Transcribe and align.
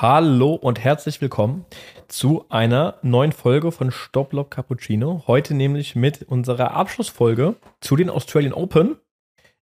Hallo 0.00 0.54
und 0.54 0.78
herzlich 0.78 1.20
willkommen 1.20 1.64
zu 2.06 2.44
einer 2.50 2.98
neuen 3.02 3.32
Folge 3.32 3.72
von 3.72 3.90
Stopplock 3.90 4.48
Cappuccino. 4.48 5.24
Heute 5.26 5.54
nämlich 5.54 5.96
mit 5.96 6.22
unserer 6.22 6.70
Abschlussfolge 6.70 7.56
zu 7.80 7.96
den 7.96 8.08
Australian 8.08 8.52
Open. 8.52 8.94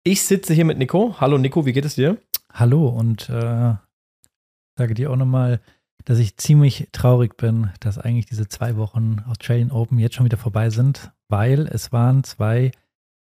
Ich 0.05 0.23
sitze 0.23 0.53
hier 0.53 0.63
mit 0.63 0.77
Nico. 0.77 1.17
Hallo 1.19 1.37
Nico, 1.37 1.65
wie 1.65 1.73
geht 1.73 1.83
es 1.83 1.95
dir? 1.95 2.17
Hallo 2.49 2.87
und 2.87 3.27
äh, 3.27 3.73
sage 4.77 4.93
dir 4.93 5.11
auch 5.11 5.17
nochmal, 5.17 5.59
dass 6.05 6.17
ich 6.17 6.37
ziemlich 6.37 6.87
traurig 6.93 7.35
bin, 7.35 7.69
dass 7.81 7.97
eigentlich 7.97 8.27
diese 8.27 8.47
zwei 8.47 8.77
Wochen 8.77 9.25
Australian 9.29 9.71
Open 9.71 9.99
jetzt 9.99 10.15
schon 10.15 10.25
wieder 10.25 10.37
vorbei 10.37 10.69
sind, 10.69 11.11
weil 11.27 11.67
es 11.67 11.91
waren 11.91 12.23
zwei 12.23 12.71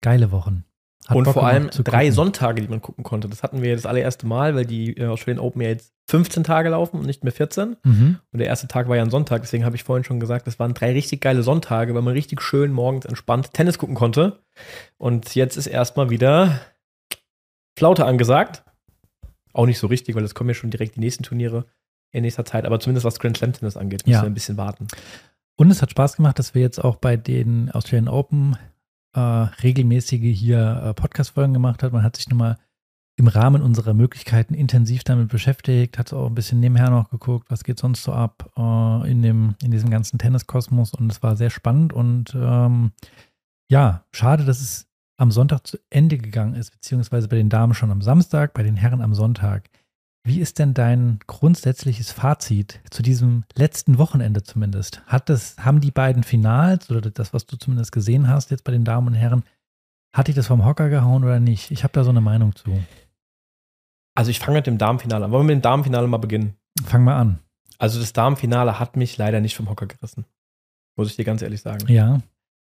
geile 0.03 0.31
Wochen. 0.31 0.67
Hat 1.09 1.17
und 1.17 1.25
Bock 1.25 1.35
vor 1.35 1.47
allem 1.47 1.69
drei 1.71 2.11
Sonntage, 2.13 2.63
die 2.63 2.69
man 2.69 2.81
gucken 2.81 3.03
konnte. 3.03 3.29
Das 3.29 3.43
hatten 3.43 3.61
wir 3.61 3.75
das 3.75 3.87
allererste 3.87 4.27
Mal, 4.27 4.55
weil 4.55 4.65
die 4.65 4.97
äh, 4.97 5.07
Australian 5.07 5.45
Open 5.45 5.61
ja 5.63 5.69
jetzt 5.69 5.93
15 6.09 6.45
Tage 6.45 6.69
laufen 6.69 7.01
und 7.01 7.07
nicht 7.07 7.25
mehr 7.25 7.33
14. 7.33 7.77
Mhm. 7.83 8.19
Und 8.33 8.39
der 8.39 8.47
erste 8.47 8.69
Tag 8.69 8.89
war 8.89 8.97
ja 8.97 9.03
ein 9.03 9.11
Sonntag. 9.11 9.43
Deswegen 9.43 9.65
habe 9.65 9.75
ich 9.75 9.83
vorhin 9.83 10.05
schon 10.05 10.21
gesagt, 10.21 10.47
das 10.47 10.59
waren 10.59 10.75
drei 10.75 10.93
richtig 10.93 11.21
geile 11.21 11.43
Sonntage, 11.43 11.95
weil 11.95 12.03
man 12.03 12.13
richtig 12.13 12.41
schön 12.41 12.73
morgens 12.73 13.05
entspannt 13.05 13.53
Tennis 13.53 13.79
gucken 13.79 13.97
konnte. 13.97 14.41
Und 14.97 15.35
jetzt 15.35 15.57
ist 15.57 15.67
erstmal 15.67 16.11
wieder 16.11 16.61
Flaute 17.77 18.05
angesagt. 18.05 18.63
Auch 19.53 19.67
nicht 19.67 19.79
so 19.79 19.89
richtig, 19.89 20.15
weil 20.15 20.25
es 20.25 20.35
kommen 20.35 20.51
ja 20.51 20.55
schon 20.55 20.71
direkt 20.71 20.97
die 20.97 21.01
nächsten 21.01 21.25
Turniere 21.25 21.67
in 22.13 22.23
nächster 22.23 22.45
Zeit. 22.45 22.65
Aber 22.65 22.79
zumindest 22.79 23.05
was 23.05 23.19
Grand 23.19 23.39
Slam 23.39 23.53
Tennis 23.53 23.77
angeht, 23.77 24.07
müssen 24.07 24.15
ja. 24.15 24.23
wir 24.23 24.31
ein 24.31 24.35
bisschen 24.35 24.57
warten. 24.57 24.87
Und 25.57 25.71
es 25.71 25.83
hat 25.83 25.91
Spaß 25.91 26.17
gemacht, 26.17 26.39
dass 26.39 26.55
wir 26.55 26.63
jetzt 26.63 26.83
auch 26.83 26.97
bei 26.97 27.17
den 27.17 27.71
Australian 27.71 28.09
Open 28.09 28.57
äh, 29.15 29.21
regelmäßige 29.21 30.37
hier 30.37 30.83
äh, 30.85 30.95
Podcast-Folgen 30.95 31.53
gemacht 31.53 31.83
hat. 31.83 31.93
Man 31.93 32.03
hat 32.03 32.17
sich 32.17 32.29
nochmal 32.29 32.59
im 33.17 33.29
Rahmen 33.29 33.63
unserer 33.63 33.95
Möglichkeiten 33.95 34.55
intensiv 34.55 35.05
damit 35.05 35.29
beschäftigt, 35.29 35.99
hat 35.99 36.13
auch 36.13 36.27
ein 36.27 36.35
bisschen 36.35 36.61
nebenher 36.61 36.91
noch 36.91 37.11
geguckt, 37.11 37.51
was 37.51 37.63
geht 37.63 37.79
sonst 37.79 38.03
so 38.03 38.13
ab 38.13 38.51
äh, 38.57 39.11
in, 39.11 39.23
dem, 39.23 39.55
in 39.63 39.71
diesem 39.71 39.91
ganzen 39.91 40.19
Tenniskosmos 40.19 40.95
und 40.95 41.13
es 41.13 41.23
war 41.23 41.37
sehr 41.37 41.51
spannend 41.51 41.93
und 41.93 42.35
ähm, 42.35 42.93
ja, 43.71 44.05
schade, 44.13 44.45
dass 44.45 44.61
es 44.61 44.89
am 45.19 45.31
Sonntag 45.31 45.67
zu 45.67 45.79
Ende 45.91 46.19
gegangen 46.19 46.55
ist, 46.55 46.71
beziehungsweise 46.71 47.29
bei 47.29 47.37
den 47.37 47.49
Damen 47.49 47.75
schon 47.75 47.91
am 47.91 48.03
Samstag, 48.03 48.55
bei 48.55 48.63
den 48.63 48.77
Herren 48.77 49.03
am 49.03 49.15
Sonntag. 49.15 49.69
Wie 50.25 50.41
ist 50.41 50.61
denn 50.61 50.73
dein 50.73 51.19
grundsätzliches 51.27 52.13
Fazit 52.13 52.81
zu 52.91 53.03
diesem 53.03 53.45
letzten 53.57 53.99
Wochenende 53.99 54.45
zumindest? 54.45 55.03
Hat 55.07 55.29
das, 55.29 55.57
haben 55.59 55.81
die 55.81 55.91
beiden 55.91 56.23
Finals 56.23 56.91
oder 56.91 57.11
das, 57.11 57.35
was 57.35 57.47
du 57.47 57.57
zumindest 57.57 57.91
gesehen 57.91 58.29
hast 58.29 58.53
jetzt 58.53 58.63
bei 58.63 58.71
den 58.71 58.85
Damen 58.85 59.09
und 59.09 59.15
Herren, 59.15 59.43
hat 60.15 60.29
dich 60.29 60.37
das 60.37 60.47
vom 60.47 60.65
Hocker 60.65 60.89
gehauen 60.91 61.25
oder 61.25 61.41
nicht? 61.41 61.73
Ich 61.73 61.83
habe 61.83 61.93
da 61.93 62.05
so 62.05 62.11
eine 62.11 62.21
Meinung 62.21 62.55
zu. 62.55 62.71
Also 64.15 64.31
ich 64.31 64.39
fange 64.39 64.59
mit 64.59 64.67
dem 64.67 64.79
Damenfinale 64.79 65.25
an. 65.25 65.33
Wollen 65.33 65.49
wir 65.49 65.55
mit 65.55 65.63
dem 65.63 65.69
Damenfinale 65.69 66.07
mal 66.07 66.19
beginnen? 66.19 66.55
Fang 66.85 67.03
mal 67.03 67.19
an. 67.19 67.41
Also 67.79 67.99
das 67.99 68.13
Damenfinale 68.13 68.79
hat 68.79 68.97
mich 68.97 69.17
leider 69.19 69.41
nicht 69.41 69.57
vom 69.57 69.69
Hocker 69.69 69.87
gerissen. 69.87 70.25
Muss 70.97 71.09
ich 71.09 71.17
dir 71.17 71.25
ganz 71.25 71.43
ehrlich 71.43 71.63
sagen. 71.63 71.91
Ja. 71.91 72.21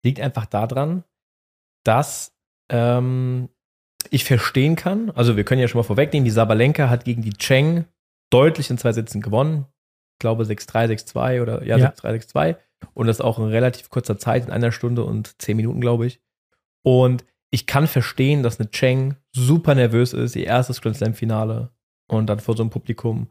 Liegt 0.04 0.20
einfach 0.20 0.48
daran, 0.48 1.04
dass 1.84 2.34
ähm, 2.70 3.50
ich 4.12 4.26
verstehen 4.26 4.76
kann, 4.76 5.12
also 5.12 5.38
wir 5.38 5.44
können 5.44 5.62
ja 5.62 5.68
schon 5.68 5.80
mal 5.80 5.84
vorwegnehmen, 5.84 6.26
die 6.26 6.32
Sabalenka 6.32 6.90
hat 6.90 7.06
gegen 7.06 7.22
die 7.22 7.34
Cheng 7.34 7.86
deutlich 8.30 8.70
in 8.70 8.78
zwei 8.78 8.92
Sätzen 8.94 9.22
gewonnen. 9.22 9.66
Ich 10.16 10.20
glaube 10.20 10.44
6-3, 10.44 10.88
6-2 10.88 11.42
oder 11.42 11.64
ja, 11.64 11.78
ja. 11.78 11.90
6-3, 11.90 12.30
6-2. 12.34 12.56
Und 12.94 13.08
das 13.08 13.22
auch 13.22 13.40
in 13.40 13.46
relativ 13.46 13.90
kurzer 13.90 14.18
Zeit, 14.18 14.46
in 14.46 14.52
einer 14.52 14.72
Stunde 14.72 15.04
und 15.04 15.42
zehn 15.42 15.58
Minuten, 15.58 15.82
glaube 15.82 16.06
ich. 16.06 16.20
Und 16.84 17.26
ich 17.50 17.68
kann 17.68 17.88
verstehen, 17.88 18.44
dass 18.44 18.60
eine 18.60 18.70
Cheng 18.72 19.16
super 19.32 19.76
nervös 19.76 20.14
ist, 20.14 20.36
ihr 20.36 20.46
erstes 20.46 20.82
Grand 20.82 20.98
Slam-Finale 20.98 21.70
und 22.08 22.28
dann 22.28 22.40
vor 22.40 22.58
so 22.58 22.64
einem 22.64 22.70
Publikum. 22.70 23.30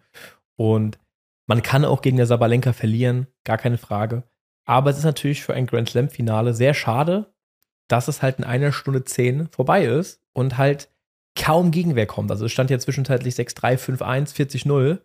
Und 0.56 0.98
man 1.46 1.62
kann 1.62 1.84
auch 1.84 2.02
gegen 2.02 2.16
der 2.16 2.26
Sabalenka 2.26 2.72
verlieren, 2.72 3.26
gar 3.44 3.58
keine 3.58 3.78
Frage. 3.78 4.22
Aber 4.64 4.90
es 4.90 4.98
ist 4.98 5.04
natürlich 5.04 5.42
für 5.42 5.54
ein 5.54 5.66
Grand 5.66 5.90
Slam-Finale 5.90 6.54
sehr 6.54 6.72
schade, 6.72 7.34
dass 7.92 8.08
es 8.08 8.22
halt 8.22 8.38
in 8.38 8.44
einer 8.44 8.72
Stunde 8.72 9.04
zehn 9.04 9.48
vorbei 9.48 9.84
ist 9.84 10.22
und 10.32 10.56
halt 10.56 10.88
kaum 11.38 11.70
Gegenwehr 11.70 12.06
kommt. 12.06 12.30
Also 12.30 12.46
es 12.46 12.52
stand 12.52 12.70
ja 12.70 12.78
zwischenzeitlich 12.78 13.34
6-3, 13.34 13.98
5-1, 13.98 14.34
40-0. 14.34 14.98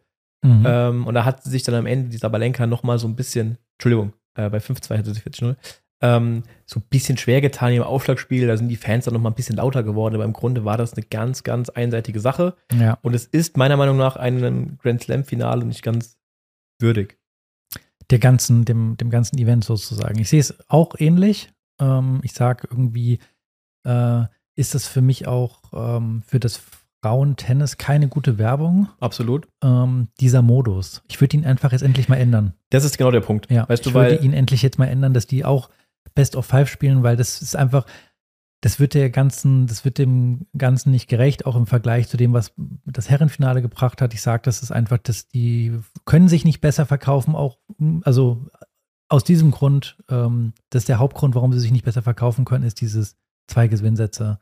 Mhm. 0.44 0.66
Ähm, 0.66 1.08
und 1.08 1.14
da 1.14 1.26
hat 1.26 1.44
sich 1.44 1.64
dann 1.64 1.76
am 1.76 1.86
Ende 1.86 2.10
die 2.10 2.18
Sabalenka 2.18 2.66
nochmal 2.66 2.98
so 2.98 3.08
ein 3.08 3.16
bisschen, 3.16 3.58
Entschuldigung, 3.74 4.14
äh, 4.36 4.50
bei 4.50 4.60
5-2 4.60 4.98
hatte 4.98 5.14
sie 5.14 5.22
40-0, 5.22 5.56
ähm, 6.02 6.44
so 6.66 6.80
ein 6.80 6.84
bisschen 6.90 7.18
schwer 7.18 7.42
getan 7.42 7.74
im 7.74 7.84
Aufschlagspiel. 7.84 8.48
Da 8.48 8.56
sind 8.56 8.70
die 8.70 8.76
Fans 8.78 9.06
dann 9.06 9.14
nochmal 9.14 9.32
ein 9.32 9.36
bisschen 9.36 9.58
lauter 9.58 9.84
geworden, 9.84 10.16
aber 10.16 10.26
im 10.26 10.34
Grunde 10.34 10.64
war 10.64 10.78
das 10.78 10.94
eine 10.94 11.06
ganz, 11.06 11.44
ganz 11.44 11.70
einseitige 11.70 12.20
Sache. 12.20 12.56
Ja. 12.74 13.00
Und 13.02 13.16
es 13.16 13.26
ist 13.26 13.58
meiner 13.58 13.78
Meinung 13.78 13.98
nach 13.98 14.16
einem 14.16 14.78
Grand 14.78 15.04
Slam-Finale 15.04 15.66
nicht 15.66 15.84
ganz 15.84 16.18
würdig. 16.80 17.18
Der 18.12 18.20
ganzen, 18.20 18.64
dem, 18.64 18.96
dem 18.96 19.10
ganzen 19.10 19.38
Event 19.38 19.66
sozusagen. 19.66 20.20
Ich 20.20 20.30
sehe 20.30 20.40
es 20.40 20.58
auch 20.70 20.96
ähnlich. 20.98 21.50
Ähm, 21.80 22.20
ich 22.24 22.34
sage 22.34 22.68
irgendwie, 22.70 23.20
äh, 23.86 24.24
ist 24.56 24.76
das 24.76 24.88
für 24.88 25.02
mich 25.02 25.28
auch 25.28 25.62
ähm, 25.74 26.24
für 26.26 26.40
das 26.40 26.62
Frauentennis 27.02 27.78
keine 27.78 28.08
gute 28.08 28.38
Werbung. 28.38 28.90
Absolut. 29.00 29.48
Ähm, 29.64 30.10
dieser 30.20 30.42
Modus. 30.42 31.04
Ich 31.08 31.22
würde 31.22 31.38
ihn 31.38 31.46
einfach 31.46 31.72
jetzt 31.72 31.84
endlich 31.84 32.10
mal 32.10 32.18
ändern. 32.18 32.54
Das 32.70 32.84
ist 32.84 32.98
genau 32.98 33.12
der 33.12 33.22
Punkt. 33.22 33.50
Ja, 33.52 33.70
weißt 33.70 33.86
du, 33.86 33.90
ich 33.90 33.96
würde 33.96 34.16
ihn 34.16 34.34
endlich 34.34 34.62
jetzt 34.62 34.80
mal 34.80 34.88
ändern, 34.88 35.14
dass 35.14 35.28
die 35.28 35.46
auch 35.46 35.70
Best 36.16 36.36
of 36.36 36.46
Five 36.46 36.70
spielen, 36.70 37.04
weil 37.04 37.16
das 37.16 37.42
ist 37.42 37.56
einfach, 37.56 37.86
das 38.62 38.80
wird 38.80 38.96
der 38.96 39.12
ganzen, 39.12 39.68
das 39.68 39.86
wird 39.86 40.00
dem 40.00 40.48
Ganzen 40.58 40.90
nicht 40.90 41.08
gerecht, 41.08 41.46
auch 41.46 41.56
im 41.56 41.68
Vergleich 41.68 42.08
zu 42.08 42.18
dem, 42.18 42.34
was 42.34 42.54
das 42.86 43.10
Herrenfinale 43.10 43.62
gebracht 43.62 44.02
hat. 44.02 44.16
Ich 44.16 44.22
sage, 44.24 44.42
das 44.44 44.64
ist 44.64 44.72
einfach, 44.72 44.98
dass 44.98 45.28
die 45.28 45.78
können 46.06 46.28
sich 46.28 46.44
nicht 46.44 46.60
besser 46.60 46.88
verkaufen, 46.88 47.36
auch, 47.36 47.60
also 48.02 48.48
aus 49.10 49.24
diesem 49.24 49.52
Grund, 49.52 49.98
ähm, 50.10 50.54
das 50.70 50.84
ist 50.84 50.90
der 50.90 51.00
Hauptgrund, 51.00 51.36
warum 51.36 51.54
sie 51.54 51.60
sich 51.60 51.72
nicht 51.72 51.86
besser 51.86 52.02
verkaufen 52.02 52.46
können, 52.46 52.66
ist 52.66 52.82
dieses 52.82 53.16
zwei 53.48 53.68
Gewinnsätze. 53.68 54.40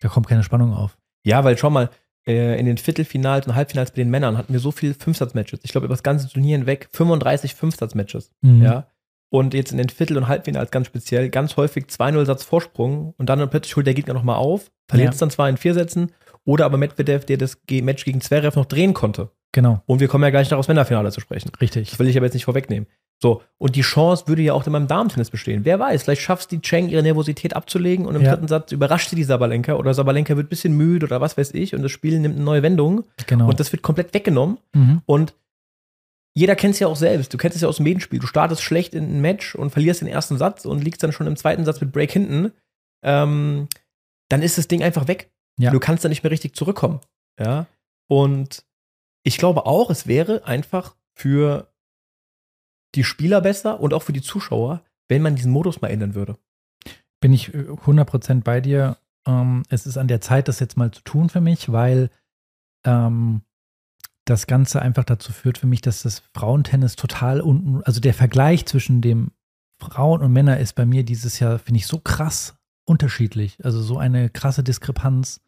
Da 0.00 0.08
kommt 0.08 0.26
keine 0.26 0.42
Spannung 0.42 0.74
auf. 0.74 0.98
Ja, 1.24 1.44
weil 1.44 1.56
schau 1.56 1.70
mal, 1.70 1.90
äh, 2.26 2.58
in 2.58 2.66
den 2.66 2.78
Viertelfinals 2.78 3.46
und 3.46 3.54
Halbfinals 3.54 3.90
bei 3.90 3.96
den 3.96 4.10
Männern 4.10 4.36
hatten 4.36 4.52
wir 4.52 4.60
so 4.60 4.70
viele 4.70 4.94
Fünfsatzmatches. 4.94 5.60
Ich 5.62 5.72
glaube, 5.72 5.86
über 5.86 5.94
das 5.94 6.02
ganze 6.02 6.28
Turnier 6.28 6.58
hinweg 6.58 6.88
35 6.92 7.54
Fünfsatzmatches. 7.54 8.32
Mhm. 8.42 8.62
Ja. 8.62 8.86
Und 9.30 9.54
jetzt 9.54 9.72
in 9.72 9.78
den 9.78 9.88
Viertel- 9.88 10.18
und 10.18 10.28
Halbfinals 10.28 10.70
ganz 10.70 10.88
speziell 10.88 11.30
ganz 11.30 11.56
häufig 11.56 11.86
2-0 11.86 12.26
Satz 12.26 12.44
Vorsprung 12.44 13.14
und 13.16 13.28
dann 13.28 13.48
plötzlich 13.48 13.74
holt 13.76 13.86
der 13.86 13.94
Gegner 13.94 14.12
nochmal 14.12 14.36
auf, 14.36 14.70
verliert 14.88 15.06
ja. 15.06 15.12
es 15.12 15.18
dann 15.18 15.30
zwar 15.30 15.48
in 15.48 15.56
vier 15.56 15.72
Sätzen, 15.72 16.12
oder 16.44 16.66
aber 16.66 16.76
Medvedev, 16.76 17.24
der 17.24 17.38
das 17.38 17.56
Match 17.70 18.04
gegen 18.04 18.20
Zverev 18.20 18.56
noch 18.56 18.66
drehen 18.66 18.92
konnte. 18.92 19.30
Genau. 19.52 19.80
Und 19.86 20.00
wir 20.00 20.08
kommen 20.08 20.24
ja 20.24 20.30
gleich 20.30 20.50
noch 20.50 20.58
aufs 20.58 20.68
Männerfinale 20.68 21.12
zu 21.12 21.20
sprechen. 21.20 21.50
Richtig. 21.60 21.90
Das 21.90 21.98
will 21.98 22.08
ich 22.08 22.16
aber 22.16 22.26
jetzt 22.26 22.34
nicht 22.34 22.44
vorwegnehmen. 22.44 22.88
So, 23.22 23.40
und 23.56 23.76
die 23.76 23.82
Chance 23.82 24.24
würde 24.26 24.42
ja 24.42 24.52
auch 24.52 24.66
in 24.66 24.72
meinem 24.72 24.88
Damentennis 24.88 25.30
bestehen. 25.30 25.64
Wer 25.64 25.78
weiß, 25.78 26.02
vielleicht 26.02 26.22
schafft 26.22 26.50
die 26.50 26.60
Cheng 26.60 26.88
ihre 26.88 27.04
Nervosität 27.04 27.54
abzulegen 27.54 28.04
und 28.04 28.16
im 28.16 28.22
ja. 28.22 28.32
dritten 28.32 28.48
Satz 28.48 28.72
überrascht 28.72 29.10
sie 29.10 29.16
die 29.16 29.22
Sabalenka 29.22 29.74
oder 29.74 29.94
Sabalenka 29.94 30.36
wird 30.36 30.46
ein 30.46 30.48
bisschen 30.48 30.76
müde 30.76 31.06
oder 31.06 31.20
was 31.20 31.38
weiß 31.38 31.54
ich 31.54 31.72
und 31.72 31.82
das 31.82 31.92
Spiel 31.92 32.18
nimmt 32.18 32.34
eine 32.34 32.44
neue 32.44 32.64
Wendung. 32.64 33.04
Genau. 33.28 33.48
Und 33.48 33.60
das 33.60 33.70
wird 33.70 33.82
komplett 33.82 34.12
weggenommen. 34.12 34.58
Mhm. 34.74 35.02
Und 35.06 35.34
jeder 36.34 36.56
kennt 36.56 36.74
es 36.74 36.80
ja 36.80 36.88
auch 36.88 36.96
selbst. 36.96 37.32
Du 37.32 37.38
kennst 37.38 37.54
es 37.54 37.62
ja 37.62 37.68
aus 37.68 37.76
dem 37.76 37.84
Medienspiel. 37.84 38.18
Du 38.18 38.26
startest 38.26 38.60
schlecht 38.62 38.92
in 38.92 39.04
ein 39.04 39.20
Match 39.20 39.54
und 39.54 39.70
verlierst 39.70 40.00
den 40.00 40.08
ersten 40.08 40.36
Satz 40.36 40.64
und 40.64 40.82
liegst 40.82 41.04
dann 41.04 41.12
schon 41.12 41.28
im 41.28 41.36
zweiten 41.36 41.64
Satz 41.64 41.80
mit 41.80 41.92
Break 41.92 42.10
hinten. 42.10 42.50
Ähm, 43.04 43.68
dann 44.30 44.42
ist 44.42 44.58
das 44.58 44.66
Ding 44.66 44.82
einfach 44.82 45.06
weg. 45.06 45.30
Ja. 45.60 45.70
Du 45.70 45.78
kannst 45.78 46.04
da 46.04 46.08
nicht 46.08 46.24
mehr 46.24 46.32
richtig 46.32 46.56
zurückkommen. 46.56 46.98
Ja. 47.38 47.66
Und 48.08 48.64
ich 49.22 49.38
glaube 49.38 49.64
auch, 49.66 49.90
es 49.90 50.08
wäre 50.08 50.44
einfach 50.44 50.96
für 51.14 51.68
die 52.94 53.04
Spieler 53.04 53.40
besser 53.40 53.80
und 53.80 53.94
auch 53.94 54.02
für 54.02 54.12
die 54.12 54.22
Zuschauer, 54.22 54.82
wenn 55.08 55.22
man 55.22 55.36
diesen 55.36 55.52
Modus 55.52 55.80
mal 55.80 55.88
ändern 55.88 56.14
würde. 56.14 56.38
Bin 57.20 57.32
ich 57.32 57.50
100% 57.50 58.30
äh, 58.30 58.40
bei 58.40 58.60
dir. 58.60 58.96
Ähm, 59.26 59.62
es 59.68 59.86
ist 59.86 59.96
an 59.96 60.08
der 60.08 60.20
Zeit, 60.20 60.48
das 60.48 60.60
jetzt 60.60 60.76
mal 60.76 60.90
zu 60.90 61.02
tun 61.02 61.28
für 61.28 61.40
mich, 61.40 61.70
weil 61.70 62.10
ähm, 62.84 63.42
das 64.24 64.46
Ganze 64.46 64.82
einfach 64.82 65.04
dazu 65.04 65.32
führt 65.32 65.58
für 65.58 65.66
mich, 65.66 65.80
dass 65.80 66.02
das 66.02 66.22
Frauentennis 66.34 66.96
total 66.96 67.40
unten, 67.40 67.82
also 67.82 68.00
der 68.00 68.14
Vergleich 68.14 68.66
zwischen 68.66 69.00
dem 69.00 69.32
Frauen 69.80 70.20
und 70.20 70.32
Männer 70.32 70.58
ist 70.58 70.74
bei 70.74 70.86
mir 70.86 71.02
dieses 71.02 71.40
Jahr, 71.40 71.58
finde 71.58 71.78
ich, 71.78 71.86
so 71.86 71.98
krass 71.98 72.56
unterschiedlich. 72.84 73.58
Also 73.64 73.82
so 73.82 73.98
eine 73.98 74.30
krasse 74.30 74.62
Diskrepanz, 74.62 75.40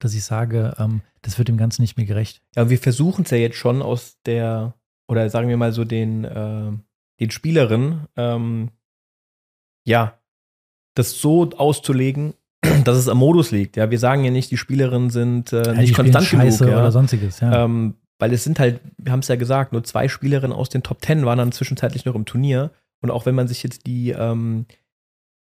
dass 0.00 0.14
ich 0.14 0.24
sage, 0.24 0.74
ähm, 0.78 1.02
das 1.22 1.38
wird 1.38 1.48
dem 1.48 1.56
Ganzen 1.56 1.82
nicht 1.82 1.96
mehr 1.96 2.06
gerecht. 2.06 2.42
Ja, 2.56 2.70
wir 2.70 2.78
versuchen 2.78 3.24
es 3.24 3.30
ja 3.30 3.38
jetzt 3.38 3.56
schon 3.56 3.82
aus 3.82 4.18
der, 4.26 4.74
oder 5.08 5.28
sagen 5.28 5.48
wir 5.48 5.56
mal 5.56 5.72
so 5.72 5.84
den, 5.84 6.24
äh, 6.24 6.72
den 7.20 7.30
Spielerinnen, 7.30 8.06
ähm, 8.16 8.70
ja, 9.84 10.18
das 10.94 11.20
so 11.20 11.50
auszulegen, 11.50 12.34
dass 12.84 12.96
es 12.96 13.08
am 13.08 13.18
Modus 13.18 13.50
liegt. 13.50 13.76
Ja, 13.76 13.90
wir 13.90 13.98
sagen 13.98 14.24
ja 14.24 14.30
nicht, 14.30 14.50
die 14.50 14.56
Spielerinnen 14.56 15.10
sind 15.10 15.52
äh, 15.52 15.62
ja, 15.62 15.72
nicht 15.74 15.94
konstant 15.94 16.26
Scheiße 16.26 16.64
genug. 16.64 16.72
Ja. 16.72 16.80
oder 16.80 16.92
sonstiges, 16.92 17.40
ja. 17.40 17.64
Ähm, 17.64 17.94
weil 18.18 18.32
es 18.32 18.44
sind 18.44 18.58
halt, 18.58 18.80
wir 18.98 19.12
haben 19.12 19.20
es 19.20 19.28
ja 19.28 19.36
gesagt, 19.36 19.72
nur 19.72 19.82
zwei 19.82 20.08
Spielerinnen 20.08 20.56
aus 20.56 20.68
den 20.68 20.82
Top 20.82 21.00
Ten 21.00 21.24
waren 21.24 21.38
dann 21.38 21.52
zwischenzeitlich 21.52 22.04
noch 22.04 22.14
im 22.14 22.26
Turnier. 22.26 22.70
Und 23.00 23.10
auch 23.10 23.24
wenn 23.24 23.34
man 23.34 23.48
sich 23.48 23.62
jetzt 23.62 23.86
die, 23.86 24.10
ähm, 24.10 24.66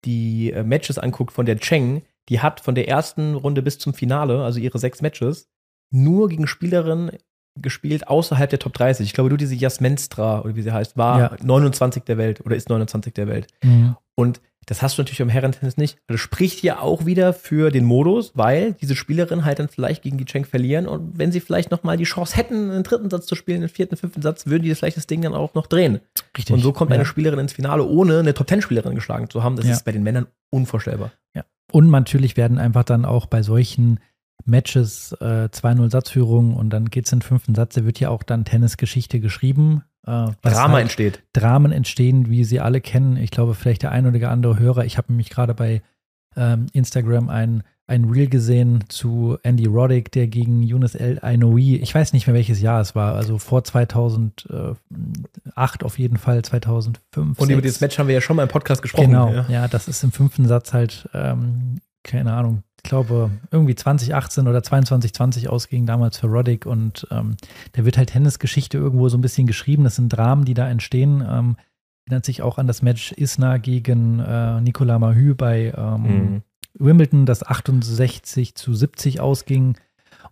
die 0.04 0.52
äh, 0.52 0.64
Matches 0.64 0.98
anguckt 0.98 1.32
von 1.32 1.46
der 1.46 1.58
Cheng, 1.58 2.04
die 2.28 2.42
hat 2.42 2.60
von 2.60 2.76
der 2.76 2.90
ersten 2.90 3.36
Runde 3.36 3.62
bis 3.62 3.80
zum 3.80 3.94
Finale, 3.94 4.44
also 4.44 4.60
ihre 4.60 4.78
sechs 4.78 5.02
Matches, 5.02 5.50
nur 5.90 6.28
gegen 6.28 6.48
Spielerinnen 6.48 7.12
gespielt 7.62 8.08
außerhalb 8.08 8.50
der 8.50 8.60
Top 8.60 8.74
30. 8.74 9.06
Ich 9.06 9.14
glaube, 9.14 9.30
du 9.30 9.38
diese 9.38 9.56
Jasmenstra, 9.56 10.42
oder 10.42 10.56
wie 10.56 10.62
sie 10.62 10.72
heißt, 10.72 10.98
war 10.98 11.20
Ja. 11.20 11.32
29 11.44 12.04
der 12.04 12.18
Welt 12.18 12.42
oder 12.46 12.56
ist 12.56 12.70
29 12.70 13.14
der 13.14 13.28
Welt. 13.28 13.48
Mhm. 13.64 13.96
Und 14.16 14.42
das 14.68 14.82
hast 14.82 14.98
du 14.98 15.04
natürlich 15.04 15.20
im 15.20 15.30
Herrentennis 15.30 15.78
nicht. 15.78 16.00
Das 16.08 16.20
spricht 16.20 16.64
ja 16.64 16.80
auch 16.80 17.06
wieder 17.06 17.34
für 17.34 17.70
den 17.70 17.86
Modus, 17.86 18.32
weil 18.34 18.74
diese 18.74 18.96
Spielerin 18.96 19.46
halt 19.46 19.60
dann 19.60 19.68
vielleicht 19.70 20.02
gegen 20.02 20.18
die 20.18 20.26
Cheng 20.26 20.44
verlieren 20.44 20.88
und 20.88 21.20
wenn 21.20 21.32
sie 21.32 21.40
vielleicht 21.40 21.70
noch 21.70 21.84
mal 21.84 21.98
die 21.98 22.04
Chance 22.06 22.36
hätten, 22.36 22.72
einen 22.72 22.82
dritten 22.82 23.12
Satz 23.12 23.28
zu 23.28 23.36
spielen, 23.36 23.60
einen 23.60 23.70
vierten, 23.70 23.96
fünften 23.96 24.24
Satz, 24.24 24.48
würden 24.48 24.64
die 24.64 24.74
vielleicht 24.74 24.98
das 24.98 25.06
Ding 25.06 25.22
dann 25.22 25.36
auch 25.36 25.54
noch 25.54 25.68
drehen. 25.68 26.00
Richtig. 26.36 26.52
Und 26.52 26.62
so 26.62 26.74
kommt 26.74 26.90
ja. 26.90 26.96
eine 26.96 27.06
Spielerin 27.06 27.38
ins 27.38 27.54
Finale, 27.54 27.84
ohne 27.86 28.18
eine 28.20 28.34
Top-10-Spielerin 28.34 28.96
geschlagen 28.96 29.30
zu 29.30 29.44
haben. 29.44 29.56
Das 29.56 29.68
Ja. 29.68 29.74
ist 29.74 29.86
bei 29.86 29.92
den 29.92 30.02
Männern 30.02 30.26
unvorstellbar. 30.50 31.12
Und 31.72 31.90
natürlich 31.90 32.38
werden 32.38 32.58
einfach 32.60 32.84
dann 32.84 33.06
auch 33.06 33.26
bei 33.26 33.42
solchen 33.42 34.00
Matches 34.44 35.14
äh, 35.22 35.48
2-0 35.52 35.90
Satzführung 35.92 36.56
und 36.56 36.70
dann 36.70 36.90
geht 36.90 37.06
es 37.06 37.14
in 37.14 37.20
den 37.20 37.24
fünften 37.24 37.56
Satz, 37.56 37.76
da 37.76 37.86
wird 37.86 38.00
ja 38.00 38.10
auch 38.10 38.24
dann 38.24 38.46
Tennisgeschichte 38.46 39.20
geschrieben. 39.20 39.84
Äh, 40.06 40.28
Drama 40.44 40.74
halt 40.74 40.82
entsteht. 40.84 41.24
Dramen 41.34 41.72
entstehen, 41.72 42.30
wie 42.30 42.44
sie 42.44 42.60
alle 42.60 42.82
kennen. 42.82 43.18
Ich 43.18 43.32
glaube, 43.32 43.56
vielleicht 43.56 43.82
der 43.82 43.92
ein 43.92 44.06
oder 44.06 44.30
andere 44.30 44.60
Hörer. 44.60 44.86
Ich 44.86 44.98
habe 44.98 45.12
nämlich 45.12 45.30
gerade 45.30 45.56
bei 45.56 45.82
ähm, 46.36 46.68
Instagram 46.74 47.30
ein, 47.30 47.64
ein 47.88 48.06
Reel 48.06 48.28
gesehen 48.28 48.84
zu 48.90 49.38
Andy 49.44 49.66
Roddick, 49.66 50.12
der 50.12 50.28
gegen 50.28 50.62
Yunus 50.64 50.96
El 50.96 51.20
Ainoui, 51.22 51.78
ich 51.78 51.94
weiß 51.96 52.14
nicht 52.14 52.28
mehr 52.28 52.36
welches 52.36 52.60
Jahr 52.62 52.82
es 52.82 52.96
war, 52.96 53.16
also 53.16 53.38
vor 53.38 53.64
2008 53.64 55.84
auf 55.84 56.00
jeden 56.00 56.18
Fall, 56.18 56.42
2005. 56.44 57.40
Und 57.40 57.50
über 57.50 57.56
6. 57.56 57.62
dieses 57.62 57.82
Match 57.82 58.00
haben 58.00 58.08
wir 58.08 58.16
ja 58.16 58.22
schon 58.22 58.36
mal 58.36 58.44
im 58.44 58.50
Podcast 58.50 58.82
gesprochen. 58.82 59.08
Genau, 59.08 59.32
Ja. 59.32 59.46
ja. 59.50 59.68
das 59.68 59.88
ist 59.88 60.04
im 60.04 60.12
fünften 60.12 60.48
Satz 60.48 60.74
halt, 60.74 61.08
ähm, 61.14 61.80
keine 62.04 62.34
Ahnung, 62.34 62.64
glaube, 62.86 63.32
irgendwie 63.52 63.76
2018 63.76 64.48
oder 64.48 64.64
2220 64.64 65.50
ausging 65.50 65.86
damals 65.86 66.18
für 66.18 66.28
Roddick 66.28 66.66
und 66.66 67.08
ähm, 67.12 67.36
da 67.74 67.86
wird 67.86 67.98
halt 67.98 68.10
Tennisgeschichte 68.12 68.78
irgendwo 68.78 69.10
so 69.10 69.18
ein 69.18 69.22
bisschen 69.22 69.48
geschrieben. 69.48 69.84
Das 69.84 69.96
sind 69.98 70.10
Dramen, 70.10 70.46
die 70.46 70.54
da 70.54 70.70
entstehen. 70.70 71.24
Ähm, 71.28 71.58
erinnert 72.08 72.26
sich 72.26 72.42
auch 72.42 72.58
an 72.58 72.68
das 72.68 72.82
Match 72.82 73.12
Isner 73.14 73.60
gegen 73.60 74.20
äh, 74.20 74.62
Nicolas 74.62 75.00
Mahü 75.00 75.34
bei 75.36 75.74
ähm, 75.76 76.04
Mhm. 76.04 76.42
Wimbledon, 76.78 77.26
das 77.26 77.44
68 77.44 78.56
zu 78.56 78.74
70 78.74 79.20
ausging. 79.22 79.78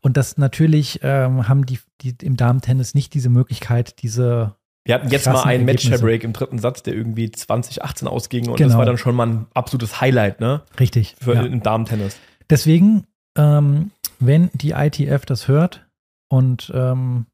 Und 0.01 0.17
das 0.17 0.37
natürlich 0.37 0.99
ähm, 1.01 1.47
haben 1.47 1.65
die, 1.65 1.79
die 2.01 2.15
im 2.21 2.35
Damentennis 2.35 2.93
nicht 2.93 3.13
diese 3.13 3.29
Möglichkeit, 3.29 4.01
diese 4.03 4.55
Wir 4.85 4.95
hatten 4.95 5.09
jetzt 5.09 5.25
mal 5.27 5.43
einen. 5.43 5.63
Match-Break 5.65 6.23
im 6.25 6.33
dritten 6.33 6.59
Satz, 6.59 6.83
der 6.83 6.93
irgendwie 6.93 7.31
2018 7.31 8.07
ausging 8.07 8.49
und 8.49 8.57
Genau. 8.57 8.67
das 8.69 8.77
war 8.77 8.85
dann 8.85 8.97
schon 8.97 9.15
mal 9.15 9.27
ein 9.27 9.45
absolutes 9.53 10.01
Highlight, 10.01 10.41
ne? 10.41 10.63
richtig. 10.79 11.15
Für 11.21 11.35
ja. 11.35 11.43
im 11.43 11.63
Damentennis. 11.63 12.17
Deswegen, 12.53 13.07
ähm, 13.35 13.89
wenn 14.19 14.51
die 14.53 14.73
ITF 14.73 15.25
das 15.25 15.47
hört 15.47 15.87
und 16.29 16.71
ähm, 16.75 17.25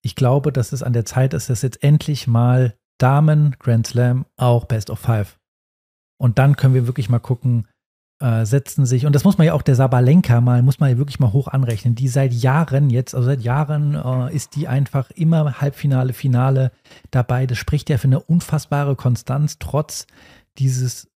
ich 0.00 0.16
glaube, 0.16 0.52
dass 0.52 0.72
es 0.72 0.82
an 0.82 0.94
der 0.94 1.04
Zeit 1.04 1.34
ist, 1.34 1.50
dass 1.50 1.60
jetzt 1.60 1.84
endlich 1.84 2.26
mal 2.26 2.74
Damen 2.96 3.56
Grand 3.58 3.86
Slam 3.86 4.24
auch 4.38 4.64
Best 4.64 4.88
of 4.88 5.00
Five. 5.00 5.38
Und 6.18 6.38
dann 6.38 6.56
können 6.56 6.72
wir 6.72 6.86
wirklich 6.86 7.10
mal 7.10 7.18
gucken, 7.18 7.68
äh, 8.22 8.46
setzen 8.46 8.86
sich, 8.86 9.04
und 9.04 9.14
das 9.14 9.24
muss 9.24 9.36
man 9.36 9.48
ja 9.48 9.52
auch 9.52 9.60
der 9.60 9.74
Sabalenka 9.74 10.40
mal, 10.40 10.62
muss 10.62 10.80
man 10.80 10.88
ja 10.88 10.96
wirklich 10.96 11.20
mal 11.20 11.34
hoch 11.34 11.48
anrechnen, 11.48 11.94
die 11.94 12.08
seit 12.08 12.32
Jahren 12.32 12.88
jetzt, 12.88 13.14
also 13.14 13.26
seit 13.26 13.42
Jahren 13.42 13.96
äh, 13.96 14.34
ist 14.34 14.56
die 14.56 14.66
einfach 14.66 15.10
immer 15.10 15.60
Halbfinale, 15.60 16.14
Finale 16.14 16.72
dabei. 17.10 17.46
Das 17.46 17.58
spricht 17.58 17.90
ja 17.90 17.98
für 17.98 18.08
eine 18.08 18.20
unfassbare 18.20 18.96
Konstanz, 18.96 19.58
trotz 19.58 20.06
dieses 20.56 21.11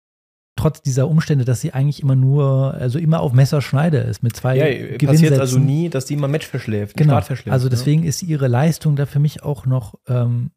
trotz 0.57 0.83
dieser 0.83 1.09
Umstände, 1.09 1.45
dass 1.45 1.61
sie 1.61 1.73
eigentlich 1.73 2.03
immer 2.03 2.15
nur, 2.15 2.75
also 2.75 2.99
immer 2.99 3.21
auf 3.21 3.33
Messerschneide 3.33 3.99
ist 3.99 4.23
mit 4.23 4.37
zwei 4.37 4.57
Ja, 4.57 4.99
passiert 5.09 5.39
also 5.39 5.59
nie, 5.59 5.89
dass 5.89 6.07
die 6.07 6.17
ein 6.17 6.31
Match 6.31 6.47
verschläft, 6.47 6.97
Genau. 6.97 7.13
Start 7.15 7.25
verschläft. 7.27 7.53
Also 7.53 7.67
ne? 7.67 7.71
deswegen 7.71 8.05
ist 8.05 8.23
ihre 8.23 8.49
Leistung 8.49 8.97
da 8.97 9.07
für 9.07 9.19
mich 9.19 9.43
auch 9.43 9.67
noch 9.67 9.95
ähm, 10.09 10.51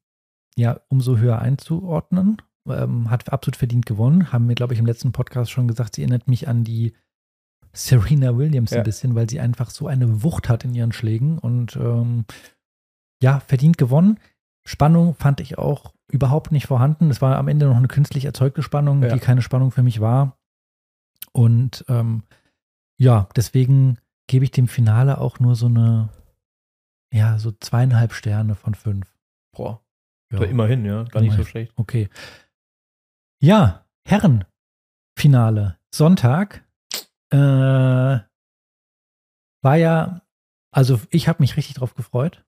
ja 0.56 0.80
umso 0.90 1.18
höher 1.18 1.40
einzuordnen. 1.40 2.38
Ähm, 2.70 3.10
hat 3.10 3.32
absolut 3.32 3.56
verdient 3.56 3.86
gewonnen. 3.86 4.34
Haben 4.34 4.46
mir, 4.46 4.56
glaube 4.56 4.74
ich, 4.74 4.80
im 4.80 4.86
letzten 4.86 5.14
Podcast 5.14 5.52
schon 5.52 5.68
gesagt, 5.70 5.96
sie 5.96 6.02
erinnert 6.02 6.28
mich 6.28 6.48
an 6.50 6.64
die 6.66 6.94
Serena 7.74 8.38
Williams 8.38 8.72
Ja. 8.72 8.80
ein 8.80 8.84
bisschen, 8.84 9.16
weil 9.16 9.30
sie 9.30 9.40
einfach 9.40 9.70
so 9.70 9.88
eine 9.88 10.24
Wucht 10.24 10.50
hat 10.50 10.66
in 10.66 10.74
ihren 10.74 10.92
Schlägen 10.92 11.38
und 11.38 11.76
ähm, 11.78 12.26
ja, 13.22 13.40
verdient 13.40 13.78
gewonnen. 13.78 14.20
Spannung 14.68 15.16
fand 15.16 15.40
ich 15.40 15.58
auch 15.58 15.94
überhaupt 16.12 16.52
nicht 16.52 16.68
vorhanden. 16.68 17.10
Es 17.10 17.22
war 17.22 17.38
am 17.38 17.48
Ende 17.48 17.68
noch 17.68 17.78
eine 17.78 17.88
künstlich 17.88 18.26
erzeugte 18.26 18.62
Spannung, 18.62 19.02
Ja. 19.02 19.14
die 19.14 19.20
keine 19.20 19.42
Spannung 19.42 19.72
für 19.72 19.82
mich 19.84 20.02
war. 20.02 20.38
Und 21.32 21.86
ähm, 21.88 22.24
ja, 23.00 23.30
deswegen 23.36 23.98
gebe 24.28 24.44
ich 24.44 24.52
dem 24.52 24.68
Finale 24.68 25.20
auch 25.20 25.40
nur 25.40 25.56
so 25.56 25.68
eine, 25.68 26.10
ja, 27.14 27.38
so 27.40 27.52
zweieinhalb 27.52 28.12
Sterne 28.12 28.56
von 28.56 28.76
fünf. 28.76 29.08
Boah, 29.56 29.82
Ja, 30.34 30.44
immerhin, 30.44 30.84
ja, 30.84 31.04
gar 31.04 31.22
nicht 31.22 31.36
so 31.38 31.44
schlecht. 31.46 31.72
okay. 31.78 32.10
Ja, 33.42 33.86
Herrenfinale. 34.06 35.78
Sonntag. 35.94 36.66
Äh, 37.32 37.38
war 39.64 39.76
ja, 39.76 40.22
also 40.72 41.00
ich 41.10 41.28
habe 41.28 41.42
mich 41.42 41.56
richtig 41.58 41.76
drauf 41.76 41.94
gefreut. 41.94 42.44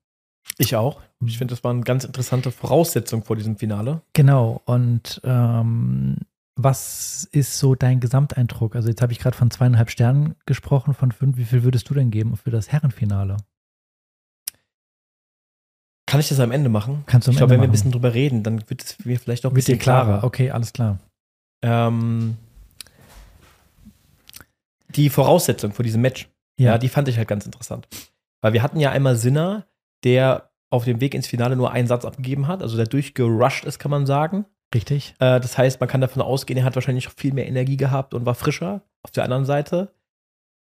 Ich 0.58 0.76
auch. 0.76 1.00
Ich 1.24 1.38
finde, 1.38 1.52
das 1.54 1.64
war 1.64 1.70
eine 1.70 1.82
ganz 1.82 2.04
interessante 2.04 2.50
Voraussetzung 2.50 3.24
vor 3.24 3.36
diesem 3.36 3.56
Finale. 3.56 4.02
Genau, 4.12 4.60
und 4.64 5.20
ähm, 5.24 6.18
was 6.56 7.28
ist 7.32 7.58
so 7.58 7.74
dein 7.74 8.00
Gesamteindruck? 8.00 8.76
Also 8.76 8.88
jetzt 8.88 9.02
habe 9.02 9.12
ich 9.12 9.18
gerade 9.18 9.36
von 9.36 9.50
zweieinhalb 9.50 9.90
Sternen 9.90 10.34
gesprochen, 10.46 10.94
von 10.94 11.12
fünf. 11.12 11.36
Wie 11.36 11.44
viel 11.44 11.62
würdest 11.62 11.88
du 11.88 11.94
denn 11.94 12.10
geben 12.10 12.36
für 12.36 12.50
das 12.50 12.70
Herrenfinale? 12.70 13.36
Kann 16.06 16.20
ich 16.20 16.28
das 16.28 16.40
am 16.40 16.50
Ende 16.50 16.68
machen? 16.68 17.04
Kannst 17.06 17.28
du 17.28 17.30
am 17.30 17.34
ich 17.34 17.38
glaube, 17.38 17.52
wenn 17.52 17.60
wir 17.60 17.68
ein 17.68 17.70
bisschen 17.70 17.92
drüber 17.92 18.14
reden, 18.14 18.42
dann 18.42 18.68
wird 18.68 18.82
es 18.82 19.04
mir 19.04 19.18
vielleicht 19.18 19.46
auch 19.46 19.50
ein 19.50 19.54
dir 19.54 19.60
bisschen 19.60 19.78
klarer. 19.78 20.24
Okay, 20.24 20.50
alles 20.50 20.72
klar. 20.72 20.98
Ähm, 21.62 22.36
die 24.88 25.08
Voraussetzung 25.08 25.72
vor 25.72 25.84
diesem 25.84 26.00
Match, 26.00 26.28
ja. 26.58 26.72
Ja, 26.72 26.78
die 26.78 26.88
fand 26.88 27.08
ich 27.08 27.16
halt 27.16 27.28
ganz 27.28 27.46
interessant. 27.46 27.88
Weil 28.42 28.52
wir 28.52 28.62
hatten 28.62 28.80
ja 28.80 28.90
einmal 28.90 29.16
Sinner, 29.16 29.66
der 30.04 30.50
auf 30.70 30.84
dem 30.84 31.00
Weg 31.00 31.14
ins 31.14 31.26
Finale 31.26 31.56
nur 31.56 31.72
einen 31.72 31.88
Satz 31.88 32.04
abgegeben 32.04 32.46
hat, 32.46 32.62
also 32.62 32.76
der 32.76 32.86
durchgerusht 32.86 33.64
ist, 33.64 33.78
kann 33.78 33.90
man 33.90 34.06
sagen. 34.06 34.46
richtig. 34.74 35.14
Äh, 35.18 35.40
das 35.40 35.58
heißt, 35.58 35.80
man 35.80 35.88
kann 35.88 36.00
davon 36.00 36.22
ausgehen, 36.22 36.58
er 36.58 36.64
hat 36.64 36.76
wahrscheinlich 36.76 37.08
viel 37.08 37.34
mehr 37.34 37.48
Energie 37.48 37.76
gehabt 37.76 38.14
und 38.14 38.24
war 38.26 38.34
frischer. 38.34 38.82
Auf 39.02 39.10
der 39.10 39.24
anderen 39.24 39.44
Seite 39.44 39.92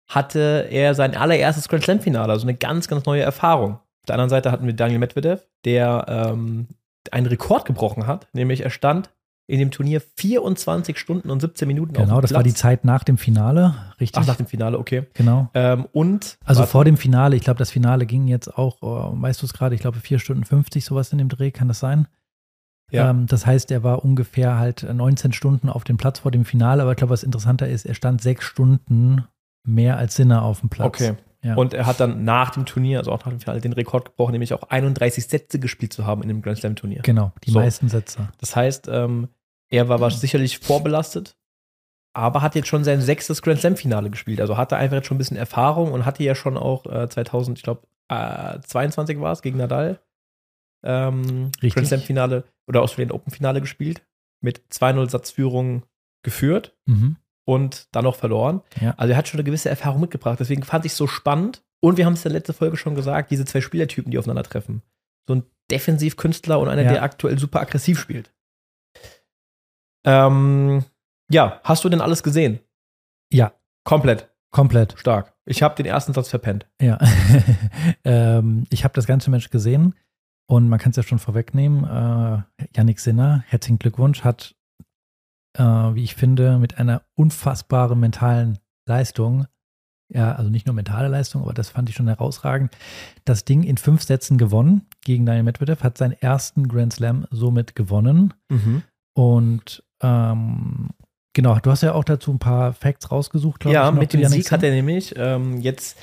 hatte 0.07 0.67
er 0.71 0.95
sein 0.95 1.15
allererstes 1.15 1.69
Grand 1.69 1.83
Slam-Finale, 1.83 2.31
also 2.31 2.45
eine 2.47 2.55
ganz, 2.55 2.87
ganz 2.87 3.05
neue 3.05 3.21
Erfahrung. 3.21 3.73
Auf 3.73 4.05
der 4.07 4.15
anderen 4.15 4.29
Seite 4.29 4.51
hatten 4.51 4.65
wir 4.65 4.73
Daniel 4.73 4.99
Medvedev, 4.99 5.47
der 5.65 6.05
ähm, 6.07 6.67
einen 7.11 7.27
Rekord 7.27 7.65
gebrochen 7.65 8.07
hat, 8.07 8.27
nämlich 8.33 8.61
er 8.61 8.71
stand 8.71 9.11
in 9.49 9.57
dem 9.59 9.71
Turnier 9.71 9.99
24 10.15 10.97
Stunden 10.99 11.31
und 11.31 11.39
17 11.39 11.67
Minuten 11.67 11.97
auf 11.97 12.03
Genau, 12.03 12.21
das 12.21 12.33
war 12.33 12.43
die 12.43 12.49
Platz. 12.51 12.59
Zeit 12.61 12.85
nach 12.85 13.03
dem 13.03 13.17
Finale, 13.17 13.73
richtig? 13.99 14.21
Ach, 14.21 14.27
nach 14.27 14.35
dem 14.35 14.45
Finale, 14.45 14.77
okay. 14.77 15.07
genau. 15.15 15.49
Ähm, 15.55 15.87
und 15.91 16.37
Also 16.45 16.65
vor 16.67 16.85
dem 16.85 16.97
Finale, 16.97 17.35
ich 17.35 17.41
glaube, 17.43 17.57
das 17.57 17.71
Finale 17.71 18.05
ging 18.05 18.27
jetzt 18.27 18.55
auch, 18.57 18.81
äh, 18.83 19.21
weißt 19.21 19.41
du 19.41 19.47
es 19.47 19.53
gerade, 19.53 19.73
ich 19.73 19.81
glaube 19.81 19.99
4 19.99 20.19
Stunden 20.19 20.43
50, 20.43 20.85
sowas 20.85 21.11
in 21.11 21.17
dem 21.17 21.29
Dreh, 21.29 21.49
kann 21.49 21.67
das 21.67 21.79
sein? 21.79 22.07
Ja. 22.91 23.09
Ähm, 23.09 23.25
das 23.25 23.45
heißt, 23.47 23.71
er 23.71 23.83
war 23.83 24.05
ungefähr 24.05 24.57
halt 24.59 24.83
19 24.91 25.33
Stunden 25.33 25.69
auf 25.69 25.83
dem 25.83 25.97
Platz 25.97 26.19
vor 26.19 26.29
dem 26.31 26.45
Finale, 26.45 26.83
aber 26.83 26.91
ich 26.91 26.97
glaube, 26.97 27.11
was 27.13 27.23
interessanter 27.23 27.67
ist, 27.67 27.85
er 27.85 27.95
stand 27.95 28.21
sechs 28.21 28.45
Stunden 28.45 29.25
mehr 29.63 29.97
als 29.97 30.15
Sinner 30.15 30.43
auf 30.43 30.59
dem 30.61 30.69
Platz. 30.69 30.87
Okay. 30.87 31.13
Ja. 31.43 31.55
Und 31.55 31.73
er 31.73 31.85
hat 31.85 31.99
dann 32.01 32.23
nach 32.25 32.49
dem 32.51 32.65
Turnier, 32.65 32.99
also 32.99 33.11
auch 33.11 33.23
nach 33.25 33.31
dem 33.31 33.39
Finale, 33.39 33.61
den 33.61 33.73
Rekord 33.73 34.05
gebrochen, 34.05 34.33
nämlich 34.33 34.53
auch 34.53 34.63
31 34.63 35.25
Sätze 35.25 35.57
gespielt 35.57 35.93
zu 35.93 36.05
haben 36.05 36.21
in 36.21 36.27
dem 36.27 36.41
Grand 36.41 36.57
Slam-Turnier. 36.57 37.01
Genau, 37.01 37.31
die 37.45 37.51
So. 37.51 37.59
meisten 37.59 37.87
Sätze. 37.89 38.27
Das 38.39 38.55
heißt, 38.55 38.89
ähm, 38.91 39.29
er 39.69 39.87
war, 39.89 39.99
war 39.99 40.11
sicherlich 40.11 40.59
vorbelastet, 40.59 41.35
aber 42.13 42.41
hat 42.41 42.55
jetzt 42.55 42.67
schon 42.67 42.83
sein 42.83 43.01
sechstes 43.01 43.41
Grand 43.41 43.59
Slam-Finale 43.59 44.09
gespielt. 44.09 44.41
Also 44.41 44.57
hatte 44.57 44.77
einfach 44.77 44.95
jetzt 44.97 45.07
schon 45.07 45.15
ein 45.15 45.19
bisschen 45.19 45.37
Erfahrung 45.37 45.91
und 45.91 46.05
hatte 46.05 46.23
ja 46.23 46.35
schon 46.35 46.57
auch 46.57 46.85
äh, 46.85 47.07
2000, 47.07 47.57
ich 47.59 47.63
glaube, 47.63 47.81
äh, 48.09 48.59
22 48.61 49.19
war 49.21 49.31
es 49.33 49.41
gegen 49.41 49.57
Nadal. 49.57 49.99
Ähm. 50.83 51.51
Grand 51.61 51.87
Slam-Finale 51.87 52.45
oder 52.67 52.81
Australian 52.81 53.11
Open-Finale 53.11 53.61
gespielt. 53.61 54.01
Mit 54.41 54.61
2-0 54.71 55.09
Satzführung 55.09 55.83
geführt 56.23 56.75
Mhm. 56.85 57.17
und 57.45 57.87
dann 57.93 58.05
noch 58.05 58.15
verloren. 58.15 58.61
Ja. 58.79 58.93
Also 58.97 59.11
er 59.11 59.17
hat 59.17 59.27
schon 59.27 59.37
eine 59.39 59.43
gewisse 59.45 59.69
Erfahrung 59.69 59.99
mitgebracht. 60.01 60.39
Deswegen 60.39 60.63
fand 60.63 60.85
ich 60.85 60.93
es 60.93 60.97
so 60.97 61.07
spannend. 61.07 61.61
Und 61.81 61.97
wir 61.97 62.05
haben 62.05 62.13
es 62.13 62.25
in 62.25 62.31
der 62.31 62.39
letzten 62.39 62.53
Folge 62.53 62.77
schon 62.77 62.95
gesagt, 62.95 63.31
diese 63.31 63.45
zwei 63.45 63.61
Spielertypen, 63.61 64.11
die 64.11 64.17
aufeinandertreffen. 64.17 64.81
So 65.27 65.35
ein 65.35 65.43
Defensivkünstler 65.71 66.59
und 66.59 66.67
einer, 66.69 66.81
Ja. 66.83 66.91
der 66.93 67.03
aktuell 67.03 67.37
super 67.37 67.59
aggressiv 67.61 67.99
spielt. 67.99 68.33
Ähm, 70.05 70.83
ja, 71.31 71.59
hast 71.63 71.83
du 71.83 71.89
denn 71.89 72.01
alles 72.01 72.23
gesehen? 72.23 72.59
Ja. 73.31 73.53
Komplett 73.83 74.29
Komplett. 74.51 74.95
stark. 74.97 75.33
Ich 75.45 75.61
habe 75.61 75.75
den 75.75 75.85
ersten 75.85 76.13
Satz 76.13 76.29
verpennt. 76.29 76.67
Ja. 76.81 76.97
ähm, 78.03 78.65
ich 78.69 78.83
habe 78.83 78.93
das 78.93 79.07
ganze 79.07 79.29
Match 79.29 79.49
gesehen 79.49 79.95
und 80.47 80.69
man 80.69 80.79
kann 80.79 80.91
es 80.91 80.95
ja 80.95 81.03
schon 81.03 81.19
vorwegnehmen. 81.19 81.83
Äh, 81.83 82.65
Yannick 82.75 82.99
Sinner, 82.99 83.43
herzlichen 83.47 83.79
Glückwunsch, 83.79 84.23
hat, 84.23 84.55
äh, 85.57 85.63
wie 85.63 86.03
ich 86.03 86.15
finde, 86.15 86.57
mit 86.57 86.77
einer 86.77 87.03
unfassbaren 87.15 87.99
mentalen 87.99 88.59
Leistung 88.87 89.47
ja, 90.11 90.33
also 90.33 90.49
nicht 90.49 90.65
nur 90.65 90.73
mentale 90.75 91.07
Leistung, 91.07 91.43
aber 91.43 91.53
das 91.53 91.69
fand 91.69 91.87
ich 91.89 91.95
schon 91.95 92.07
herausragend. 92.07 92.75
Das 93.25 93.45
Ding 93.45 93.63
in 93.63 93.77
fünf 93.77 94.01
Sätzen 94.01 94.37
gewonnen 94.37 94.87
gegen 95.01 95.25
Daniel 95.25 95.43
Medvedev, 95.43 95.83
hat 95.83 95.97
seinen 95.97 96.13
ersten 96.13 96.67
Grand 96.67 96.93
Slam 96.93 97.27
somit 97.29 97.75
gewonnen. 97.75 98.33
Mhm. 98.49 98.81
Und 99.13 99.83
ähm, 100.01 100.89
genau, 101.33 101.57
du 101.59 101.71
hast 101.71 101.83
ja 101.83 101.93
auch 101.93 102.03
dazu 102.03 102.31
ein 102.31 102.39
paar 102.39 102.73
Facts 102.73 103.11
rausgesucht, 103.11 103.61
glaube 103.61 103.73
ja, 103.73 103.89
ich. 103.89 103.93
Ja, 103.93 103.99
mit 103.99 104.13
dem 104.13 104.25
Sieg 104.27 104.51
hat 104.51 104.63
er 104.63 104.71
nämlich 104.71 105.13
ähm, 105.17 105.61
jetzt 105.61 105.97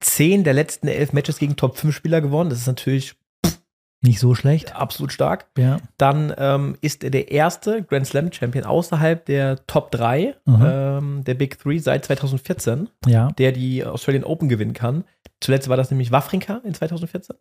zehn 0.00 0.44
der 0.44 0.54
letzten 0.54 0.88
elf 0.88 1.12
Matches 1.12 1.38
gegen 1.38 1.56
Top-5-Spieler 1.56 2.20
gewonnen. 2.20 2.50
Das 2.50 2.58
ist 2.58 2.66
natürlich 2.66 3.14
nicht 4.04 4.18
so 4.18 4.34
schlecht. 4.34 4.74
Absolut 4.74 5.12
stark. 5.12 5.46
Ja. 5.56 5.78
Dann 5.96 6.34
ähm, 6.36 6.76
ist 6.80 7.04
er 7.04 7.10
der 7.10 7.30
erste 7.30 7.84
Grand 7.84 8.06
Slam 8.06 8.32
Champion 8.32 8.64
außerhalb 8.64 9.24
der 9.24 9.64
Top 9.66 9.92
3 9.92 10.34
mhm. 10.44 10.62
ähm, 10.64 11.24
der 11.24 11.34
Big 11.34 11.58
Three 11.58 11.78
seit 11.78 12.04
2014, 12.04 12.88
ja. 13.06 13.30
der 13.38 13.52
die 13.52 13.84
Australian 13.84 14.24
Open 14.24 14.48
gewinnen 14.48 14.72
kann. 14.72 15.04
Zuletzt 15.40 15.68
war 15.68 15.76
das 15.76 15.90
nämlich 15.90 16.10
Wawrinka 16.10 16.60
in 16.64 16.74
2014. 16.74 17.36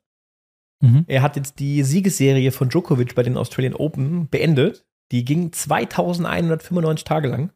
Mhm. 0.81 1.05
Er 1.07 1.23
hat 1.23 1.35
jetzt 1.35 1.59
die 1.59 1.83
Siegesserie 1.83 2.51
von 2.51 2.69
Djokovic 2.69 3.15
bei 3.15 3.23
den 3.23 3.37
Australian 3.37 3.75
Open 3.75 4.29
beendet. 4.29 4.85
Die 5.11 5.25
ging 5.25 5.51
2195 5.51 7.03
Tage 7.03 7.27
lang. 7.27 7.51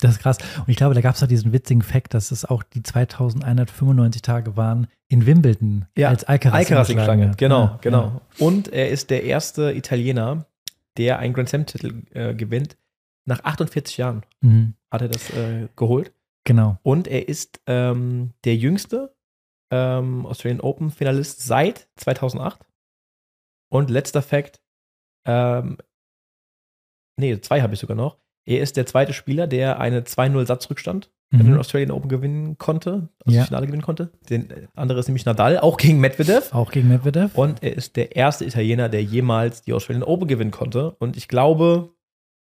Das 0.00 0.12
ist 0.12 0.20
krass. 0.20 0.38
Und 0.58 0.68
ich 0.68 0.76
glaube, 0.76 0.94
da 0.94 1.00
gab 1.00 1.16
es 1.16 1.22
auch 1.22 1.26
diesen 1.26 1.52
witzigen 1.52 1.82
Fakt, 1.82 2.14
dass 2.14 2.30
es 2.30 2.44
auch 2.44 2.62
die 2.62 2.82
2195 2.82 4.22
Tage 4.22 4.56
waren 4.56 4.86
in 5.08 5.26
Wimbledon 5.26 5.86
ja, 5.96 6.08
als 6.08 6.24
Alcaraz, 6.24 6.58
Alcaraz 6.58 6.88
geschlagen 6.88 7.30
hat. 7.30 7.38
Genau, 7.38 7.64
ja, 7.64 7.78
genau. 7.80 8.02
Ja. 8.02 8.46
Und 8.46 8.68
er 8.68 8.90
ist 8.90 9.10
der 9.10 9.24
erste 9.24 9.72
Italiener, 9.72 10.46
der 10.96 11.18
einen 11.18 11.34
Grand 11.34 11.48
Slam-Titel 11.48 12.02
äh, 12.12 12.34
gewinnt. 12.34 12.76
Nach 13.24 13.42
48 13.42 13.96
Jahren 13.96 14.22
mhm. 14.40 14.74
hat 14.90 15.02
er 15.02 15.08
das 15.08 15.30
äh, 15.30 15.68
geholt. 15.76 16.12
Genau. 16.44 16.78
Und 16.82 17.08
er 17.08 17.28
ist 17.28 17.60
ähm, 17.66 18.32
der 18.44 18.56
jüngste 18.56 19.14
ähm, 19.70 20.24
Australian 20.26 20.60
Open-Finalist 20.60 21.42
seit 21.42 21.88
2008. 21.96 22.60
Und 23.70 23.90
letzter 23.90 24.22
Fakt, 24.22 24.60
ähm, 25.26 25.76
nee, 27.18 27.40
zwei 27.40 27.62
habe 27.62 27.74
ich 27.74 27.80
sogar 27.80 27.96
noch. 27.96 28.18
Er 28.44 28.60
ist 28.60 28.78
der 28.78 28.86
zweite 28.86 29.12
Spieler, 29.12 29.46
der 29.46 29.78
eine 29.78 30.00
2-0-Satzrückstand 30.00 31.10
mhm. 31.30 31.40
in 31.40 31.46
den 31.48 31.58
Australian 31.58 31.90
Open 31.90 32.08
gewinnen 32.08 32.56
konnte, 32.56 33.10
also 33.24 33.34
ja. 33.34 33.42
das 33.42 33.48
Finale 33.48 33.66
gewinnen 33.66 33.82
konnte. 33.82 34.10
Der 34.30 34.42
andere 34.74 35.00
ist 35.00 35.08
nämlich 35.08 35.26
Nadal, 35.26 35.58
auch 35.58 35.76
gegen 35.76 36.00
Medvedev. 36.00 36.54
Auch 36.54 36.70
gegen 36.70 36.88
Medvedev. 36.88 37.36
Und 37.36 37.62
er 37.62 37.76
ist 37.76 37.96
der 37.96 38.16
erste 38.16 38.46
Italiener, 38.46 38.88
der 38.88 39.02
jemals 39.02 39.62
die 39.62 39.74
Australian 39.74 40.02
Open 40.02 40.28
gewinnen 40.28 40.50
konnte. 40.50 40.92
Und 40.92 41.18
ich 41.18 41.28
glaube, 41.28 41.90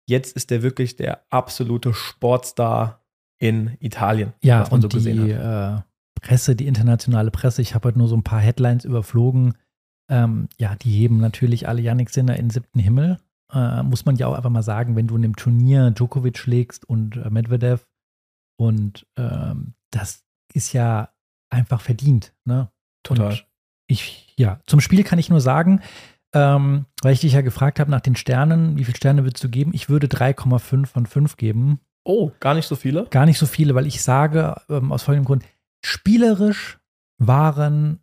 jetzt 0.06 0.34
ist 0.34 0.50
er 0.50 0.62
wirklich 0.62 0.96
der 0.96 1.20
absolute 1.28 1.92
Sportstar 1.92 3.04
in 3.38 3.76
Italien. 3.80 4.32
Ja, 4.42 4.62
was 4.62 4.70
man 4.70 4.78
und 4.78 4.90
so 4.90 4.96
gesehen 4.96 5.26
die 5.26 5.34
hat. 5.34 5.80
Äh, 5.80 5.82
Presse, 6.20 6.56
die 6.56 6.66
internationale 6.66 7.30
Presse, 7.30 7.62
ich 7.62 7.74
habe 7.74 7.88
heute 7.88 7.98
nur 7.98 8.08
so 8.08 8.16
ein 8.16 8.22
paar 8.22 8.40
Headlines 8.40 8.84
überflogen. 8.84 9.54
Ähm, 10.08 10.48
ja, 10.58 10.76
die 10.76 10.90
heben 10.90 11.18
natürlich 11.18 11.68
alle 11.68 11.82
Yannick 11.82 12.10
Sinner 12.10 12.36
in 12.36 12.46
den 12.46 12.50
siebten 12.50 12.78
Himmel 12.78 13.18
äh, 13.52 13.82
muss 13.82 14.04
man 14.04 14.16
ja 14.16 14.26
auch 14.26 14.34
einfach 14.34 14.50
mal 14.50 14.62
sagen, 14.62 14.96
wenn 14.96 15.06
du 15.06 15.16
in 15.16 15.22
dem 15.22 15.36
Turnier 15.36 15.90
Djokovic 15.90 16.38
schlägst 16.38 16.88
und 16.88 17.16
äh, 17.16 17.30
Medvedev 17.30 17.86
und 18.56 19.06
ähm, 19.16 19.74
das 19.90 20.22
ist 20.52 20.72
ja 20.72 21.10
einfach 21.50 21.80
verdient. 21.80 22.34
Ne? 22.44 22.70
Total. 23.02 23.30
Und 23.30 23.46
ich, 23.86 24.34
ja, 24.36 24.60
zum 24.66 24.80
Spiel 24.80 25.04
kann 25.04 25.18
ich 25.18 25.30
nur 25.30 25.40
sagen, 25.40 25.80
ähm, 26.32 26.86
weil 27.02 27.12
ich 27.12 27.20
dich 27.20 27.32
ja 27.32 27.40
gefragt 27.40 27.80
habe 27.80 27.90
nach 27.90 28.00
den 28.00 28.16
Sternen, 28.16 28.78
wie 28.78 28.84
viele 28.84 28.96
Sterne 28.96 29.24
würdest 29.24 29.42
du 29.42 29.48
geben? 29.48 29.72
Ich 29.74 29.88
würde 29.88 30.06
3,5 30.06 30.86
von 30.86 31.06
5 31.06 31.36
geben. 31.36 31.80
Oh, 32.04 32.30
gar 32.40 32.54
nicht 32.54 32.66
so 32.66 32.76
viele? 32.76 33.06
Gar 33.06 33.26
nicht 33.26 33.38
so 33.38 33.46
viele, 33.46 33.74
weil 33.74 33.86
ich 33.86 34.02
sage, 34.02 34.54
ähm, 34.68 34.92
aus 34.92 35.02
folgendem 35.02 35.26
Grund, 35.26 35.44
spielerisch 35.84 36.78
waren, 37.18 38.00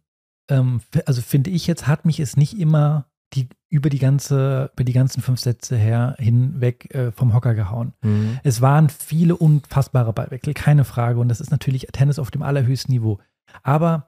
ähm, 0.50 0.82
also 1.06 1.22
finde 1.22 1.50
ich 1.50 1.68
jetzt, 1.68 1.88
hat 1.88 2.06
mich 2.06 2.20
es 2.20 2.38
nicht 2.38 2.60
immer 2.60 3.10
die 3.34 3.50
über 3.70 3.90
die 3.90 4.00
ganze, 4.00 4.72
über 4.74 4.84
die 4.84 4.94
ganzen 4.94 5.22
fünf 5.22 5.40
Sätze 5.40 5.76
her 5.76 6.16
hinweg 6.20 6.94
äh, 6.96 7.12
vom 7.12 7.34
Hocker 7.34 7.54
gehauen. 7.54 7.94
Mhm. 8.02 8.40
Es 8.44 8.62
waren 8.62 8.90
viele 8.90 9.36
unfassbare 9.36 10.14
Ballwechsel, 10.14 10.54
keine 10.54 10.86
Frage. 10.86 11.20
Und 11.20 11.28
das 11.28 11.42
ist 11.42 11.52
natürlich 11.52 11.88
Tennis 11.92 12.20
auf 12.20 12.32
dem 12.32 12.44
allerhöchsten 12.44 12.94
Niveau. 12.94 13.20
Aber 13.64 14.08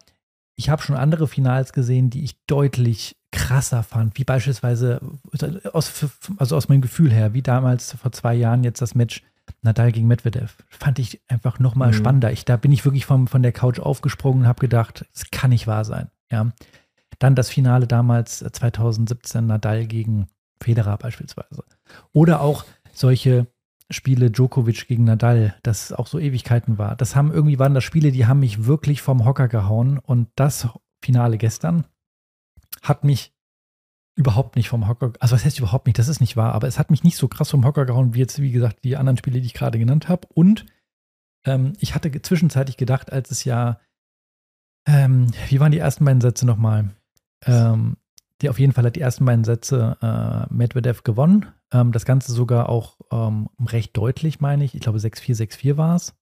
ich 0.55 0.69
habe 0.69 0.81
schon 0.81 0.95
andere 0.95 1.27
Finals 1.27 1.73
gesehen, 1.73 2.09
die 2.09 2.23
ich 2.23 2.45
deutlich 2.45 3.17
krasser 3.31 3.83
fand, 3.83 4.17
wie 4.17 4.23
beispielsweise 4.23 5.01
aus, 5.71 6.05
also 6.37 6.55
aus 6.55 6.67
meinem 6.67 6.81
Gefühl 6.81 7.11
her, 7.11 7.33
wie 7.33 7.41
damals 7.41 7.93
vor 7.93 8.11
zwei 8.11 8.33
Jahren 8.33 8.63
jetzt 8.63 8.81
das 8.81 8.95
Match 8.95 9.23
Nadal 9.61 9.91
gegen 9.91 10.07
Medvedev. 10.07 10.55
Fand 10.69 10.99
ich 10.99 11.21
einfach 11.27 11.59
nochmal 11.59 11.89
mhm. 11.89 11.93
spannender. 11.93 12.31
Ich, 12.31 12.45
da 12.45 12.57
bin 12.57 12.71
ich 12.71 12.85
wirklich 12.85 13.05
vom, 13.05 13.27
von 13.27 13.41
der 13.41 13.51
Couch 13.51 13.79
aufgesprungen 13.79 14.43
und 14.43 14.47
habe 14.47 14.61
gedacht, 14.61 15.05
es 15.13 15.31
kann 15.31 15.49
nicht 15.49 15.67
wahr 15.67 15.85
sein. 15.85 16.09
Ja. 16.31 16.51
Dann 17.19 17.35
das 17.35 17.49
Finale 17.49 17.87
damals 17.87 18.39
2017 18.39 19.39
äh, 19.43 19.47
Nadal 19.47 19.85
gegen 19.85 20.27
Federer 20.61 20.97
beispielsweise. 20.97 21.63
Oder 22.11 22.41
auch 22.41 22.65
solche 22.93 23.47
Spiele 23.89 24.29
Djokovic 24.29 24.87
gegen 24.87 25.03
Nadal, 25.03 25.55
das 25.63 25.91
auch 25.91 26.07
so 26.07 26.19
Ewigkeiten 26.19 26.77
war. 26.77 26.95
Das 26.95 27.15
haben 27.15 27.31
irgendwie 27.31 27.57
waren 27.59 27.73
das 27.73 27.83
Spiele, 27.83 28.11
die 28.11 28.27
haben 28.27 28.39
mich 28.39 28.65
wirklich 28.65 29.01
vom 29.01 29.25
Hocker 29.25 29.47
gehauen 29.47 29.97
und 29.97 30.29
das 30.35 30.67
Finale 31.03 31.37
gestern 31.37 31.85
hat 32.83 33.03
mich 33.03 33.33
überhaupt 34.15 34.57
nicht 34.57 34.69
vom 34.69 34.87
Hocker, 34.87 35.13
also 35.19 35.33
was 35.33 35.45
heißt 35.45 35.59
überhaupt 35.59 35.87
nicht, 35.87 35.97
das 35.97 36.09
ist 36.09 36.19
nicht 36.19 36.35
wahr, 36.35 36.53
aber 36.53 36.67
es 36.67 36.77
hat 36.77 36.91
mich 36.91 37.03
nicht 37.03 37.15
so 37.15 37.27
krass 37.27 37.49
vom 37.49 37.65
Hocker 37.65 37.85
gehauen, 37.85 38.13
wie 38.13 38.19
jetzt, 38.19 38.41
wie 38.41 38.51
gesagt, 38.51 38.83
die 38.83 38.97
anderen 38.97 39.17
Spiele, 39.17 39.39
die 39.39 39.45
ich 39.45 39.53
gerade 39.53 39.79
genannt 39.79 40.09
habe. 40.09 40.27
Und 40.33 40.65
ähm, 41.45 41.73
ich 41.79 41.95
hatte 41.95 42.11
zwischenzeitlich 42.21 42.77
gedacht, 42.77 43.11
als 43.13 43.31
es 43.31 43.45
ja, 43.45 43.79
ähm, 44.85 45.27
wie 45.47 45.59
waren 45.59 45.71
die 45.71 45.77
ersten 45.77 46.03
beiden 46.05 46.21
Sätze 46.21 46.45
nochmal? 46.45 46.89
Ähm, 47.45 47.97
die 48.41 48.49
auf 48.49 48.59
jeden 48.59 48.73
Fall 48.73 48.85
hat 48.85 48.95
die 48.95 49.01
ersten 49.01 49.25
beiden 49.25 49.43
Sätze 49.43 49.97
äh, 50.01 50.53
Medvedev 50.53 51.03
gewonnen. 51.03 51.47
Ähm, 51.71 51.91
das 51.91 52.05
Ganze 52.05 52.31
sogar 52.31 52.69
auch 52.69 52.97
ähm, 53.11 53.49
recht 53.65 53.95
deutlich, 53.97 54.39
meine 54.39 54.63
ich. 54.63 54.75
Ich 54.75 54.81
glaube 54.81 54.99
6-4, 54.99 55.35
6-4 55.35 55.77
war 55.77 55.95
es. 55.95 56.15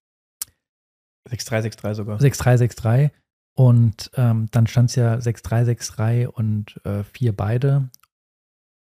6-3, 1.29 1.73
6-3 1.73 1.93
sogar. 1.93 2.19
6-3, 2.19 2.71
6-3. 2.71 3.11
Und 3.53 4.11
ähm, 4.15 4.47
dann 4.51 4.67
stand 4.67 4.89
es 4.89 4.95
ja 4.95 5.15
6-3, 5.15 5.77
6-3 5.77 6.27
und 6.27 6.79
äh, 6.85 7.03
4 7.03 7.35
beide. 7.35 7.89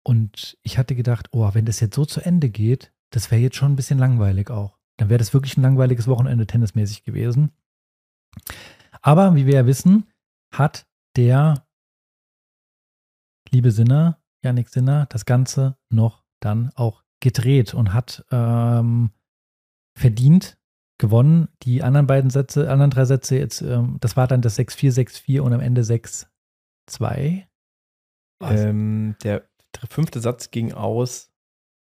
Und 0.03 0.59
ich 0.63 0.77
hatte 0.79 0.95
gedacht, 0.95 1.29
oh, 1.33 1.51
wenn 1.53 1.65
das 1.65 1.81
jetzt 1.81 1.95
so 1.95 2.05
zu 2.05 2.21
Ende 2.21 2.51
geht, 2.51 2.93
das 3.11 3.31
wäre 3.31 3.41
jetzt 3.41 3.57
schon 3.57 3.73
ein 3.73 3.77
bisschen 3.77 3.99
langweilig 3.99 4.51
auch. 4.51 4.79
Dann 4.99 5.09
wäre 5.09 5.19
das 5.19 5.33
wirklich 5.33 5.57
ein 5.57 5.63
langweiliges 5.63 6.09
Wochenende 6.09 6.47
tennismäßig 6.47 7.05
gewesen. 7.05 7.53
Aber 9.01 9.35
wie 9.35 9.47
wir 9.47 9.55
ja 9.55 9.67
wissen, 9.67 10.11
hat 10.53 10.87
der 11.17 11.67
liebe 13.55 13.71
Sinner, 13.71 14.21
Janik 14.43 14.69
Sinner, 14.69 15.07
das 15.07 15.25
Ganze 15.25 15.77
noch 15.89 16.25
dann 16.41 16.71
auch 16.75 17.05
gedreht 17.21 17.73
und 17.73 17.95
hat 17.95 18.25
ähm, 18.31 19.11
verdient 19.97 20.59
gewonnen. 20.99 21.49
Die 21.63 21.83
anderen 21.83 22.07
beiden 22.07 22.31
Sätze, 22.31 22.71
anderen 22.71 22.91
drei 22.91 23.05
Sätze, 23.05 23.39
jetzt, 23.39 23.63
ähm, 23.63 23.97
das 24.01 24.17
war 24.17 24.27
dann 24.27 24.43
das 24.43 24.59
6-4, 24.59 24.93
6-4 24.93 25.41
und 25.41 25.53
am 25.53 25.61
Ende 25.61 25.83
6-2. 25.83 27.47
Ähm, 28.43 29.17
der 29.23 29.47
fünfte 29.89 30.21
Satz 30.21 30.51
ging 30.51 30.73
aus 30.73 31.33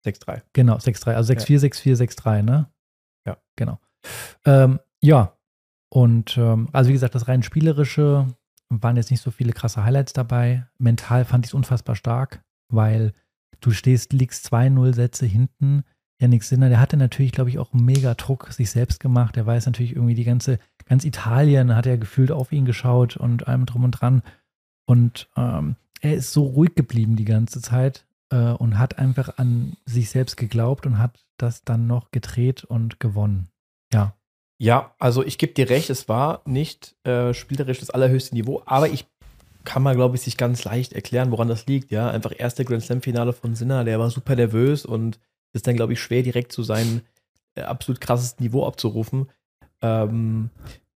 6-3. 0.05 0.43
Genau, 0.53 0.75
6-3. 0.75 1.13
Also 1.13 1.33
6-4, 1.33 1.51
ja. 1.51 1.95
6-4, 1.95 1.95
6-3, 2.19 2.41
ne? 2.43 2.71
Ja. 3.25 3.37
Genau. 3.55 3.79
Ähm, 4.45 4.79
ja. 5.01 5.37
Und 5.89 6.37
ähm, 6.37 6.69
also 6.73 6.89
wie 6.89 6.93
gesagt, 6.93 7.15
das 7.15 7.27
rein 7.27 7.41
spielerische 7.41 8.27
waren 8.81 8.97
jetzt 8.97 9.11
nicht 9.11 9.21
so 9.21 9.31
viele 9.31 9.53
krasse 9.53 9.83
Highlights 9.83 10.13
dabei. 10.13 10.65
Mental 10.77 11.25
fand 11.25 11.45
ich 11.45 11.51
es 11.51 11.53
unfassbar 11.53 11.95
stark, 11.95 12.43
weil 12.69 13.13
du 13.61 13.71
stehst, 13.71 14.13
liegst 14.13 14.51
2-0 14.53 14.93
Sätze 14.93 15.25
hinten. 15.25 15.83
Janik 16.19 16.43
Sinner, 16.43 16.69
der 16.69 16.79
hatte 16.79 16.97
natürlich, 16.97 17.31
glaube 17.31 17.49
ich, 17.49 17.59
auch 17.59 17.73
mega 17.73 18.13
Druck 18.13 18.51
sich 18.53 18.71
selbst 18.71 18.99
gemacht. 18.99 19.35
Der 19.35 19.45
weiß 19.45 19.65
natürlich 19.65 19.95
irgendwie 19.95 20.15
die 20.15 20.23
ganze, 20.23 20.59
ganz 20.85 21.03
Italien 21.03 21.75
hat 21.75 21.85
er 21.85 21.97
gefühlt 21.97 22.31
auf 22.31 22.51
ihn 22.51 22.65
geschaut 22.65 23.17
und 23.17 23.47
allem 23.47 23.65
drum 23.65 23.83
und 23.83 23.91
dran. 23.91 24.21
Und 24.85 25.29
ähm, 25.35 25.75
er 26.01 26.15
ist 26.15 26.31
so 26.31 26.43
ruhig 26.43 26.75
geblieben 26.75 27.15
die 27.15 27.25
ganze 27.25 27.61
Zeit 27.61 28.05
äh, 28.29 28.51
und 28.51 28.79
hat 28.79 28.97
einfach 28.99 29.37
an 29.37 29.75
sich 29.85 30.09
selbst 30.09 30.37
geglaubt 30.37 30.85
und 30.85 30.99
hat 30.99 31.25
das 31.37 31.63
dann 31.63 31.87
noch 31.87 32.11
gedreht 32.11 32.63
und 32.63 32.99
gewonnen. 32.99 33.49
Ja. 33.91 34.15
Ja, 34.57 34.95
also 34.99 35.23
ich 35.23 35.37
gebe 35.37 35.53
dir 35.53 35.69
recht, 35.69 35.89
es 35.89 36.07
war 36.07 36.41
nicht 36.45 36.95
äh, 37.05 37.33
spielerisch 37.33 37.79
das 37.79 37.89
allerhöchste 37.89 38.35
Niveau, 38.35 38.61
aber 38.65 38.87
ich 38.87 39.05
kann 39.65 39.83
mal, 39.83 39.95
glaube 39.95 40.15
ich, 40.15 40.21
sich 40.21 40.37
ganz 40.37 40.63
leicht 40.63 40.93
erklären, 40.93 41.31
woran 41.31 41.47
das 41.47 41.65
liegt. 41.65 41.91
Ja, 41.91 42.09
einfach 42.09 42.31
erste 42.37 42.63
Grand 42.63 42.83
Slam-Finale 42.83 43.33
von 43.33 43.55
Sinner, 43.55 43.83
der 43.83 43.99
war 43.99 44.09
super 44.09 44.35
nervös 44.35 44.85
und 44.85 45.19
ist 45.53 45.67
dann, 45.67 45.75
glaube 45.75 45.93
ich, 45.93 46.01
schwer, 46.01 46.23
direkt 46.23 46.51
zu 46.51 46.63
seinem 46.63 47.01
äh, 47.55 47.61
absolut 47.61 47.99
krassesten 47.99 48.43
Niveau 48.45 48.65
abzurufen. 48.65 49.27
Ähm, 49.81 50.49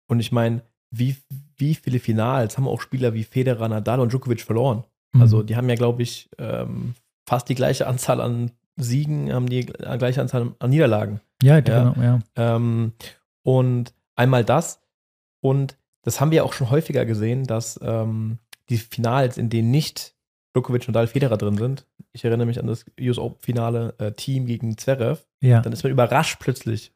und 0.08 0.20
ich 0.20 0.32
meine, 0.32 0.62
wie, 0.92 1.16
wie 1.58 1.76
viele 1.76 2.00
Finals 2.00 2.58
haben 2.58 2.68
auch 2.68 2.82
Spieler 2.82 3.14
wie 3.14 3.24
Federer, 3.24 3.68
Nadal 3.68 4.00
und 4.00 4.12
Djokovic 4.12 4.42
verloren? 4.42 4.84
Mhm. 5.14 5.22
Also, 5.22 5.44
die 5.44 5.56
haben 5.56 5.70
ja, 5.70 5.76
glaube 5.76 6.04
ich, 6.04 6.30
ähm, 6.38 6.96
fast 7.28 7.48
die 7.50 7.56
gleiche 7.56 7.88
Anzahl 7.88 8.20
an 8.20 8.52
Siegen, 8.78 9.32
haben 9.32 9.48
die 9.48 9.66
gleiche 9.66 10.22
Anzahl 10.22 10.54
an 10.60 10.70
Niederlagen. 10.70 11.22
Ja, 11.42 11.56
ja. 11.56 11.60
genau, 11.62 11.96
ja. 12.02 12.20
Ähm, 12.36 12.94
und 13.46 13.94
einmal 14.16 14.44
das. 14.44 14.82
Und 15.42 15.78
das 16.02 16.20
haben 16.20 16.32
wir 16.32 16.44
auch 16.46 16.54
schon 16.54 16.70
häufiger 16.70 17.06
gesehen, 17.06 17.46
dass 17.46 17.80
ähm, 17.84 18.40
die 18.70 18.78
Finals, 18.78 19.38
in 19.38 19.50
denen 19.50 19.72
nicht 19.72 20.16
Djokovic 20.54 20.82
und 20.84 20.90
Nadal 20.90 21.08
Federer 21.08 21.38
drin 21.38 21.58
sind, 21.58 21.86
ich 22.12 22.24
erinnere 22.26 22.48
mich 22.48 22.60
an 22.60 22.68
das 22.68 22.86
US 23.00 23.18
Open 23.20 23.42
Finale 23.42 23.94
äh, 24.00 24.12
Team 24.14 24.46
gegen 24.46 24.78
Zverev, 24.78 25.22
Ja. 25.42 25.62
dann 25.62 25.74
ist 25.74 25.84
man 25.84 25.92
überrascht 25.92 26.38
plötzlich, 26.40 26.94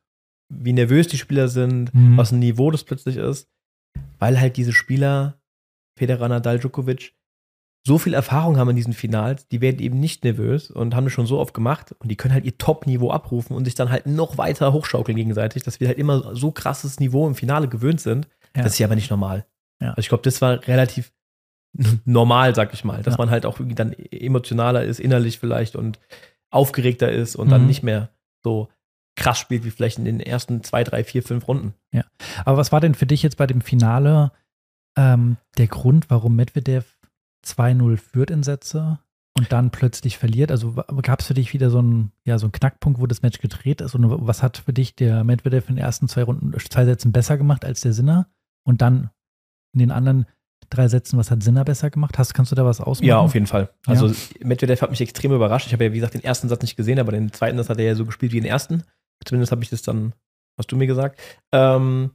wie 0.49 0.73
nervös 0.73 1.07
die 1.07 1.17
Spieler 1.17 1.47
sind, 1.49 1.93
Mhm. 1.93 2.17
was 2.17 2.31
ein 2.31 2.39
Niveau 2.39 2.71
das 2.71 2.83
plötzlich 2.83 3.17
ist, 3.17 3.47
weil 4.17 4.39
halt 4.39 4.57
diese 4.57 4.73
Spieler, 4.73 5.39
Federer, 5.97 6.29
Nadal, 6.29 6.57
Djokovic, 6.59 7.13
so 7.85 7.97
viel 7.97 8.13
Erfahrung 8.13 8.57
haben 8.57 8.69
in 8.71 8.75
diesen 8.75 8.93
Finals, 8.93 9.47
die 9.47 9.61
werden 9.61 9.79
eben 9.79 9.99
nicht 9.99 10.23
nervös 10.23 10.69
und 10.69 10.95
haben 10.95 11.05
das 11.05 11.13
schon 11.13 11.25
so 11.27 11.39
oft 11.39 11.53
gemacht 11.53 11.95
und 11.99 12.09
die 12.09 12.17
können 12.17 12.33
halt 12.33 12.45
ihr 12.45 12.57
Top-Niveau 12.57 13.09
abrufen 13.11 13.55
und 13.55 13.65
sich 13.65 13.75
dann 13.75 13.89
halt 13.89 14.05
noch 14.05 14.37
weiter 14.37 14.73
hochschaukeln 14.73 15.15
gegenseitig, 15.15 15.63
dass 15.63 15.79
wir 15.79 15.87
halt 15.87 15.97
immer 15.97 16.35
so 16.35 16.51
krasses 16.51 16.99
Niveau 16.99 17.25
im 17.27 17.35
Finale 17.35 17.67
gewöhnt 17.69 18.01
sind. 18.01 18.27
Ja. 18.55 18.63
Das 18.63 18.73
ist 18.73 18.79
ja 18.79 18.87
aber 18.87 18.95
nicht 18.95 19.09
normal. 19.09 19.45
Ja. 19.81 19.89
Also 19.89 19.99
ich 20.01 20.09
glaube, 20.09 20.23
das 20.23 20.41
war 20.41 20.67
relativ 20.67 21.11
normal, 22.05 22.53
sag 22.55 22.73
ich 22.73 22.83
mal, 22.83 23.01
dass 23.03 23.13
Ja. 23.13 23.17
man 23.17 23.29
halt 23.29 23.45
auch 23.45 23.59
irgendwie 23.59 23.75
dann 23.75 23.93
emotionaler 23.93 24.83
ist, 24.83 24.99
innerlich 24.99 25.39
vielleicht 25.39 25.75
und 25.75 25.99
aufgeregter 26.51 27.11
ist 27.11 27.35
und 27.35 27.49
dann 27.49 27.61
Mhm. 27.61 27.67
nicht 27.67 27.83
mehr 27.83 28.09
so 28.43 28.69
krass 29.15 29.37
spielt 29.37 29.63
wie 29.65 29.71
vielleicht 29.71 29.99
in 29.99 30.05
den 30.05 30.19
ersten 30.19 30.63
zwei, 30.63 30.83
drei, 30.83 31.03
vier, 31.03 31.23
fünf 31.23 31.47
Runden. 31.47 31.73
Aber 32.45 32.57
was 32.57 32.71
war 32.71 32.79
denn 32.81 32.95
für 32.95 33.05
dich 33.05 33.21
jetzt 33.23 33.37
bei 33.37 33.47
dem 33.47 33.61
Finale 33.61 34.31
ähm, 34.97 35.37
der 35.57 35.67
Grund, 35.67 36.09
warum 36.09 36.35
Medvedev 36.35 36.97
2-0 37.45 37.97
führt 37.97 38.31
in 38.31 38.43
Sätze 38.43 38.99
und 39.37 39.51
dann 39.51 39.71
plötzlich 39.71 40.17
verliert? 40.17 40.51
Also 40.51 40.73
gab 41.01 41.21
es 41.21 41.27
für 41.27 41.33
dich 41.33 41.53
wieder 41.53 41.69
so 41.69 41.79
einen, 41.79 42.11
ja, 42.25 42.37
so 42.37 42.45
einen 42.45 42.51
Knackpunkt, 42.51 42.99
wo 42.99 43.07
das 43.07 43.21
Match 43.21 43.39
gedreht 43.39 43.81
ist? 43.81 43.95
Und 43.95 44.27
was 44.27 44.43
hat 44.43 44.57
für 44.57 44.73
dich 44.73 44.95
der 44.95 45.23
Medvedev 45.23 45.69
in 45.69 45.75
den 45.75 45.83
ersten 45.83 46.07
zwei 46.07 46.23
Runden, 46.23 46.53
zwei 46.59 46.85
Sätzen 46.85 47.11
besser 47.11 47.37
gemacht 47.37 47.65
als 47.65 47.81
der 47.81 47.93
Sinner? 47.93 48.27
Und 48.63 48.81
dann 48.81 49.09
in 49.73 49.79
den 49.79 49.91
anderen 49.91 50.25
drei 50.69 50.87
Sätzen, 50.87 51.17
was 51.17 51.31
hat 51.31 51.41
Sinner 51.41 51.63
besser 51.63 51.89
gemacht? 51.89 52.17
Hast, 52.17 52.33
kannst 52.33 52.51
du 52.51 52.55
da 52.55 52.65
was 52.65 52.81
ausmachen? 52.81 53.07
Ja, 53.07 53.17
auf 53.19 53.33
jeden 53.33 53.47
Fall. 53.47 53.69
Also 53.85 54.07
Ja. 54.07 54.13
Medvedev 54.43 54.81
hat 54.81 54.89
mich 54.91 55.01
extrem 55.01 55.31
überrascht. 55.31 55.67
Ich 55.67 55.73
habe 55.73 55.85
ja, 55.85 55.91
wie 55.91 55.95
gesagt, 55.95 56.13
den 56.13 56.23
ersten 56.23 56.49
Satz 56.49 56.61
nicht 56.61 56.75
gesehen, 56.75 56.99
aber 56.99 57.11
den 57.11 57.31
zweiten, 57.31 57.57
das 57.57 57.69
hat 57.69 57.79
er 57.79 57.85
ja 57.85 57.95
so 57.95 58.05
gespielt 58.05 58.33
wie 58.33 58.41
den 58.41 58.49
ersten. 58.49 58.83
Zumindest 59.25 59.51
habe 59.51 59.63
ich 59.63 59.69
das 59.69 59.81
dann, 59.81 60.13
hast 60.57 60.71
du 60.71 60.75
mir 60.77 60.87
gesagt. 60.87 61.19
Ähm, 61.51 62.11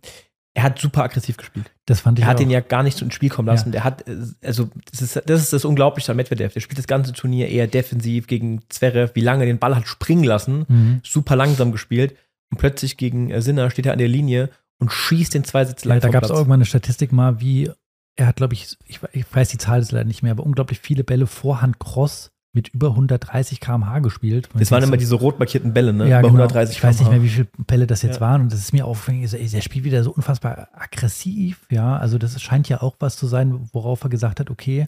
er 0.57 0.63
hat 0.63 0.79
super 0.79 1.03
aggressiv 1.03 1.37
gespielt. 1.37 1.71
Das 1.87 2.01
fand 2.01 2.19
ich 2.19 2.25
Er 2.25 2.29
hat 2.31 2.37
auch. 2.39 2.41
ihn 2.43 2.51
ja 2.51 2.61
gar 2.61 2.83
nicht 2.85 2.97
so 2.97 3.05
ins 3.05 3.15
Spiel 3.15 3.29
kommen 3.29 3.49
lassen. 3.49 3.73
Der 3.73 3.83
hat, 3.85 4.07
äh, 4.09 4.17
also, 4.43 4.69
das 4.91 5.03
ist, 5.03 5.23
das 5.27 5.43
ist 5.43 5.53
das 5.53 5.65
Unglaubliche 5.65 6.13
an 6.13 6.17
Medvedev. 6.17 6.53
Der 6.55 6.61
spielt 6.61 6.79
das 6.79 6.87
ganze 6.87 7.13
Turnier 7.13 7.49
eher 7.49 7.67
defensiv 7.67 8.27
gegen 8.29 8.63
Zverev, 8.69 9.13
wie 9.15 9.21
lange 9.21 9.43
er 9.45 9.47
den 9.49 9.59
Ball 9.59 9.75
hat 9.77 9.87
springen 9.89 10.25
lassen, 10.25 10.65
Mhm. 10.69 11.01
super 11.03 11.35
langsam 11.37 11.73
gespielt. 11.73 12.17
Und 12.51 12.59
plötzlich 12.59 12.97
gegen 12.97 13.31
äh, 13.31 13.43
Sinner 13.43 13.69
steht 13.71 13.87
er 13.87 13.93
an 13.93 13.99
der 13.99 14.09
Linie 14.09 14.51
und 14.79 14.93
schießt 14.93 15.35
den 15.35 15.45
zwei 15.45 15.65
Sätze 15.65 15.87
Ja, 15.87 15.95
lang 15.95 16.01
da 16.01 16.07
vom 16.09 16.13
gab 16.13 16.23
es 16.23 16.29
Platz. 16.29 16.39
irgendwann 16.39 16.59
eine 16.59 16.67
Statistik 16.67 17.11
mal, 17.13 17.41
wie 17.41 17.71
er 18.17 18.27
hat, 18.29 18.37
glaube 18.37 18.55
ich, 18.55 18.77
ich, 18.87 19.01
ich 19.13 19.25
weiß 19.35 19.49
die 19.49 19.59
Zahl 19.59 19.81
ist 19.81 19.91
leider 19.91 20.05
nicht 20.05 20.23
mehr, 20.23 20.31
aber 20.33 20.45
unglaublich 20.45 20.79
viele 20.79 21.03
Bälle 21.03 21.27
Vorhand 21.27 21.81
Cross 21.81 22.31
mit 22.55 22.69
über 22.69 22.91
130 22.91 23.61
km/h 23.61 23.99
gespielt. 23.99 24.49
Das 24.55 24.71
waren 24.71 24.83
immer 24.83 24.97
diese 24.97 25.17
rot 25.17 25.39
markierten 25.39 25.75
Bälle, 25.75 25.93
ne? 25.93 26.09
ja, 26.09 26.21
Über 26.21 26.29
genau. 26.29 26.43
130 26.45 26.77
Ich 26.77 26.83
weiß 26.83 27.01
nicht 27.01 27.11
mehr, 27.11 27.23
wie 27.23 27.29
viele 27.29 27.49
Bälle 27.59 27.87
das 27.87 28.03
jetzt 28.03 28.17
Ja. 28.17 28.21
waren. 28.21 28.43
Und 28.43 28.53
das 28.53 28.61
ist 28.61 28.73
mir 28.73 28.87
aufgefallen, 28.87 29.29
der 29.29 29.61
spielt 29.61 29.85
wieder 29.85 30.03
so 30.05 30.13
unfassbar 30.13 30.69
aggressiv. 30.73 31.67
Ja, 31.71 31.97
also 31.97 32.17
das 32.17 32.41
scheint 32.41 32.69
ja 32.69 32.81
auch 32.81 32.95
was 33.01 33.17
zu 33.17 33.27
sein, 33.27 33.69
worauf 33.73 34.05
er 34.05 34.09
gesagt 34.09 34.39
hat, 34.41 34.51
okay, 34.51 34.87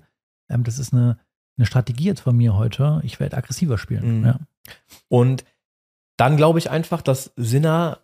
ähm, 0.48 0.62
das 0.62 0.78
ist 0.78 0.92
eine, 0.94 1.18
eine 1.58 1.66
Strategie 1.66 2.04
jetzt 2.04 2.20
von 2.20 2.36
mir 2.36 2.54
heute. 2.56 3.00
Ich 3.02 3.18
werde 3.18 3.36
aggressiver 3.36 3.78
spielen. 3.78 4.20
Mhm. 4.20 4.24
Ja. 4.26 4.38
Und 5.08 5.44
dann 6.16 6.36
glaube 6.36 6.58
ich 6.60 6.70
einfach, 6.70 7.02
dass 7.02 7.32
Sinner 7.36 7.98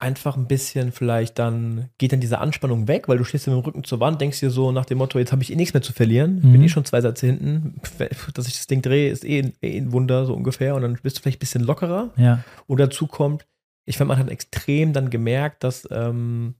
einfach 0.00 0.36
ein 0.36 0.46
bisschen 0.46 0.92
vielleicht 0.92 1.38
dann 1.38 1.90
geht 1.98 2.12
dann 2.12 2.20
diese 2.20 2.38
Anspannung 2.38 2.88
weg, 2.88 3.06
weil 3.08 3.18
du 3.18 3.24
stehst 3.24 3.46
mit 3.46 3.54
dem 3.54 3.60
Rücken 3.60 3.84
zur 3.84 4.00
Wand, 4.00 4.20
denkst 4.20 4.40
dir 4.40 4.50
so 4.50 4.72
nach 4.72 4.86
dem 4.86 4.98
Motto, 4.98 5.18
jetzt 5.18 5.30
habe 5.32 5.42
ich 5.42 5.52
eh 5.52 5.56
nichts 5.56 5.74
mehr 5.74 5.82
zu 5.82 5.92
verlieren, 5.92 6.36
Mhm. 6.42 6.52
bin 6.52 6.62
eh 6.62 6.68
schon 6.68 6.84
zwei 6.84 7.00
Sätze 7.00 7.26
hinten, 7.26 7.80
dass 8.34 8.48
ich 8.48 8.54
das 8.56 8.66
Ding 8.66 8.82
drehe, 8.82 9.10
ist 9.10 9.24
eh, 9.24 9.40
ein- 9.42 9.52
eh 9.62 9.76
ein 9.78 9.92
Wunder 9.92 10.24
so 10.26 10.34
ungefähr 10.34 10.74
und 10.74 10.82
dann 10.82 10.98
bist 11.02 11.18
du 11.18 11.22
vielleicht 11.22 11.36
ein 11.38 11.40
bisschen 11.40 11.62
lockerer 11.64 12.10
ja. 12.16 12.42
und 12.66 12.80
dazu 12.80 13.06
kommt, 13.06 13.46
ich 13.86 13.96
fand, 13.98 14.08
man 14.08 14.18
hat 14.18 14.28
extrem 14.30 14.92
dann 14.92 15.10
gemerkt, 15.10 15.64
dass 15.64 15.86
ähm, 15.90 16.54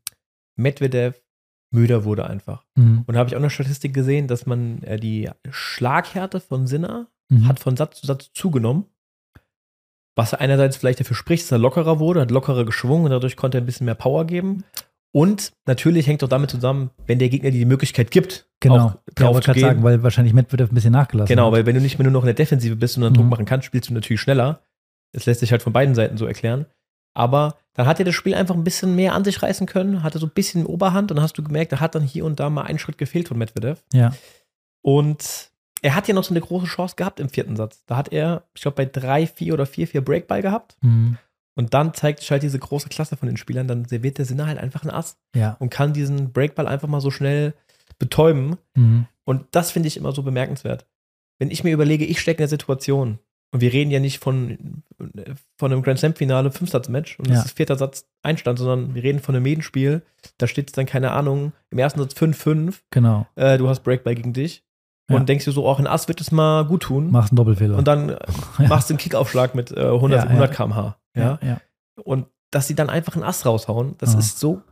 Medvedev 0.57 1.15
müder 1.73 2.05
wurde 2.05 2.27
einfach. 2.29 2.65
Mhm. 2.77 3.05
Und 3.07 3.15
da 3.15 3.21
habe 3.21 3.29
ich 3.31 3.37
auch 3.37 3.41
eine 3.41 3.51
Statistik 3.51 3.95
gesehen, 3.95 4.27
dass 4.27 4.45
man 4.47 4.83
äh, 4.83 4.99
die 4.99 5.31
Schlaghärte 5.51 6.41
von 6.41 6.67
Sinner 6.67 7.09
Mhm. 7.33 7.47
hat 7.47 7.61
von 7.61 7.77
Satz 7.77 8.01
zu 8.01 8.09
Satz 8.09 8.33
zugenommen. 8.35 8.87
Was 10.17 10.35
einerseits 10.35 10.77
vielleicht 10.77 11.01
dafür 11.01 11.17
spricht, 11.17 11.45
dass 11.45 11.53
er 11.53 11.59
lockerer 11.59 11.99
wurde, 11.99 12.21
hat 12.21 12.31
lockerer 12.31 12.65
geschwungen 12.65 13.05
und 13.05 13.11
dadurch 13.11 13.37
konnte 13.37 13.59
er 13.59 13.63
ein 13.63 13.67
bisschen 13.67 13.85
mehr 13.87 13.95
Power 13.95 14.27
geben. 14.27 14.65
Und 15.13 15.53
natürlich 15.67 16.07
hängt 16.07 16.23
auch 16.23 16.29
damit 16.29 16.51
zusammen, 16.51 16.91
wenn 17.07 17.19
der 17.19 17.29
Gegner 17.29 17.51
dir 17.51 17.59
die 17.59 17.65
Möglichkeit 17.65 18.11
gibt, 18.11 18.49
Genau. 18.63 18.77
Ja, 18.77 18.99
drauf 19.15 19.35
wollte 19.35 19.47
zu 19.47 19.53
gehen. 19.55 19.63
sagen, 19.63 19.83
weil 19.83 20.03
wahrscheinlich 20.03 20.35
Medvedev 20.35 20.71
ein 20.71 20.75
bisschen 20.75 20.93
nachgelassen 20.93 21.29
genau, 21.29 21.47
hat. 21.47 21.53
weil 21.53 21.67
wenn 21.67 21.75
du 21.75 21.81
nicht 21.81 21.99
mehr 21.99 22.05
nur 22.05 22.13
noch 22.13 22.23
in 22.23 22.27
der 22.27 22.35
Defensive 22.35 22.77
bist 22.77 22.97
und 22.97 23.03
dann 23.03 23.15
Druck 23.15 23.25
Mhm. 23.25 23.31
machen 23.31 23.45
kannst, 23.47 23.67
spielst 23.67 23.89
du 23.89 23.95
natürlich 23.95 24.21
schneller. 24.21 24.61
Das 25.13 25.25
lässt 25.27 25.41
sich 25.41 25.51
halt 25.51 25.63
von 25.63 25.73
beiden 25.73 25.95
Seiten 25.95 26.17
so 26.19 26.27
erklären. 26.27 26.67
Aber 27.15 27.57
dann 27.75 27.87
hat 27.87 27.99
er 27.99 28.05
das 28.05 28.15
Spiel 28.15 28.35
einfach 28.35 28.55
ein 28.55 28.63
bisschen 28.63 28.95
mehr 28.95 29.15
an 29.15 29.25
sich 29.25 29.43
reißen 29.43 29.67
können, 29.67 30.03
hatte 30.03 30.19
so 30.19 30.27
ein 30.27 30.33
bisschen 30.33 30.67
Oberhand 30.67 31.11
und 31.11 31.17
dann 31.17 31.25
hast 31.25 31.39
du 31.39 31.43
gemerkt, 31.43 31.73
da 31.73 31.81
hat 31.81 31.95
dann 31.95 32.03
hier 32.05 32.25
und 32.27 32.39
da 32.39 32.51
mal 32.51 32.63
einen 32.63 32.79
Schritt 32.79 32.99
gefehlt 32.99 33.27
von 33.29 33.39
Medvedev. 33.39 33.83
Ja. 33.93 34.13
Und 34.83 35.51
er 35.83 35.95
hat 35.95 36.09
ja 36.09 36.15
noch 36.15 36.25
so 36.25 36.33
eine 36.33 36.41
große 36.41 36.67
Chance 36.67 36.95
gehabt 36.97 37.21
im 37.21 37.29
vierten 37.29 37.57
Satz. 37.57 37.83
Da 37.87 37.97
hat 37.97 38.13
er, 38.13 38.45
ich 38.55 38.63
glaube, 38.63 38.77
bei 38.77 38.85
3-4 38.85 39.53
oder 39.53 39.65
4-4 39.65 40.01
Breakball 40.01 40.43
gehabt. 40.43 40.77
Mhm. 40.83 41.17
Und 41.57 41.75
dann 41.75 41.95
zeigt 41.95 42.21
sich 42.21 42.31
halt 42.31 42.43
diese 42.43 42.59
große 42.59 42.89
Klasse 42.89 43.17
von 43.17 43.27
den 43.29 43.37
Spielern. 43.37 43.69
Dann 43.69 43.85
serviert 43.85 44.19
der 44.19 44.25
Sinner 44.25 44.47
halt 44.47 44.59
einfach 44.59 44.85
ein 44.85 44.91
Ass 44.91 45.19
Ja. 45.35 45.57
und 45.59 45.71
kann 45.71 45.93
diesen 45.93 46.33
Breakball 46.33 46.67
einfach 46.67 46.89
mal 46.89 47.01
so 47.01 47.11
schnell 47.11 47.55
betäuben. 47.99 48.57
Mhm. 48.75 49.07
Und 49.25 49.47
das 49.51 49.71
finde 49.71 49.89
ich 49.89 49.97
immer 49.97 50.13
so 50.13 50.23
bemerkenswert. 50.23 50.87
Wenn 51.39 51.51
ich 51.51 51.65
mir 51.65 51.73
überlege, 51.73 52.05
ich 52.05 52.21
stecke 52.21 52.39
in 52.39 52.43
der 52.43 52.49
Situation 52.49 53.19
und 53.53 53.61
wir 53.61 53.73
reden 53.73 53.91
ja 53.91 53.99
nicht 54.01 54.19
von, 54.19 54.83
von 55.59 55.73
einem 55.73 55.83
Grand 55.83 55.99
Slam-Finale, 55.99 56.51
Fünfsatz-Match 56.53 57.19
und 57.19 57.29
Ja. 57.29 57.35
das 57.37 57.47
ist 57.47 57.57
vierter 57.57 57.77
Satz 57.77 58.07
Einstand, 58.23 58.59
sondern 58.59 58.95
wir 58.95 59.03
reden 59.03 59.19
von 59.21 59.35
einem 59.35 59.43
Medenspiel. 59.45 60.03
Da 60.39 60.47
steht 60.47 60.69
es 60.69 60.73
dann, 60.75 60.87
keine 60.87 61.13
Ahnung, 61.13 61.53
im 61.71 61.79
ersten 61.79 62.01
Satz 62.01 62.15
5-5. 62.15 62.81
Genau. 62.91 63.27
Äh, 63.35 63.59
du 63.59 63.69
hast 63.69 63.81
Breakball 63.81 64.15
gegen 64.15 64.33
dich. 64.33 64.63
Ja. 65.11 65.17
Und 65.17 65.29
denkst 65.29 65.45
dir 65.45 65.53
so, 65.53 65.67
auch 65.67 65.79
ein 65.79 65.87
Ass 65.87 66.09
wird 66.09 66.21
es 66.21 66.31
mal 66.33 66.65
gut 66.65 66.85
tun. 66.85 67.11
Machst 67.11 67.33
einen 67.33 67.37
Doppelfehler. 67.37 67.77
Und 67.77 67.87
dann 67.89 68.09
Ja. 68.59 68.69
machst 68.69 68.89
du 68.89 68.95
einen 68.95 68.99
Kickaufschlag 68.99 69.55
mit 69.55 69.71
äh, 69.73 69.81
100, 69.87 70.19
Ja, 70.21 70.25
ja. 70.25 70.31
100 70.31 70.53
km/h. 70.55 70.97
Ja? 71.15 71.23
ja. 71.23 71.39
ja. 71.47 71.61
Und 72.03 72.27
dass 72.51 72.67
sie 72.67 72.75
dann 72.75 72.89
einfach 72.91 73.15
einen 73.15 73.25
Ass 73.25 73.45
raushauen, 73.45 73.95
das 73.99 74.15
Ja. 74.15 74.19
ist 74.21 74.39
so, 74.41 74.63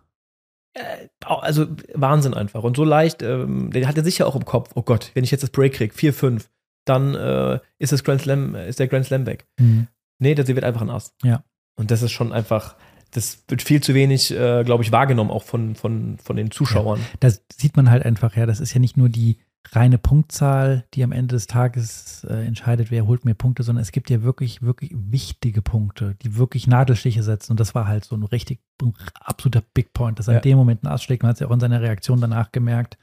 äh, 0.75 0.81
also 1.25 1.67
Wahnsinn 1.95 2.35
einfach. 2.35 2.63
Und 2.63 2.77
so 2.77 2.85
leicht, 2.85 3.23
ähm, 3.23 3.71
der 3.73 3.87
hat 3.89 3.97
ja 3.97 4.03
sicher 4.05 4.27
auch 4.27 4.37
im 4.37 4.45
Kopf, 4.45 4.71
oh 4.75 4.83
Gott, 4.83 5.11
wenn 5.15 5.25
ich 5.25 5.31
jetzt 5.31 5.43
das 5.43 5.51
Break 5.51 5.75
krieg, 5.75 5.93
4-5, 5.95 6.47
dann 6.85 7.15
äh, 7.15 7.59
ist 7.79 7.93
das 7.93 8.03
Grand 8.05 8.23
Slam, 8.23 8.55
äh, 8.55 8.69
ist 8.69 8.79
der 8.79 8.89
Grand 8.89 9.05
Slam 9.07 9.27
weg. 9.27 9.47
Mhm. 9.59 9.89
Nee, 10.21 10.35
das 10.35 10.47
wird 10.49 10.65
einfach 10.65 10.81
ein 10.83 10.91
Ass. 10.91 11.15
Ja. 11.23 11.43
Und 11.77 11.91
das 11.91 12.03
ist 12.03 12.11
schon 12.13 12.33
einfach, 12.33 12.75
das 13.13 13.45
wird 13.49 13.63
viel 13.63 13.81
zu 13.83 13.95
wenig, 13.95 14.31
äh, 14.33 14.65
glaube 14.65 14.83
ich, 14.83 14.91
wahrgenommen, 14.93 15.31
auch 15.31 15.45
von, 15.45 15.75
von, 15.77 16.19
von 16.19 16.37
den 16.37 16.51
Zuschauern. 16.51 17.01
Das 17.21 17.43
sieht 17.55 17.77
man 17.77 17.91
halt 17.91 18.05
einfach, 18.05 18.37
ja. 18.37 18.47
Das 18.47 18.59
ist 18.61 18.73
ja 18.75 18.81
nicht 18.81 18.97
nur 18.97 19.09
die 19.09 19.39
reine 19.73 19.99
Punktzahl, 19.99 20.87
die 20.95 21.05
am 21.05 21.13
Ende 21.13 21.35
des 21.35 21.47
Tages 21.47 22.25
äh, 22.25 22.47
entscheidet, 22.47 22.91
wer 22.91 23.07
holt 23.07 23.25
mehr 23.25 23.35
Punkte, 23.35 23.63
sondern 23.63 23.83
es 23.83 23.93
gibt 23.93 24.09
ja 24.09 24.23
wirklich, 24.23 24.63
wirklich 24.63 24.93
wichtige 24.95 25.61
Punkte, 25.61 26.15
die 26.23 26.37
wirklich 26.37 26.67
Nadelstiche 26.67 27.23
setzen. 27.23 27.53
Und 27.53 27.61
das 27.61 27.75
war 27.75 27.87
halt 27.87 28.05
so 28.05 28.17
ein 28.17 28.23
richtig 28.23 28.61
ein 28.83 28.95
absoluter 29.21 29.63
Big 29.75 29.93
Point, 29.93 30.19
dass 30.19 30.29
er 30.29 30.35
Ja. 30.35 30.39
in 30.41 30.43
dem 30.51 30.59
Moment 30.59 30.85
einen 30.85 30.93
Ass 30.93 31.03
schlägt. 31.03 31.23
Man 31.23 31.31
hat 31.31 31.37
es 31.37 31.41
ja 31.41 31.49
auch 31.49 31.53
in 31.53 31.61
seiner 31.61 31.83
Reaktion 31.83 32.21
danach 32.21 32.51
gemerkt, 32.53 32.97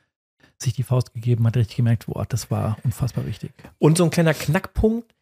sich 0.57 0.73
die 0.73 0.83
Faust 0.83 1.13
gegeben, 1.13 1.45
hat 1.45 1.57
richtig 1.57 1.75
gemerkt, 1.77 2.07
boah, 2.07 2.25
das 2.25 2.49
war 2.49 2.77
unfassbar 2.83 3.25
wichtig. 3.27 3.51
Und 3.77 3.97
so 3.97 4.03
ein 4.05 4.09
kleiner 4.09 4.33
Knackpunkt, 4.33 5.13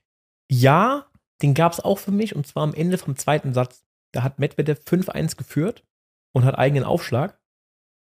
ja, 0.49 1.07
den 1.41 1.53
gab 1.55 1.73
es 1.73 1.79
auch 1.79 1.97
für 1.99 2.11
mich, 2.11 2.35
und 2.35 2.47
zwar 2.47 2.63
am 2.63 2.73
Ende 2.73 2.97
vom 2.97 3.15
zweiten 3.17 3.53
Satz. 3.53 3.83
Da 4.13 4.23
hat 4.23 4.39
Medvedev 4.39 4.79
5-1 4.85 5.35
geführt 5.35 5.83
und 6.33 6.45
hat 6.45 6.57
eigenen 6.57 6.83
Aufschlag. 6.85 7.39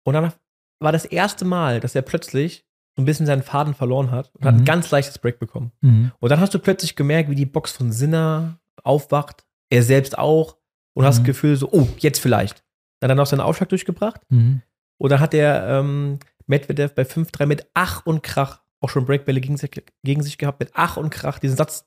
Und 0.05 0.13
dann 0.13 0.31
war 0.79 0.91
das 0.91 1.05
erste 1.05 1.43
Mal, 1.45 1.79
dass 1.79 1.95
er 1.95 2.03
plötzlich 2.03 2.64
so 2.95 3.01
ein 3.01 3.05
bisschen 3.05 3.25
seinen 3.25 3.43
Faden 3.43 3.73
verloren 3.73 4.11
hat 4.11 4.31
und 4.35 4.45
hat 4.45 4.55
Mhm. 4.55 4.61
ein 4.61 4.65
ganz 4.65 4.89
leichtes 4.91 5.19
Break 5.19 5.39
bekommen. 5.39 5.71
Mhm. 5.81 6.11
Und 6.19 6.29
dann 6.29 6.39
hast 6.39 6.53
du 6.53 6.59
plötzlich 6.59 6.95
gemerkt, 6.95 7.29
wie 7.29 7.35
die 7.35 7.45
Box 7.45 7.71
von 7.73 7.91
Sinner 7.91 8.59
aufwacht, 8.83 9.45
er 9.69 9.83
selbst 9.83 10.17
auch, 10.17 10.57
und 10.93 11.03
hast 11.05 11.17
Mhm. 11.19 11.23
das 11.23 11.25
Gefühl 11.27 11.55
so, 11.57 11.69
oh, 11.71 11.87
jetzt 11.99 12.19
vielleicht. 12.19 12.63
Dann 13.01 13.09
hat 13.11 13.15
er 13.17 13.21
noch 13.21 13.27
seinen 13.27 13.41
Aufschlag 13.41 13.69
durchgebracht 13.69 14.21
Mhm. 14.29 14.61
und 14.97 15.09
dann 15.11 15.19
hat 15.19 15.33
der 15.33 15.65
ähm, 15.67 16.19
Medvedev 16.47 16.93
bei 16.95 17.03
5-3 17.05 17.45
mit 17.47 17.67
Ach 17.73 18.05
und 18.05 18.23
Krach 18.23 18.61
auch 18.81 18.89
schon 18.89 19.05
Breakbälle 19.05 19.41
gegen 19.41 19.57
sich, 19.57 19.71
gegen 20.03 20.21
sich 20.23 20.37
gehabt, 20.37 20.59
mit 20.59 20.69
Ach 20.73 20.95
und 20.97 21.09
Krach 21.09 21.39
diesen 21.39 21.57
Satz 21.57 21.85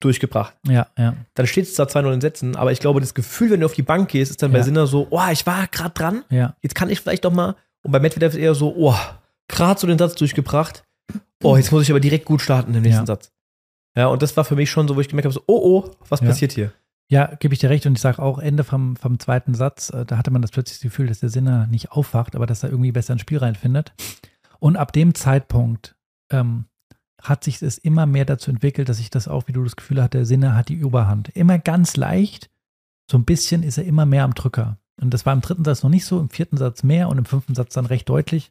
durchgebracht. 0.00 0.54
Ja, 0.68 0.86
ja. 0.98 1.14
Dann 1.34 1.46
steht 1.46 1.64
es 1.64 1.74
da 1.74 1.84
2-0 1.84 2.12
in 2.12 2.20
Sätzen, 2.20 2.54
aber 2.54 2.70
ich 2.70 2.80
glaube, 2.80 3.00
das 3.00 3.14
Gefühl, 3.14 3.50
wenn 3.50 3.60
du 3.60 3.66
auf 3.66 3.72
die 3.72 3.82
Bank 3.82 4.10
gehst, 4.10 4.30
ist 4.30 4.42
dann 4.42 4.52
bei 4.52 4.58
Ja. 4.58 4.64
Sinner 4.64 4.86
so, 4.86 5.06
oh, 5.10 5.22
ich 5.32 5.46
war 5.46 5.66
gerade 5.68 5.94
dran, 5.94 6.24
Ja. 6.28 6.54
jetzt 6.60 6.74
kann 6.74 6.90
ich 6.90 7.00
vielleicht 7.00 7.24
doch 7.24 7.32
mal. 7.32 7.56
Und 7.82 7.92
bei 7.92 7.98
Medvedev 8.00 8.34
ist 8.34 8.38
eher 8.40 8.54
so, 8.54 8.74
oh, 8.76 8.94
gerade 9.48 9.78
so 9.80 9.86
den 9.86 9.98
Satz 9.98 10.14
durchgebracht. 10.14 10.84
Oh, 11.42 11.56
jetzt 11.56 11.70
muss 11.72 11.82
ich 11.82 11.90
aber 11.90 12.00
direkt 12.00 12.24
gut 12.24 12.40
starten 12.40 12.74
im 12.74 12.82
nächsten 12.82 13.02
Ja. 13.02 13.06
Satz. 13.06 13.30
Ja, 13.96 14.06
und 14.08 14.22
das 14.22 14.36
war 14.36 14.44
für 14.44 14.56
mich 14.56 14.70
schon 14.70 14.88
so, 14.88 14.96
wo 14.96 15.00
ich 15.00 15.08
gemerkt 15.08 15.24
habe, 15.26 15.32
so, 15.34 15.42
oh, 15.46 15.84
oh, 15.86 15.90
was 16.08 16.20
Ja. 16.20 16.26
passiert 16.26 16.52
hier? 16.52 16.72
Ja, 17.08 17.34
gebe 17.36 17.54
ich 17.54 17.60
dir 17.60 17.70
recht. 17.70 17.86
Und 17.86 17.94
ich 17.94 18.00
sage 18.00 18.20
auch, 18.20 18.38
Ende 18.38 18.64
vom, 18.64 18.96
vom 18.96 19.18
zweiten 19.20 19.54
Satz, 19.54 19.90
äh, 19.90 20.04
da 20.04 20.18
hatte 20.18 20.30
man 20.30 20.42
das 20.42 20.50
plötzlich 20.50 20.78
das 20.78 20.82
Gefühl, 20.82 21.06
dass 21.06 21.20
der 21.20 21.28
Sinner 21.28 21.66
nicht 21.68 21.92
aufwacht, 21.92 22.34
aber 22.34 22.46
dass 22.46 22.62
er 22.62 22.70
irgendwie 22.70 22.92
besser 22.92 23.12
ins 23.12 23.22
Spiel 23.22 23.38
reinfindet. 23.38 23.92
Und 24.58 24.76
ab 24.76 24.92
dem 24.92 25.14
Zeitpunkt 25.14 25.94
ähm, 26.30 26.64
hat 27.22 27.44
sich 27.44 27.62
es 27.62 27.78
immer 27.78 28.06
mehr 28.06 28.24
dazu 28.24 28.50
entwickelt, 28.50 28.88
dass 28.88 28.98
ich 28.98 29.10
das 29.10 29.28
auch, 29.28 29.46
wie 29.46 29.52
du 29.52 29.62
das 29.62 29.76
Gefühl 29.76 30.02
hatte, 30.02 30.18
der 30.18 30.26
Sinner 30.26 30.54
hat 30.56 30.68
die 30.68 30.74
Überhand. 30.74 31.28
Immer 31.30 31.58
ganz 31.58 31.96
leicht, 31.96 32.50
so 33.10 33.16
ein 33.16 33.24
bisschen 33.24 33.62
ist 33.62 33.78
er 33.78 33.84
immer 33.84 34.04
mehr 34.06 34.24
am 34.24 34.34
Drücker. 34.34 34.78
Und 35.00 35.14
das 35.14 35.24
war 35.26 35.32
im 35.32 35.40
dritten 35.42 35.64
Satz 35.64 35.82
noch 35.82 35.90
nicht 35.90 36.04
so, 36.06 36.18
im 36.18 36.30
vierten 36.30 36.56
Satz 36.56 36.82
mehr 36.82 37.08
und 37.08 37.18
im 37.18 37.24
fünften 37.24 37.54
Satz 37.54 37.74
dann 37.74 37.86
recht 37.86 38.08
deutlich. 38.08 38.50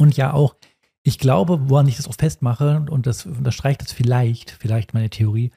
Und 0.00 0.16
ja 0.16 0.32
auch, 0.32 0.56
ich 1.02 1.18
glaube, 1.18 1.68
woran 1.68 1.88
ich 1.88 1.96
das 1.96 2.08
auch 2.08 2.14
festmache, 2.14 2.86
und 2.90 3.06
das 3.06 3.26
unterstreicht 3.26 3.82
das 3.82 3.92
vielleicht, 3.92 4.50
vielleicht 4.50 4.94
meine 4.94 5.10
Theorie, 5.10 5.50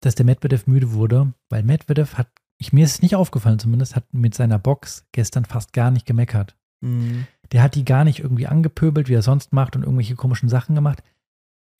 dass 0.00 0.14
der 0.14 0.26
Medvedev 0.26 0.66
müde 0.66 0.92
wurde, 0.92 1.32
weil 1.48 1.62
Medvedev 1.62 2.14
hat, 2.14 2.28
ich, 2.58 2.72
mir 2.72 2.84
ist 2.84 2.96
es 2.96 3.02
nicht 3.02 3.16
aufgefallen 3.16 3.58
zumindest, 3.58 3.96
hat 3.96 4.12
mit 4.12 4.34
seiner 4.34 4.58
Box 4.58 5.06
gestern 5.12 5.44
fast 5.44 5.72
gar 5.72 5.90
nicht 5.90 6.06
gemeckert. 6.06 6.56
Mhm. 6.80 7.26
Der 7.52 7.62
hat 7.62 7.74
die 7.74 7.84
gar 7.84 8.04
nicht 8.04 8.20
irgendwie 8.20 8.46
angepöbelt, 8.46 9.08
wie 9.08 9.14
er 9.14 9.22
sonst 9.22 9.52
macht 9.52 9.76
und 9.76 9.82
irgendwelche 9.82 10.16
komischen 10.16 10.48
Sachen 10.48 10.74
gemacht. 10.74 11.02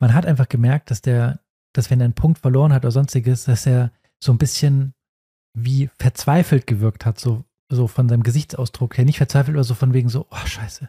Man 0.00 0.14
hat 0.14 0.26
einfach 0.26 0.48
gemerkt, 0.48 0.90
dass 0.90 1.02
der, 1.02 1.40
dass 1.72 1.90
wenn 1.90 2.00
er 2.00 2.04
einen 2.04 2.14
Punkt 2.14 2.38
verloren 2.38 2.72
hat 2.72 2.84
oder 2.84 2.92
sonstiges, 2.92 3.44
dass 3.44 3.66
er 3.66 3.92
so 4.22 4.32
ein 4.32 4.38
bisschen 4.38 4.94
wie 5.56 5.90
verzweifelt 5.98 6.66
gewirkt 6.66 7.06
hat, 7.06 7.20
so, 7.20 7.44
so 7.70 7.86
von 7.86 8.08
seinem 8.08 8.22
Gesichtsausdruck 8.22 8.96
her. 8.98 9.04
Nicht 9.04 9.18
verzweifelt, 9.18 9.56
aber 9.56 9.64
so 9.64 9.74
von 9.74 9.94
wegen 9.94 10.08
so, 10.08 10.26
oh 10.30 10.46
Scheiße. 10.46 10.88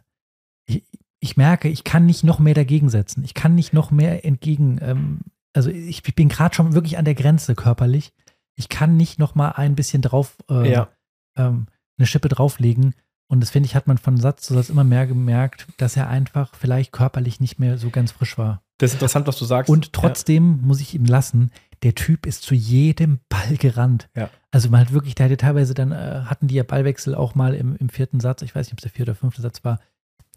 Ich, 0.67 0.83
ich 1.25 1.37
merke, 1.37 1.67
ich 1.67 1.83
kann 1.83 2.05
nicht 2.05 2.23
noch 2.23 2.39
mehr 2.39 2.53
dagegen 2.53 2.89
setzen. 2.89 3.23
Ich 3.23 3.33
kann 3.33 3.55
nicht 3.55 3.73
noch 3.73 3.91
mehr 3.91 4.23
entgegen. 4.23 4.77
Ähm, 4.81 5.19
also 5.53 5.69
ich, 5.69 6.01
ich 6.05 6.15
bin 6.15 6.29
gerade 6.29 6.55
schon 6.55 6.73
wirklich 6.73 6.97
an 6.97 7.05
der 7.05 7.15
Grenze 7.15 7.55
körperlich. 7.55 8.13
Ich 8.55 8.69
kann 8.69 8.95
nicht 8.95 9.19
noch 9.19 9.35
mal 9.35 9.49
ein 9.49 9.75
bisschen 9.75 10.01
drauf, 10.01 10.37
äh, 10.49 10.71
Ja. 10.71 10.87
ähm, 11.35 11.65
eine 11.97 12.05
Schippe 12.07 12.29
drauflegen. 12.29 12.93
Und 13.27 13.39
das 13.39 13.49
finde 13.49 13.65
ich, 13.67 13.75
hat 13.75 13.87
man 13.87 13.97
von 13.97 14.17
Satz 14.17 14.43
zu 14.43 14.53
Satz 14.53 14.69
immer 14.69 14.83
mehr 14.83 15.07
gemerkt, 15.07 15.67
dass 15.77 15.97
er 15.97 16.07
einfach 16.09 16.53
vielleicht 16.53 16.91
körperlich 16.91 17.39
nicht 17.39 17.57
mehr 17.59 17.77
so 17.79 17.89
ganz 17.89 18.11
frisch 18.11 18.37
war. 18.37 18.61
Das 18.77 18.91
ist 18.91 18.95
interessant, 18.95 19.25
was 19.25 19.37
du 19.39 19.45
sagst. 19.45 19.69
Und 19.69 19.93
trotzdem 19.93 20.61
muss 20.61 20.79
ich 20.79 20.93
ihm 20.93 21.05
lassen, 21.05 21.49
der 21.81 21.95
Typ 21.95 22.25
ist 22.27 22.43
zu 22.43 22.53
jedem 22.53 23.19
Ball 23.29 23.57
gerannt. 23.57 24.09
Ja. 24.15 24.29
Also 24.51 24.69
man 24.69 24.81
hat 24.81 24.91
wirklich, 24.93 25.15
der 25.15 25.25
hatte 25.25 25.37
teilweise 25.37 25.73
dann, 25.73 25.91
äh, 25.91 26.21
hatten 26.25 26.47
die 26.47 26.55
ja 26.55 26.63
Ballwechsel 26.63 27.15
auch 27.15 27.33
mal 27.35 27.55
im, 27.55 27.75
im 27.77 27.89
vierten 27.89 28.19
Satz, 28.19 28.41
ich 28.43 28.53
weiß 28.53 28.67
nicht, 28.67 28.73
ob 28.73 28.79
es 28.79 28.83
der 28.83 28.91
vierte 28.91 29.11
oder 29.11 29.19
fünfte 29.19 29.41
Satz 29.41 29.63
war, 29.63 29.79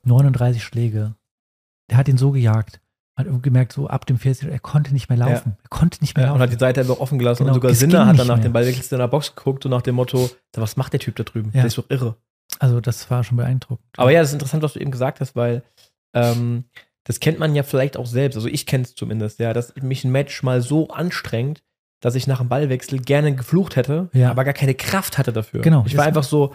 39 0.04 0.62
Schläge. 0.62 1.14
Der 1.90 1.96
hat 1.98 2.08
ihn 2.08 2.18
so 2.18 2.30
gejagt. 2.32 2.80
Man 3.16 3.34
hat 3.34 3.42
gemerkt, 3.42 3.72
so 3.72 3.88
ab 3.88 4.06
dem 4.06 4.18
vierten, 4.18 4.48
er 4.48 4.60
konnte 4.60 4.92
nicht 4.92 5.08
mehr 5.08 5.18
laufen. 5.18 5.56
Er 5.62 5.68
konnte 5.70 5.98
nicht 6.00 6.16
mehr 6.16 6.26
Ja, 6.26 6.32
und 6.32 6.38
laufen. 6.38 6.50
hat 6.52 6.56
die 6.56 6.60
Seite 6.60 6.80
einfach 6.82 6.98
offen 7.00 7.18
gelassen. 7.18 7.38
Genau, 7.44 7.50
und 7.50 7.54
sogar 7.54 7.74
Sinner 7.74 8.06
hat 8.06 8.18
dann 8.18 8.28
nach 8.28 8.38
dem 8.38 8.52
Ballwechsel 8.52 8.94
in 8.94 9.00
der 9.00 9.08
Box 9.08 9.34
geguckt 9.34 9.64
und 9.64 9.70
nach 9.72 9.82
dem 9.82 9.96
Motto, 9.96 10.30
was 10.54 10.76
macht 10.76 10.92
der 10.92 11.00
Typ 11.00 11.16
da 11.16 11.24
drüben? 11.24 11.48
Ja. 11.52 11.60
Der 11.62 11.66
ist 11.66 11.78
doch 11.78 11.90
irre. 11.90 12.16
also 12.60 12.80
das 12.80 13.10
war 13.10 13.24
schon 13.24 13.36
beeindruckend. 13.36 13.84
Aber 13.96 14.10
ja, 14.12 14.20
das 14.20 14.28
ist 14.28 14.34
interessant, 14.34 14.62
was 14.62 14.74
du 14.74 14.78
eben 14.80 14.90
gesagt 14.92 15.20
hast, 15.20 15.34
weil 15.34 15.62
ähm, 16.14 16.64
das 17.04 17.18
kennt 17.20 17.38
man 17.40 17.54
ja 17.56 17.62
vielleicht 17.64 17.96
auch 17.96 18.06
selbst. 18.06 18.36
Also 18.36 18.46
ich 18.48 18.66
kenne 18.66 18.84
es 18.84 18.94
zumindest, 18.94 19.40
ja, 19.40 19.52
dass 19.52 19.74
mich 19.76 20.04
ein 20.04 20.12
Match 20.12 20.42
mal 20.44 20.60
so 20.62 20.88
anstrengt, 20.88 21.62
dass 22.00 22.14
ich 22.14 22.28
nach 22.28 22.38
dem 22.38 22.48
Ballwechsel 22.48 23.00
gerne 23.00 23.34
geflucht 23.34 23.74
hätte, 23.74 24.10
Ja. 24.12 24.30
aber 24.30 24.44
gar 24.44 24.54
keine 24.54 24.74
Kraft 24.74 25.18
hatte 25.18 25.32
dafür. 25.32 25.62
Genau. 25.62 25.82
Ich 25.86 25.96
war 25.96 26.04
einfach 26.04 26.22
so, 26.22 26.54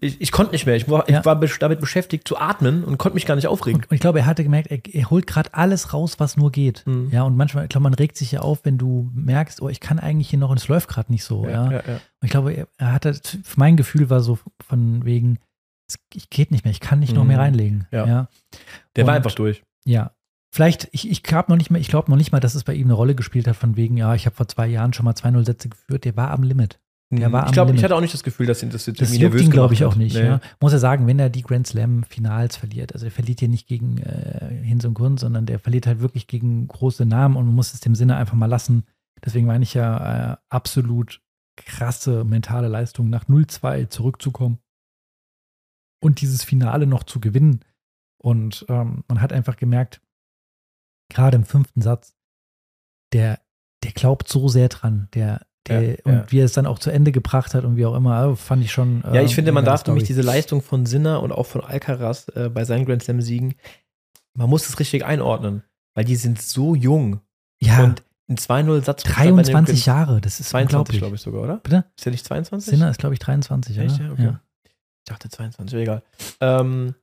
ich, 0.00 0.20
ich 0.20 0.32
konnte 0.32 0.52
nicht 0.52 0.66
mehr. 0.66 0.76
Ich 0.76 0.88
war, 0.88 1.08
Ja. 1.08 1.20
ich 1.20 1.24
war 1.26 1.36
damit 1.60 1.80
beschäftigt 1.80 2.26
zu 2.28 2.36
atmen 2.38 2.84
und 2.84 2.98
konnte 2.98 3.14
mich 3.14 3.26
gar 3.26 3.34
nicht 3.36 3.46
aufregen. 3.46 3.80
Und, 3.82 3.90
und 3.90 3.94
ich 3.94 4.00
glaube, 4.00 4.18
er 4.20 4.26
hatte 4.26 4.42
gemerkt, 4.42 4.70
er, 4.70 4.78
er 4.92 5.10
holt 5.10 5.26
gerade 5.26 5.52
alles 5.54 5.92
raus, 5.92 6.16
was 6.18 6.36
nur 6.36 6.50
geht. 6.52 6.82
Mhm. 6.86 7.10
Ja, 7.10 7.22
und 7.22 7.36
manchmal, 7.36 7.64
ich 7.64 7.70
glaube, 7.70 7.82
man 7.84 7.94
regt 7.94 8.16
sich 8.16 8.32
ja 8.32 8.40
auf, 8.40 8.60
wenn 8.64 8.78
du 8.78 9.10
merkst, 9.14 9.60
oh, 9.62 9.68
ich 9.68 9.80
kann 9.80 9.98
eigentlich 9.98 10.28
hier 10.30 10.38
noch 10.38 10.50
und 10.50 10.58
es 10.58 10.68
läuft 10.68 10.88
gerade 10.88 11.10
nicht 11.12 11.24
so. 11.24 11.44
Ja, 11.46 11.70
ja, 11.70 11.82
ja. 11.86 11.94
Und 11.94 12.00
ich 12.24 12.30
glaube, 12.30 12.52
er, 12.52 12.68
er 12.78 12.92
hatte, 12.92 13.18
mein 13.56 13.76
Gefühl 13.76 14.10
war 14.10 14.20
so 14.20 14.38
von 14.66 15.04
wegen, 15.04 15.38
es 15.88 15.96
ich 16.14 16.30
geht 16.30 16.50
nicht 16.50 16.64
mehr, 16.64 16.72
ich 16.72 16.80
kann 16.80 17.00
nicht 17.00 17.12
noch 17.14 17.22
Mhm. 17.22 17.28
mehr 17.28 17.38
reinlegen. 17.38 17.86
Ja. 17.90 18.06
ja. 18.06 18.28
Der 18.96 19.06
war 19.06 19.12
Und- 19.14 19.16
einfach 19.18 19.34
durch. 19.34 19.62
Ja. 19.84 20.12
Vielleicht, 20.54 20.88
ich, 20.92 21.10
ich 21.10 21.24
glaube 21.24 21.50
noch 21.50 21.56
nicht 21.56 21.72
mal, 21.72 21.80
ich 21.80 21.88
glaube 21.88 22.08
noch 22.10 22.16
nicht 22.16 22.30
mal, 22.30 22.38
dass 22.38 22.54
es 22.54 22.62
bei 22.62 22.74
ihm 22.74 22.86
eine 22.86 22.92
Rolle 22.94 23.16
gespielt 23.16 23.48
hat, 23.48 23.56
von 23.56 23.76
wegen, 23.76 23.96
ja, 23.96 24.14
ich 24.14 24.24
habe 24.24 24.36
vor 24.36 24.46
zwei 24.46 24.68
Jahren 24.68 24.92
schon 24.92 25.04
mal 25.04 25.14
2-0 25.14 25.44
Sätze 25.44 25.68
geführt, 25.68 26.04
der 26.04 26.16
war 26.16 26.30
am 26.30 26.44
Limit. 26.44 26.78
Der 27.10 27.30
war 27.30 27.46
ich 27.46 27.52
glaube, 27.52 27.74
ich 27.74 27.84
hatte 27.84 27.94
auch 27.94 28.00
nicht 28.00 28.14
das 28.14 28.24
Gefühl, 28.24 28.46
dass 28.46 28.62
ihn 28.62 28.70
das 28.70 28.86
jetzt 28.86 29.00
Das 29.00 29.08
irgendwie 29.08 29.22
juckt 29.22 29.34
nervös 29.34 29.46
ihn, 29.46 29.52
glaube 29.52 29.74
ich, 29.74 29.84
auch 29.84 29.94
nicht. 29.94 30.16
Nee. 30.16 30.24
Ja. 30.24 30.40
Muss 30.60 30.72
er 30.72 30.78
sagen, 30.78 31.06
wenn 31.06 31.18
er 31.18 31.30
die 31.30 31.42
Grand 31.42 31.66
Slam-Finals 31.66 32.56
verliert, 32.56 32.92
also 32.92 33.04
er 33.06 33.12
verliert 33.12 33.40
hier 33.40 33.48
nicht 33.48 33.68
gegen 33.68 33.98
äh, 33.98 34.62
Hinz 34.62 34.84
und 34.84 34.94
Kunz, 34.94 35.20
sondern 35.20 35.46
der 35.46 35.58
verliert 35.58 35.86
halt 35.86 36.00
wirklich 36.00 36.26
gegen 36.26 36.66
große 36.66 37.04
Namen 37.04 37.36
und 37.36 37.46
man 37.46 37.54
muss 37.54 37.74
es 37.74 37.80
dem 37.80 37.94
Sinne 37.94 38.16
einfach 38.16 38.34
mal 38.34 38.46
lassen. 38.46 38.84
Deswegen 39.24 39.46
meine 39.46 39.62
ich 39.62 39.74
ja 39.74 40.32
äh, 40.32 40.36
absolut 40.48 41.20
krasse 41.56 42.24
mentale 42.24 42.68
Leistung, 42.68 43.10
nach 43.10 43.26
0-2 43.26 43.88
zurückzukommen 43.88 44.58
und 46.02 46.20
dieses 46.20 46.42
Finale 46.42 46.86
noch 46.86 47.04
zu 47.04 47.20
gewinnen. 47.20 47.60
Und 48.18 48.66
ähm, 48.68 49.04
man 49.08 49.20
hat 49.20 49.32
einfach 49.32 49.56
gemerkt, 49.56 50.00
gerade 51.10 51.36
im 51.36 51.44
fünften 51.44 51.80
Satz, 51.80 52.14
der, 53.12 53.40
der 53.82 53.92
glaubt 53.92 54.28
so 54.28 54.48
sehr 54.48 54.68
dran, 54.68 55.08
der, 55.14 55.46
der, 55.66 55.82
Ja, 55.82 55.96
und 56.04 56.12
ja. 56.12 56.24
wie 56.28 56.40
er 56.40 56.44
es 56.44 56.52
dann 56.52 56.66
auch 56.66 56.78
zu 56.78 56.90
Ende 56.90 57.12
gebracht 57.12 57.54
hat 57.54 57.64
und 57.64 57.76
wie 57.76 57.86
auch 57.86 57.94
immer, 57.94 58.14
also 58.16 58.36
fand 58.36 58.64
ich 58.64 58.72
schon. 58.72 59.02
Ja, 59.04 59.20
äh, 59.20 59.24
ich 59.24 59.34
finde, 59.34 59.52
man 59.52 59.64
darf 59.64 59.86
nämlich 59.86 60.04
Story. 60.04 60.16
diese 60.16 60.22
Leistung 60.22 60.62
von 60.62 60.86
Sinner 60.86 61.22
und 61.22 61.32
auch 61.32 61.46
von 61.46 61.62
Alcaraz 61.62 62.28
äh, 62.34 62.48
bei 62.48 62.64
seinen 62.64 62.84
Grand 62.84 63.02
Slam-Siegen, 63.02 63.54
man 64.34 64.50
muss 64.50 64.68
es 64.68 64.78
richtig 64.78 65.04
einordnen, 65.04 65.62
weil 65.94 66.04
die 66.04 66.16
sind 66.16 66.40
so 66.42 66.74
jung 66.74 67.20
ja, 67.60 67.82
und 67.84 68.02
ein 68.28 68.36
2-0-Satz 68.36 69.02
23 69.04 69.86
Jahre, 69.86 70.20
das 70.20 70.40
ist 70.40 70.48
22, 70.50 70.70
unglaublich. 70.70 70.98
glaube 71.00 71.14
ich 71.16 71.20
sogar, 71.20 71.42
oder? 71.42 71.56
Bitte? 71.58 71.84
Ist 71.96 72.04
der 72.04 72.12
nicht 72.12 72.24
22? 72.24 72.70
Sinner 72.70 72.90
ist, 72.90 72.98
glaube 72.98 73.14
ich, 73.14 73.20
23, 73.20 73.78
Echt? 73.78 74.00
oder? 74.00 74.04
Ja, 74.06 74.12
okay. 74.12 74.36
Ich 74.64 75.04
dachte 75.04 75.28
22, 75.28 75.78
egal. 75.78 76.02
Ähm, 76.40 76.94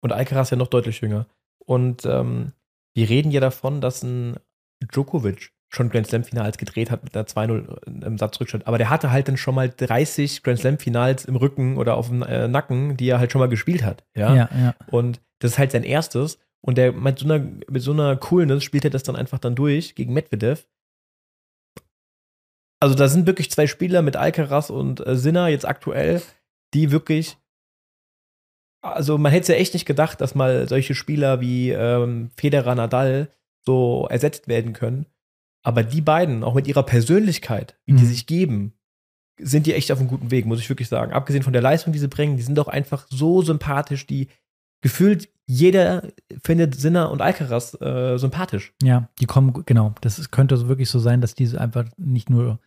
und 0.00 0.12
Alcaraz 0.12 0.50
ja 0.50 0.56
noch 0.56 0.68
deutlich 0.68 1.00
jünger. 1.02 1.26
Und 1.66 2.06
ähm, 2.06 2.52
wir 2.94 3.08
reden 3.08 3.30
ja 3.30 3.40
davon, 3.40 3.80
dass 3.82 4.02
ein 4.02 4.36
Djokovic 4.82 5.52
schon 5.70 5.88
Grand 5.88 6.06
Slam 6.06 6.24
Finals 6.24 6.58
gedreht 6.58 6.90
hat 6.90 7.04
mit 7.04 7.16
einer 7.16 7.26
2-0 7.26 8.04
im 8.04 8.18
Satzrückstand. 8.18 8.66
Aber 8.66 8.76
der 8.76 8.90
hatte 8.90 9.10
halt 9.10 9.28
dann 9.28 9.36
schon 9.36 9.54
mal 9.54 9.70
30 9.70 10.42
Grand 10.42 10.58
Slam 10.58 10.78
Finals 10.78 11.24
im 11.24 11.36
Rücken 11.36 11.76
oder 11.76 11.96
auf 11.96 12.08
dem 12.08 12.22
äh, 12.22 12.48
Nacken, 12.48 12.96
die 12.96 13.08
er 13.08 13.20
halt 13.20 13.32
schon 13.32 13.38
mal 13.38 13.48
gespielt 13.48 13.84
hat. 13.84 14.04
Ja? 14.14 14.34
Ja, 14.34 14.48
ja. 14.52 14.74
Und 14.88 15.20
das 15.38 15.52
ist 15.52 15.58
halt 15.58 15.70
sein 15.70 15.84
erstes. 15.84 16.38
Und 16.60 16.76
der 16.76 16.92
mit 16.92 17.20
so 17.20 17.24
einer, 17.24 17.38
mit 17.70 17.82
so 17.82 17.92
einer 17.92 18.16
Coolness 18.16 18.64
spielt 18.64 18.84
er 18.84 18.90
das 18.90 19.04
dann 19.04 19.16
einfach 19.16 19.38
dann 19.38 19.54
durch 19.54 19.94
gegen 19.94 20.12
Medvedev. 20.12 20.66
Also 22.80 22.94
da 22.94 23.08
sind 23.08 23.26
wirklich 23.26 23.50
zwei 23.50 23.66
Spieler 23.66 24.02
mit 24.02 24.16
Alcaraz 24.16 24.70
und 24.70 25.06
äh, 25.06 25.14
Sinner 25.14 25.48
jetzt 25.48 25.66
aktuell, 25.66 26.20
die 26.74 26.90
wirklich 26.90 27.38
also 28.82 29.18
man 29.18 29.30
hätte 29.30 29.42
es 29.42 29.48
ja 29.48 29.54
echt 29.56 29.74
nicht 29.74 29.84
gedacht, 29.84 30.20
dass 30.22 30.34
mal 30.34 30.66
solche 30.66 30.94
Spieler 30.94 31.40
wie 31.40 31.70
ähm, 31.70 32.30
Federer, 32.36 32.74
Nadal 32.74 33.28
so 33.66 34.06
ersetzt 34.08 34.48
werden 34.48 34.72
können. 34.72 35.06
Aber 35.62 35.82
die 35.82 36.00
beiden, 36.00 36.42
auch 36.44 36.54
mit 36.54 36.66
ihrer 36.66 36.82
Persönlichkeit, 36.82 37.78
wie 37.84 37.92
die 37.92 38.02
Mhm. 38.04 38.08
sich 38.08 38.26
geben, 38.26 38.72
sind 39.38 39.66
die 39.66 39.74
echt 39.74 39.90
auf 39.92 39.98
einem 39.98 40.08
guten 40.08 40.30
Weg, 40.30 40.46
muss 40.46 40.60
ich 40.60 40.68
wirklich 40.68 40.88
sagen. 40.88 41.12
Abgesehen 41.12 41.42
von 41.42 41.52
der 41.52 41.62
Leistung, 41.62 41.92
die 41.92 41.98
sie 41.98 42.08
bringen, 42.08 42.36
die 42.36 42.42
sind 42.42 42.56
doch 42.56 42.68
einfach 42.68 43.06
so 43.08 43.42
sympathisch, 43.42 44.06
die 44.06 44.28
gefühlt 44.82 45.28
jeder 45.46 46.08
findet 46.42 46.74
Sinner 46.74 47.10
und 47.10 47.20
Alcaraz 47.20 47.74
äh, 47.80 48.16
sympathisch. 48.18 48.72
Ja, 48.82 49.08
die 49.20 49.26
kommen, 49.26 49.64
genau. 49.66 49.94
Das 50.00 50.18
ist, 50.18 50.30
könnte 50.30 50.56
so 50.56 50.68
wirklich 50.68 50.88
so 50.88 50.98
sein, 50.98 51.20
dass 51.20 51.34
diese 51.34 51.60
einfach 51.60 51.86
nicht 51.96 52.30
nur, 52.30 52.60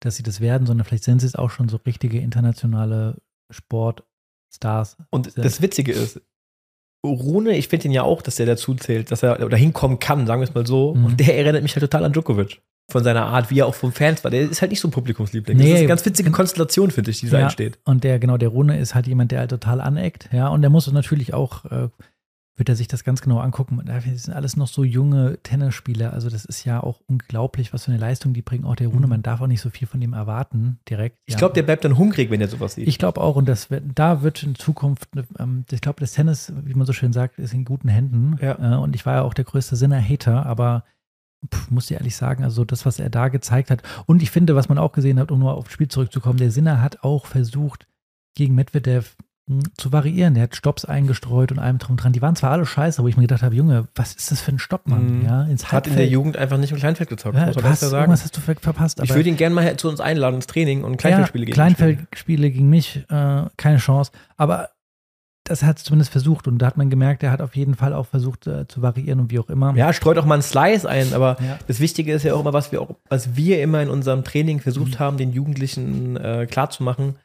dass 0.00 0.16
sie 0.16 0.22
das 0.22 0.40
werden, 0.40 0.66
sondern 0.66 0.84
vielleicht 0.84 1.04
sind 1.04 1.20
sie 1.20 1.26
es 1.26 1.34
auch 1.36 1.50
schon 1.50 1.68
so 1.68 1.78
richtige 1.78 2.18
internationale 2.20 3.16
Sportstars. 3.50 4.96
Und 5.10 5.36
das 5.38 5.62
Witzige 5.62 5.92
ist, 5.92 6.20
Rune, 7.04 7.56
ich 7.56 7.68
finde 7.68 7.86
ihn 7.88 7.92
ja 7.92 8.02
auch, 8.02 8.20
dass 8.22 8.38
er 8.38 8.46
dazu 8.46 8.74
zählt, 8.74 9.10
dass 9.10 9.22
er 9.22 9.44
oder 9.44 9.56
hinkommen 9.56 9.98
kann, 9.98 10.26
sagen 10.26 10.40
wir 10.42 10.48
es 10.48 10.54
mal 10.54 10.66
so. 10.66 10.94
Mhm. 10.94 11.04
Und 11.06 11.20
der 11.20 11.36
erinnert 11.38 11.62
mich 11.62 11.74
halt 11.74 11.80
total 11.82 12.04
an 12.04 12.12
Djokovic. 12.12 12.60
Von 12.90 13.04
seiner 13.04 13.26
Art, 13.26 13.50
wie 13.50 13.60
er 13.60 13.66
auch 13.66 13.74
vom 13.74 13.92
Fans 13.92 14.24
war. 14.24 14.30
Der 14.32 14.40
ist 14.42 14.60
halt 14.60 14.72
nicht 14.72 14.80
so 14.80 14.88
ein 14.88 14.90
Publikumsliebling. 14.90 15.56
das 15.56 15.64
Nee, 15.64 15.72
ist 15.74 15.78
eine 15.78 15.86
ganz 15.86 16.04
witzige 16.04 16.30
Konstellation, 16.32 16.90
finde 16.90 17.12
ich, 17.12 17.20
die 17.20 17.28
da 17.30 17.38
Ja. 17.38 17.44
entsteht. 17.44 17.78
Und 17.84 18.02
der, 18.02 18.18
genau, 18.18 18.36
der 18.36 18.48
Rune 18.48 18.78
ist 18.78 18.94
halt 18.96 19.06
jemand, 19.06 19.30
der 19.30 19.38
halt 19.40 19.50
total 19.50 19.80
aneckt, 19.80 20.28
ja. 20.32 20.48
Und 20.48 20.60
der 20.62 20.70
muss 20.70 20.90
natürlich 20.90 21.32
auch, 21.32 21.64
äh, 21.66 21.88
wird 22.56 22.68
er 22.68 22.76
sich 22.76 22.88
das 22.88 23.04
ganz 23.04 23.22
genau 23.22 23.38
angucken. 23.38 23.80
Das 23.86 24.04
sind 24.04 24.34
alles 24.34 24.56
noch 24.56 24.68
so 24.68 24.84
junge 24.84 25.38
Tennisspieler. 25.42 26.12
Also, 26.12 26.28
das 26.28 26.44
ist 26.44 26.64
ja 26.64 26.82
auch 26.82 27.00
unglaublich, 27.06 27.72
was 27.72 27.84
für 27.86 27.92
eine 27.92 28.00
Leistung 28.00 28.34
die 28.34 28.42
bringen. 28.42 28.64
Auch 28.66 28.76
der 28.76 28.88
Rune, 28.88 29.06
Mhm. 29.06 29.10
man 29.10 29.22
darf 29.22 29.40
auch 29.40 29.46
nicht 29.46 29.62
so 29.62 29.70
viel 29.70 29.88
von 29.88 30.02
ihm 30.02 30.12
erwarten, 30.12 30.78
direkt. 30.88 31.16
Ich 31.24 31.34
ja. 31.34 31.38
glaube, 31.38 31.54
der 31.54 31.62
bleibt 31.62 31.84
dann 31.84 31.96
hungrig, 31.96 32.28
wenn 32.30 32.40
er 32.40 32.48
sowas 32.48 32.74
sieht. 32.74 32.86
Ich 32.86 32.98
glaube 32.98 33.20
auch, 33.20 33.36
und 33.36 33.48
das 33.48 33.70
wird, 33.70 33.84
da 33.94 34.22
wird 34.22 34.42
in 34.42 34.54
Zukunft, 34.56 35.08
ähm, 35.38 35.64
ich 35.70 35.80
glaube, 35.80 36.00
das 36.00 36.12
Tennis, 36.12 36.52
wie 36.64 36.74
man 36.74 36.86
so 36.86 36.92
schön 36.92 37.12
sagt, 37.14 37.38
ist 37.38 37.54
in 37.54 37.64
guten 37.64 37.88
Händen. 37.88 38.36
Ja. 38.42 38.74
Äh, 38.74 38.76
und 38.78 38.94
ich 38.94 39.06
war 39.06 39.14
ja 39.14 39.22
auch 39.22 39.34
der 39.34 39.44
größte 39.44 39.76
Sinner-Hater, 39.76 40.44
aber 40.44 40.84
pff, 41.50 41.70
muss 41.70 41.90
ich 41.90 41.96
ehrlich 41.96 42.16
sagen, 42.16 42.44
also 42.44 42.66
das, 42.66 42.84
was 42.84 42.98
er 43.00 43.08
da 43.08 43.28
gezeigt 43.28 43.70
hat. 43.70 43.82
Und 44.04 44.22
ich 44.22 44.30
finde, 44.30 44.54
was 44.54 44.68
man 44.68 44.76
auch 44.76 44.92
gesehen 44.92 45.18
hat, 45.18 45.30
um 45.30 45.38
nur 45.38 45.54
aufs 45.54 45.72
Spiel 45.72 45.88
zurückzukommen, 45.88 46.38
der 46.38 46.50
Sinner 46.50 46.82
hat 46.82 47.02
auch 47.04 47.24
versucht, 47.24 47.86
gegen 48.36 48.54
Medvedev 48.54 49.16
zu 49.76 49.92
variieren. 49.92 50.34
Der 50.34 50.44
hat 50.44 50.56
Stops 50.56 50.84
eingestreut 50.84 51.52
und 51.52 51.58
allem 51.58 51.78
drum 51.78 51.96
dran. 51.96 52.12
Die 52.12 52.22
waren 52.22 52.36
zwar 52.36 52.50
alle 52.52 52.66
scheiße, 52.66 53.02
wo 53.02 53.08
ich 53.08 53.16
mir 53.16 53.22
gedacht 53.22 53.42
habe, 53.42 53.54
Junge, 53.54 53.88
was 53.94 54.14
ist 54.14 54.30
das 54.30 54.40
für 54.40 54.52
ein 54.52 54.58
Stopp, 54.58 54.86
Mann? 54.86 55.20
Mhm. 55.20 55.24
Ja, 55.26 55.42
ins 55.44 55.70
Hat 55.72 55.86
in 55.86 55.96
der 55.96 56.06
Jugend 56.08 56.36
einfach 56.36 56.56
nicht 56.58 56.72
im 56.72 56.78
Kleinfeld 56.78 57.08
gezockt, 57.10 57.36
ja, 57.36 57.46
muss 57.46 57.56
man 57.56 57.64
hast, 57.64 57.80
klar 57.80 57.92
irgendwas 57.92 58.20
sagen. 58.20 58.24
hast 58.24 58.36
du 58.36 58.40
vielleicht 58.40 58.60
verpasst. 58.60 59.00
Ich 59.02 59.14
würde 59.14 59.28
ihn 59.28 59.36
gerne 59.36 59.54
mal 59.54 59.76
zu 59.76 59.88
uns 59.88 60.00
einladen 60.00 60.36
ins 60.36 60.46
Training 60.46 60.84
und 60.84 60.96
Kleinfeldspiele 60.98 61.42
ja, 61.42 61.46
gegen 61.46 61.54
Kleinfeldspiele 61.54 62.50
gegen 62.50 62.68
mich, 62.70 63.04
äh, 63.08 63.44
keine 63.56 63.78
Chance. 63.78 64.12
Aber 64.36 64.70
das 65.44 65.62
hat 65.64 65.78
es 65.78 65.84
zumindest 65.84 66.12
versucht 66.12 66.46
und 66.46 66.58
da 66.58 66.66
hat 66.66 66.76
man 66.76 66.90
gemerkt, 66.90 67.22
er 67.24 67.32
hat 67.32 67.40
auf 67.40 67.56
jeden 67.56 67.74
Fall 67.74 67.92
auch 67.92 68.06
versucht 68.06 68.46
äh, 68.46 68.68
zu 68.68 68.82
variieren 68.82 69.18
und 69.18 69.30
wie 69.32 69.38
auch 69.40 69.48
immer. 69.48 69.74
Ja, 69.74 69.92
streut 69.92 70.16
auch 70.18 70.24
mal 70.26 70.34
einen 70.34 70.42
Slice 70.42 70.86
ein, 70.88 71.12
aber 71.12 71.38
Ja. 71.40 71.58
das 71.66 71.80
Wichtige 71.80 72.12
ist 72.12 72.22
ja 72.22 72.34
auch 72.34 72.40
immer, 72.40 72.52
was 72.52 72.70
wir 72.70 72.80
auch, 72.80 72.90
was 73.08 73.34
wir 73.34 73.60
immer 73.62 73.82
in 73.82 73.88
unserem 73.88 74.22
Training 74.22 74.60
versucht 74.60 74.92
Mhm. 74.94 74.98
haben, 75.00 75.16
den 75.16 75.32
Jugendlichen 75.32 76.16
äh, 76.18 76.46
klarzumachen. 76.48 77.16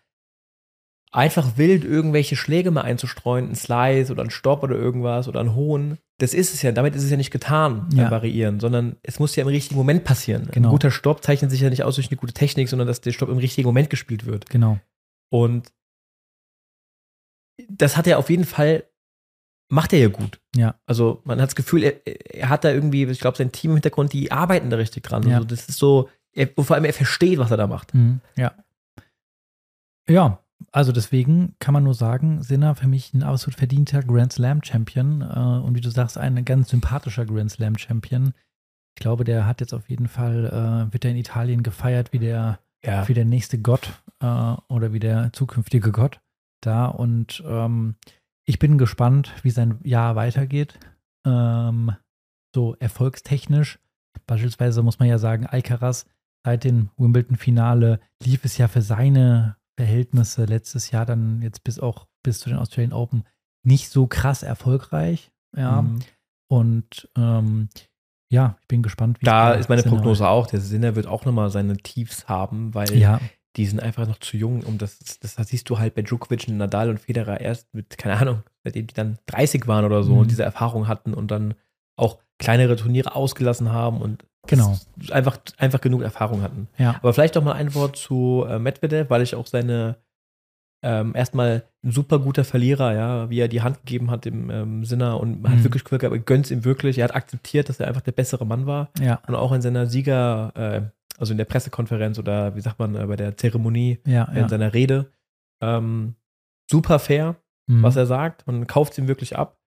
Einfach 1.15 1.57
wild 1.57 1.85
irgendwelche 1.85 2.35
Schläge 2.35 2.71
mal 2.71 2.81
einzustreuen, 2.81 3.49
ein 3.49 3.55
Slice 3.55 4.11
oder 4.11 4.21
ein 4.23 4.31
Stopp 4.31 4.63
oder 4.63 4.75
irgendwas 4.75 5.29
oder 5.29 5.39
ein 5.39 5.55
Hohn. 5.55 5.97
Das 6.17 6.33
ist 6.33 6.53
es 6.53 6.61
ja, 6.61 6.73
damit 6.73 6.93
ist 6.93 7.03
es 7.03 7.09
ja 7.09 7.15
nicht 7.15 7.31
getan 7.31 7.87
beim 7.89 7.97
Ja. 7.99 8.11
Variieren, 8.11 8.59
sondern 8.59 8.97
es 9.01 9.17
muss 9.17 9.33
ja 9.35 9.43
im 9.43 9.47
richtigen 9.47 9.77
Moment 9.77 10.03
passieren. 10.03 10.49
Genau. 10.51 10.67
Ein 10.67 10.71
guter 10.71 10.91
Stopp 10.91 11.23
zeichnet 11.23 11.51
sich 11.51 11.61
ja 11.61 11.69
nicht 11.69 11.83
aus 11.83 11.95
durch 11.95 12.09
eine 12.09 12.17
gute 12.17 12.33
Technik, 12.33 12.67
sondern 12.67 12.87
dass 12.87 12.99
der 12.99 13.13
Stopp 13.13 13.29
im 13.29 13.37
richtigen 13.37 13.65
Moment 13.65 13.89
gespielt 13.89 14.25
wird. 14.25 14.49
Genau. 14.49 14.77
Und 15.31 15.71
das 17.69 17.95
hat 17.95 18.07
er 18.07 18.17
auf 18.19 18.29
jeden 18.29 18.43
Fall, 18.43 18.83
macht 19.71 19.93
er 19.93 19.99
ja 19.99 20.09
gut. 20.09 20.41
Ja. 20.53 20.75
Also 20.85 21.21
man 21.23 21.39
hat 21.39 21.47
das 21.47 21.55
Gefühl, 21.55 21.83
er, 21.83 22.05
er 22.05 22.49
hat 22.49 22.65
da 22.65 22.71
irgendwie, 22.71 23.05
ich 23.05 23.21
glaube, 23.21 23.37
sein 23.37 23.53
Team 23.53 23.71
im 23.71 23.77
Hintergrund, 23.77 24.11
die 24.11 24.33
arbeiten 24.33 24.69
da 24.69 24.75
richtig 24.75 25.03
dran. 25.03 25.25
Ja. 25.27 25.37
Also 25.37 25.47
das 25.47 25.69
ist 25.69 25.77
so, 25.79 26.09
er, 26.33 26.49
und 26.57 26.65
vor 26.65 26.75
allem 26.75 26.83
er 26.83 26.93
versteht, 26.93 27.39
was 27.39 27.51
er 27.51 27.57
da 27.57 27.67
macht. 27.67 27.93
Mhm. 27.93 28.19
Ja. 28.35 28.53
Ja, 30.07 30.44
also 30.71 30.91
deswegen 30.91 31.55
kann 31.59 31.73
man 31.73 31.83
nur 31.83 31.93
sagen, 31.93 32.41
Sinner 32.43 32.75
für 32.75 32.87
mich 32.87 33.13
ein 33.13 33.23
absolut 33.23 33.57
verdienter 33.57 34.01
Grand 34.03 34.33
Slam 34.33 34.63
Champion 34.63 35.21
äh, 35.21 35.65
und 35.65 35.75
wie 35.75 35.81
du 35.81 35.89
sagst, 35.89 36.17
ein 36.17 36.43
ganz 36.45 36.69
sympathischer 36.69 37.25
Grand 37.25 37.51
Slam 37.51 37.77
Champion. 37.77 38.33
Ich 38.97 39.01
glaube, 39.01 39.23
der 39.25 39.45
hat 39.45 39.59
jetzt 39.61 39.73
auf 39.73 39.89
jeden 39.89 40.07
Fall, 40.07 40.45
äh, 40.45 40.93
wird 40.93 41.03
er 41.05 41.11
in 41.11 41.17
Italien 41.17 41.63
gefeiert 41.63 42.13
wie 42.13 42.19
der, 42.19 42.59
Ja. 42.83 43.07
wie 43.07 43.13
der 43.13 43.25
nächste 43.25 43.59
Gott 43.59 44.01
äh, 44.21 44.25
oder 44.69 44.93
wie 44.93 44.99
der 44.99 45.33
zukünftige 45.33 45.91
Gott 45.91 46.19
da 46.61 46.85
und 46.87 47.43
ähm, 47.45 47.95
ich 48.47 48.59
bin 48.59 48.77
gespannt, 48.77 49.33
wie 49.43 49.49
sein 49.49 49.79
Jahr 49.83 50.15
weitergeht. 50.15 50.79
Ähm, 51.25 51.91
so 52.53 52.75
erfolgstechnisch. 52.75 53.79
Beispielsweise 54.27 54.81
muss 54.83 54.99
man 54.99 55.07
ja 55.07 55.17
sagen, 55.17 55.45
Alcaraz 55.45 56.05
seit 56.45 56.63
dem 56.63 56.89
Wimbledon-Finale 56.97 57.99
lief 58.23 58.45
es 58.45 58.57
ja 58.57 58.67
für 58.67 58.81
seine 58.81 59.57
Verhältnisse 59.77 60.45
letztes 60.45 60.91
Jahr 60.91 61.05
dann 61.05 61.41
jetzt 61.41 61.63
bis 61.63 61.79
auch 61.79 62.07
bis 62.23 62.39
zu 62.39 62.49
den 62.49 62.57
Australian 62.57 62.93
Open 62.93 63.23
nicht 63.63 63.89
so 63.89 64.07
krass 64.07 64.43
erfolgreich. 64.43 65.31
Ja. 65.55 65.81
Mhm. 65.81 65.99
Und 66.47 67.09
ähm, 67.17 67.69
ja, 68.29 68.57
ich 68.61 68.67
bin 68.67 68.83
gespannt, 68.83 69.19
wie 69.21 69.25
Da 69.25 69.53
ist 69.53 69.69
meine 69.69 69.81
Sinner 69.81 69.95
Prognose 69.95 70.27
auch. 70.27 70.47
Der 70.47 70.61
Sinner 70.61 70.95
wird 70.95 71.07
auch 71.07 71.25
nochmal 71.25 71.49
seine 71.49 71.77
Tiefs 71.77 72.27
haben, 72.27 72.73
weil 72.73 72.93
Ja, 72.97 73.19
die 73.55 73.65
sind 73.65 73.79
einfach 73.81 74.07
noch 74.07 74.19
zu 74.19 74.37
jung. 74.37 74.61
Und 74.63 74.81
das, 74.81 74.99
das, 75.21 75.35
das 75.35 75.47
siehst 75.47 75.69
du 75.69 75.79
halt 75.79 75.95
bei 75.95 76.01
Djokovic 76.01 76.47
und 76.47 76.57
Nadal 76.57 76.89
und 76.89 76.99
Federer 76.99 77.39
erst 77.41 77.73
mit, 77.73 77.97
keine 77.97 78.17
Ahnung, 78.17 78.43
seitdem 78.63 78.87
die 78.87 78.93
dann 78.93 79.17
30 79.27 79.67
waren 79.67 79.85
oder 79.85 80.03
so 80.03 80.13
Mhm. 80.13 80.19
und 80.19 80.31
diese 80.31 80.43
Erfahrung 80.43 80.87
hatten 80.87 81.13
und 81.13 81.31
dann 81.31 81.53
auch 81.97 82.19
kleinere 82.37 82.75
Turniere 82.75 83.15
ausgelassen 83.15 83.71
haben 83.71 84.01
und 84.01 84.25
Genau. 84.47 84.77
einfach, 85.11 85.37
einfach 85.57 85.81
genug 85.81 86.01
Erfahrung 86.01 86.41
hatten. 86.41 86.67
ja, 86.77 86.95
Aber 87.01 87.13
vielleicht 87.13 87.35
noch 87.35 87.43
mal 87.43 87.53
ein 87.53 87.73
Wort 87.75 87.95
zu 87.97 88.45
äh, 88.47 88.59
Medvedev, 88.59 89.09
weil 89.09 89.21
ich 89.21 89.35
auch 89.35 89.47
seine 89.47 89.97
ähm, 90.83 91.15
erstmal 91.15 91.63
ein 91.83 91.91
super 91.91 92.19
guter 92.19 92.43
Verlierer, 92.43 92.93
ja, 92.93 93.29
wie 93.29 93.39
er 93.39 93.47
die 93.47 93.61
Hand 93.63 93.79
gegeben 93.85 94.11
hat 94.11 94.25
dem 94.25 94.49
ähm, 94.51 94.85
Sinner 94.85 95.19
und 95.19 95.41
man 95.41 95.51
hat 95.53 95.59
Mhm. 95.59 95.63
wirklich 95.63 95.83
gehabt, 95.83 96.03
er 96.03 96.17
gönnt 96.19 96.51
ihm 96.51 96.63
wirklich. 96.63 96.97
Er 96.99 97.05
hat 97.05 97.15
akzeptiert, 97.15 97.69
dass 97.69 97.79
er 97.79 97.87
einfach 97.87 98.01
der 98.01 98.11
bessere 98.11 98.45
Mann 98.45 98.65
war 98.67 98.89
ja, 98.99 99.19
und 99.27 99.33
auch 99.35 99.51
in 99.51 99.61
seiner 99.61 99.87
Sieger, 99.87 100.51
äh, 100.55 100.81
also 101.17 101.31
in 101.31 101.37
der 101.37 101.45
Pressekonferenz 101.45 102.19
oder 102.19 102.55
wie 102.55 102.61
sagt 102.61 102.77
man, 102.77 102.93
äh, 102.95 103.05
bei 103.07 103.15
der 103.15 103.35
Zeremonie, 103.37 103.99
ja, 104.05 104.25
in 104.25 104.47
seiner 104.49 104.73
Rede, 104.73 105.11
ähm, 105.61 106.15
super 106.69 106.99
fair, 106.99 107.35
Mhm. 107.67 107.81
was 107.81 107.95
er 107.95 108.05
sagt. 108.05 108.45
Man 108.45 108.67
kauft 108.67 108.91
es 108.91 108.99
ihm 108.99 109.07
wirklich 109.07 109.35
ab. 109.37 109.57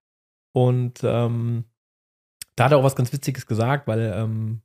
Und 0.54 1.00
ähm, 1.02 1.64
da 2.54 2.64
hat 2.66 2.72
er 2.72 2.78
auch 2.78 2.84
was 2.84 2.94
ganz 2.94 3.12
Witziges 3.12 3.46
gesagt, 3.46 3.88
weil 3.88 4.12
ähm, 4.14 4.60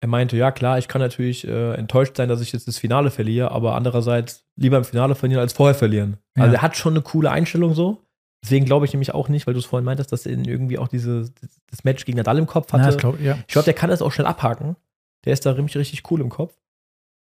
er 0.00 0.08
meinte, 0.08 0.36
ja 0.36 0.52
klar, 0.52 0.78
ich 0.78 0.88
kann 0.88 1.00
natürlich 1.00 1.46
äh, 1.46 1.74
enttäuscht 1.74 2.16
sein, 2.16 2.28
dass 2.28 2.40
ich 2.40 2.52
jetzt 2.52 2.68
das 2.68 2.78
Finale 2.78 3.10
verliere, 3.10 3.50
aber 3.50 3.74
andererseits 3.74 4.44
lieber 4.56 4.76
im 4.76 4.84
Finale 4.84 5.14
verlieren 5.14 5.40
als 5.40 5.52
vorher 5.52 5.74
verlieren. 5.74 6.18
Ja. 6.36 6.44
Also 6.44 6.56
er 6.56 6.62
hat 6.62 6.76
schon 6.76 6.92
eine 6.92 7.02
coole 7.02 7.30
Einstellung 7.30 7.74
so. 7.74 8.04
Deswegen 8.42 8.64
glaube 8.64 8.86
ich 8.86 8.92
nämlich 8.92 9.12
auch 9.12 9.28
nicht, 9.28 9.46
weil 9.46 9.54
du 9.54 9.60
es 9.60 9.66
vorhin 9.66 9.84
meintest, 9.84 10.12
dass 10.12 10.24
er 10.24 10.32
irgendwie 10.32 10.78
auch 10.78 10.86
diese, 10.86 11.28
das 11.70 11.82
Match 11.82 12.04
gegen 12.04 12.18
Nadal 12.18 12.38
im 12.38 12.46
Kopf 12.46 12.72
hatte. 12.72 12.84
Ja, 12.84 12.90
ich 12.90 12.98
glaub, 12.98 13.20
ja. 13.20 13.38
Ich 13.48 13.52
glaube, 13.52 13.64
der 13.64 13.74
kann 13.74 13.90
das 13.90 14.00
auch 14.00 14.12
schnell 14.12 14.28
abhaken. 14.28 14.76
Der 15.24 15.32
ist 15.32 15.44
da 15.44 15.52
richtig, 15.52 15.76
richtig 15.76 16.10
cool 16.10 16.20
im 16.20 16.28
Kopf. 16.28 16.56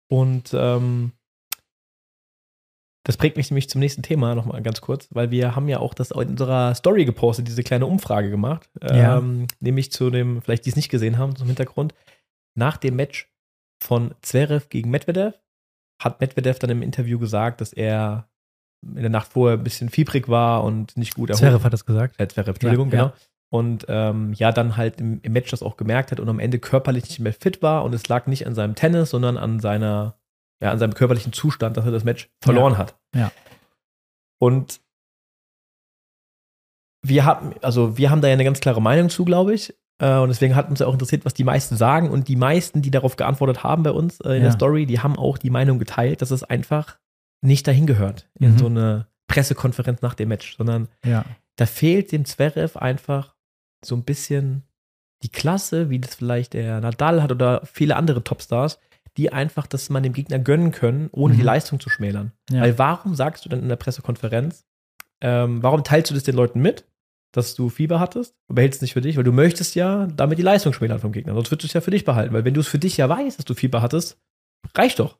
Und 0.10 0.52
ähm, 0.54 1.12
das 3.06 3.18
bringt 3.18 3.36
mich 3.36 3.52
nämlich 3.52 3.70
zum 3.70 3.80
nächsten 3.80 4.02
Thema 4.02 4.34
nochmal 4.34 4.64
ganz 4.64 4.82
kurz, 4.82 5.08
weil 5.12 5.30
wir 5.30 5.56
haben 5.56 5.68
ja 5.68 5.80
auch 5.80 5.94
das 5.94 6.12
in 6.12 6.30
unserer 6.30 6.74
Story 6.74 7.06
gepostet, 7.06 7.48
diese 7.48 7.62
kleine 7.62 7.86
Umfrage 7.86 8.30
gemacht. 8.30 8.70
Ja. 8.82 9.18
Ähm, 9.18 9.48
nämlich 9.60 9.92
zu 9.92 10.10
dem, 10.10 10.42
vielleicht 10.42 10.66
die 10.66 10.70
es 10.70 10.76
nicht 10.76 10.90
gesehen 10.90 11.18
haben, 11.18 11.36
zum 11.36 11.48
Hintergrund. 11.48 11.94
Nach 12.56 12.78
dem 12.78 12.96
Match 12.96 13.32
von 13.82 14.14
Zverev 14.22 14.68
gegen 14.70 14.90
Medvedev 14.90 15.40
hat 16.02 16.22
Medvedev 16.22 16.60
dann 16.60 16.70
im 16.70 16.82
Interview 16.82 17.20
gesagt, 17.20 17.62
dass 17.62 17.74
er 17.74 18.30
in 18.82 19.02
der 19.02 19.10
Nacht 19.10 19.32
vorher 19.32 19.58
ein 19.58 19.64
bisschen 19.64 19.90
fiebrig 19.90 20.28
war 20.28 20.64
und 20.64 20.98
nicht 20.98 21.16
gut 21.16 21.30
erholt 21.30 21.40
Zverev 21.40 21.64
hat 21.64 21.74
das 21.74 21.86
gesagt. 21.86 22.20
äh, 22.20 22.28
Zverev, 22.28 22.56
Entschuldigung, 22.56 22.92
Ja, 22.92 22.96
ja. 22.96 23.04
genau. 23.06 23.16
Und 23.50 23.86
ähm, 23.88 24.34
ja, 24.34 24.52
dann 24.52 24.78
halt 24.78 25.00
im, 25.00 25.20
im 25.22 25.32
Match 25.32 25.52
das 25.52 25.62
auch 25.62 25.78
gemerkt 25.78 26.12
hat 26.12 26.20
und 26.20 26.28
am 26.28 26.40
Ende 26.40 26.58
körperlich 26.58 27.04
nicht 27.04 27.20
mehr 27.20 27.34
fit 27.34 27.62
war 27.62 27.84
und 27.84 27.94
es 27.94 28.08
lag 28.08 28.26
nicht 28.26 28.48
an 28.48 28.56
seinem 28.56 28.74
Tennis, 28.74 29.12
sondern 29.12 29.38
an 29.38 29.60
seiner, 29.60 30.18
ja, 30.60 30.72
an 30.72 30.80
seinem 30.80 30.96
körperlichen 30.96 31.34
Zustand, 31.34 31.78
dass 31.78 31.86
er 31.86 31.92
das 31.92 32.04
Match 32.04 32.32
verloren 32.42 32.80
hat. 32.80 32.98
Ja. 33.14 33.32
Und 34.40 34.82
wir 37.04 37.26
haben, 37.26 37.54
also 37.62 37.98
wir 37.98 38.10
haben 38.10 38.22
da 38.22 38.28
ja 38.28 38.34
eine 38.34 38.44
ganz 38.44 38.60
klare 38.60 38.82
Meinung 38.82 39.10
zu, 39.10 39.24
glaube 39.24 39.54
ich. 39.54 39.76
Äh, 40.04 40.18
und 40.18 40.28
deswegen 40.30 40.56
hat 40.56 40.70
uns 40.70 40.80
ja 40.80 40.88
auch 40.88 40.94
interessiert, 40.94 41.24
was 41.26 41.34
die 41.34 41.44
meisten 41.44 41.78
sagen. 41.78 42.10
Und 42.10 42.28
die 42.28 42.36
meisten, 42.36 42.82
die 42.82 42.92
darauf 42.92 43.16
geantwortet 43.16 43.64
haben 43.64 43.84
bei 43.84 43.92
uns 43.92 44.20
äh, 44.22 44.30
in 44.30 44.36
Ja. 44.36 44.42
der 44.44 44.52
Story, 44.52 44.86
die 44.86 45.00
haben 45.00 45.16
auch 45.18 45.38
die 45.38 45.50
Meinung 45.50 45.80
geteilt, 45.80 46.22
dass 46.22 46.32
es 46.32 46.44
einfach 46.44 46.98
nicht 47.42 47.68
dahin 47.68 47.86
gehört 47.88 48.28
in 48.40 48.54
Mhm. 48.54 48.58
so 48.58 48.66
eine 48.66 49.08
Pressekonferenz 49.28 50.02
nach 50.02 50.14
dem 50.16 50.30
Match, 50.30 50.58
sondern 50.58 50.88
Ja, 51.06 51.24
da 51.56 51.66
fehlt 51.66 52.12
dem 52.12 52.26
Zverev 52.26 52.78
einfach 52.78 53.36
so 53.86 53.96
ein 53.96 54.04
bisschen 54.04 54.64
die 55.24 55.30
Klasse, 55.30 55.90
wie 55.90 56.00
das 56.00 56.16
vielleicht 56.16 56.54
der 56.54 56.82
Nadal 56.82 57.22
hat 57.24 57.32
oder 57.32 57.62
viele 57.66 57.96
andere 57.96 58.24
Topstars, 58.24 58.80
die 59.18 59.32
einfach, 59.32 59.68
dass 59.68 59.90
man 59.90 60.04
dem 60.04 60.12
Gegner 60.14 60.40
gönnen 60.40 60.72
können, 60.72 61.10
ohne 61.12 61.34
Mhm. 61.34 61.38
die 61.38 61.44
Leistung 61.44 61.80
zu 61.80 61.90
schmälern. 61.90 62.32
Ja. 62.50 62.62
Weil 62.62 62.78
warum 62.80 63.16
sagst 63.16 63.46
du 63.46 63.50
dann 63.50 63.62
in 63.62 63.70
der 63.70 63.76
Pressekonferenz, 63.78 64.66
ähm, 65.22 65.62
warum 65.64 65.84
teilst 65.84 66.10
du 66.12 66.16
das 66.16 66.24
den 66.24 66.36
Leuten 66.36 66.62
mit, 66.62 66.86
dass 67.34 67.56
du 67.56 67.70
Fieber 67.70 68.00
hattest, 68.00 68.36
aber 68.48 68.62
hältst 68.62 68.78
es 68.78 68.82
nicht 68.84 68.94
für 68.94 69.02
dich, 69.02 69.18
weil 69.18 69.24
du 69.24 69.34
möchtest 69.34 69.76
ja 69.76 70.08
damit 70.08 70.38
die 70.38 70.44
Leistung 70.44 70.72
schmälern 70.72 71.00
vom 71.00 71.12
Gegner, 71.12 71.34
sonst 71.34 71.52
würdest 71.52 71.64
du 71.64 71.68
es 71.68 71.74
ja 71.74 71.82
für 71.82 71.92
dich 71.92 72.06
behalten, 72.06 72.34
weil 72.34 72.46
wenn 72.46 72.54
du 72.54 72.62
es 72.62 72.68
für 72.68 72.80
dich 72.80 72.96
ja 72.96 73.10
weißt, 73.10 73.38
dass 73.38 73.46
du 73.46 73.54
Fieber 73.54 73.82
hattest, 73.82 74.18
reicht 74.76 75.00
doch. 75.00 75.18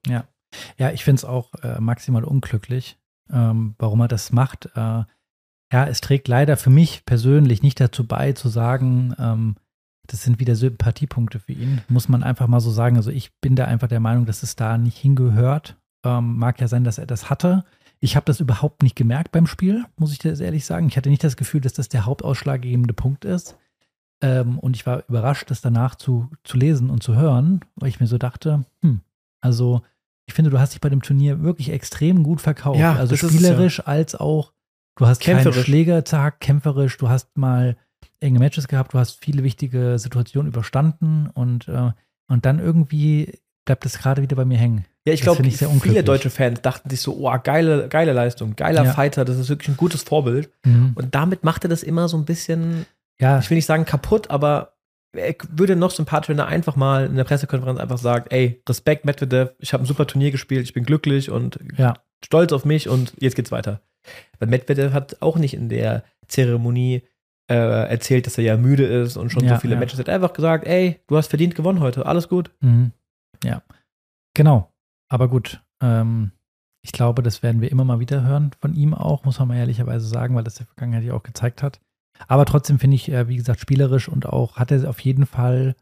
Ja, 0.78 0.92
ich 0.92 1.04
finde 1.04 1.18
es 1.18 1.26
auch 1.26 1.54
äh, 1.64 1.82
maximal 1.82 2.24
unglücklich, 2.24 2.98
ähm, 3.32 3.76
warum 3.80 4.02
er 4.02 4.08
das 4.08 4.32
macht. 4.32 4.68
Äh, 4.76 5.04
ja, 5.74 5.88
es 5.88 6.02
trägt 6.02 6.28
leider 6.28 6.56
für 6.56 6.70
mich 6.70 7.04
persönlich 7.06 7.64
nicht 7.64 7.80
dazu 7.80 8.06
bei, 8.06 8.34
zu 8.34 8.48
sagen, 8.48 9.16
ähm, 9.18 9.56
das 10.08 10.22
sind 10.22 10.40
wieder 10.40 10.56
Sympathiepunkte 10.56 11.40
für 11.40 11.54
ihn. 11.54 11.82
Muss 11.88 12.10
man 12.10 12.24
einfach 12.24 12.48
mal 12.48 12.60
so 12.60 12.72
sagen. 12.72 12.98
Also 12.98 13.10
ich 13.10 13.32
bin 13.40 13.56
da 13.56 13.66
einfach 13.66 13.88
der 13.88 14.02
Meinung, 14.02 14.26
dass 14.26 14.44
es 14.44 14.56
da 14.56 14.78
nicht 14.78 14.98
hingehört. 14.98 15.78
Ähm, 16.06 16.38
mag 16.38 16.60
ja 16.60 16.68
sein, 16.68 16.84
dass 16.84 16.98
er 16.98 17.06
das 17.06 17.30
hatte. 17.30 17.64
Ich 18.04 18.18
habe 18.18 18.26
das 18.26 18.42
überhaupt 18.42 18.84
nicht 18.84 18.98
gemerkt 18.98 19.32
beim 19.32 19.48
Spiel, 19.48 19.86
muss 19.96 20.12
ich 20.12 20.20
dir 20.20 20.30
das 20.30 20.42
ehrlich 20.42 20.66
sagen. 20.66 20.90
Ich 20.90 20.98
hatte 20.98 21.10
nicht 21.10 21.24
das 21.24 21.38
Gefühl, 21.38 21.62
dass 21.62 21.72
das 21.72 21.88
der 21.88 22.06
hauptausschlaggebende 22.06 22.94
Punkt 22.94 23.24
ist. 23.24 23.58
Ähm, 24.22 24.60
und 24.60 24.76
ich 24.76 24.86
war 24.86 25.06
überrascht, 25.08 25.50
das 25.50 25.62
danach 25.62 25.96
zu, 25.96 26.30
zu 26.44 26.58
lesen 26.58 26.90
und 26.90 27.02
zu 27.02 27.16
hören, 27.16 27.62
weil 27.76 27.88
ich 27.88 28.02
mir 28.02 28.08
so 28.08 28.18
dachte, 28.18 28.66
hm, 28.82 29.00
also 29.40 29.84
ich 30.26 30.34
finde, 30.34 30.52
du 30.52 30.60
hast 30.60 30.74
dich 30.74 30.82
bei 30.82 30.90
dem 30.90 31.02
Turnier 31.02 31.44
wirklich 31.44 31.70
extrem 31.70 32.24
gut 32.24 32.42
verkauft. 32.42 32.78
Ja, 32.78 32.94
also 32.94 33.14
es 33.14 33.22
spielerisch 33.22 33.88
als 33.88 34.16
auch, 34.16 34.52
du 34.98 35.08
hast 35.08 35.22
keine 35.22 35.42
Kämpferisch. 35.42 35.66
Schlägertag, 35.66 36.42
kämpferisch, 36.42 36.98
du 36.98 37.08
hast 37.08 37.38
mal 37.38 37.78
enge 38.20 38.40
Matches 38.40 38.68
gehabt, 38.68 38.94
du 38.94 39.00
hast 39.00 39.24
viele 39.24 39.44
wichtige 39.44 39.98
Situationen 39.98 40.52
überstanden 40.52 41.28
und, 41.28 41.70
äh, 41.70 41.92
und 42.28 42.46
dann 42.46 42.60
irgendwie 42.60 43.40
bleibt 43.64 43.86
das 43.86 43.98
gerade 43.98 44.22
wieder 44.22 44.36
bei 44.36 44.44
mir 44.44 44.58
hängen. 44.58 44.84
Ja, 45.06 45.14
ich 45.14 45.22
glaube, 45.22 45.44
viele 45.44 46.04
deutsche 46.04 46.30
Fans 46.30 46.62
dachten 46.62 46.90
sich 46.90 47.02
so, 47.02 47.14
oh, 47.18 47.38
geile, 47.44 47.90
geile 47.90 48.14
Leistung, 48.14 48.56
geiler 48.56 48.86
Ja. 48.86 48.94
Fighter, 48.94 49.26
das 49.26 49.38
ist 49.38 49.50
wirklich 49.50 49.68
ein 49.70 49.78
gutes 49.78 50.04
Vorbild. 50.04 50.50
Mhm. 50.64 50.94
Und 50.96 51.14
damit 51.14 51.44
macht 51.44 51.66
er 51.66 51.70
das 51.70 51.84
immer 51.84 52.08
so 52.08 52.18
ein 52.18 52.26
bisschen, 52.26 52.86
Ja, 53.20 53.40
ich 53.40 53.50
will 53.50 53.56
nicht 53.56 53.66
sagen 53.66 53.86
kaputt, 53.86 54.30
aber 54.30 54.74
er 55.16 55.36
würde 55.50 55.76
noch 55.76 55.92
sympathisch, 55.92 56.30
wenn 56.30 56.40
er 56.40 56.48
einfach 56.48 56.76
mal 56.76 57.06
in 57.06 57.16
der 57.16 57.26
Pressekonferenz 57.26 57.80
einfach 57.80 57.98
sagt, 57.98 58.32
ey, 58.32 58.62
Respekt 58.68 59.06
Medvedev, 59.06 59.52
ich 59.60 59.74
habe 59.74 59.84
ein 59.84 59.86
super 59.86 60.08
Turnier 60.08 60.32
gespielt, 60.32 60.64
ich 60.64 60.74
bin 60.74 60.86
glücklich 60.86 61.30
und 61.30 61.60
ja, 61.78 61.96
stolz 62.24 62.54
auf 62.54 62.66
mich 62.66 62.88
und 62.88 63.14
jetzt 63.20 63.36
geht's 63.36 63.52
weiter. 63.52 63.82
Weil 64.40 64.50
Medvedev 64.50 64.94
hat 64.94 65.22
auch 65.22 65.38
nicht 65.38 65.54
in 65.54 65.70
der 65.70 66.04
Zeremonie 66.28 67.04
äh, 67.50 67.56
erzählt, 67.56 68.26
dass 68.26 68.38
er 68.38 68.44
ja 68.44 68.58
müde 68.58 68.86
ist 68.86 69.18
und 69.18 69.32
schon 69.32 69.44
Ja, 69.44 69.56
so 69.56 69.62
viele. 69.62 69.76
Matches 69.76 70.00
hat. 70.00 70.08
Er 70.08 70.16
hat 70.16 70.24
einfach 70.24 70.36
gesagt, 70.36 70.66
ey, 70.66 71.00
du 71.08 71.18
hast 71.18 71.28
verdient 71.28 71.56
gewonnen 71.56 71.82
heute, 71.82 72.06
alles 72.06 72.30
gut. 72.30 72.52
Mhm. 72.62 72.92
Ja, 73.44 73.62
genau. 74.34 74.73
Aber 75.14 75.28
gut, 75.28 75.62
ähm, 75.80 76.32
ich 76.84 76.92
glaube, 76.92 77.22
das 77.22 77.44
werden 77.44 77.62
wir 77.62 77.72
immer 77.72 77.84
mal 77.86 78.00
wieder 78.00 78.24
hören 78.24 78.50
von 78.60 78.74
ihm 78.74 78.96
auch, 78.96 79.26
muss 79.26 79.38
man 79.38 79.48
mal 79.50 79.58
ehrlicherweise 79.58 80.08
sagen, 80.08 80.34
weil 80.36 80.44
das 80.44 80.56
der 80.56 80.66
Vergangenheit 80.66 81.04
ja 81.04 81.14
auch 81.14 81.22
gezeigt 81.22 81.62
hat. 81.62 81.80
Aber 82.28 82.46
trotzdem 82.46 82.80
finde 82.80 82.96
ich, 82.96 83.10
äh, 83.12 83.28
wie 83.28 83.36
gesagt, 83.36 83.60
spielerisch 83.60 84.10
und 84.10 84.26
auch 84.26 84.58
hat 84.58 84.72
er 84.72 84.90
auf 84.90 85.00
jeden 85.02 85.28
Fall 85.28 85.76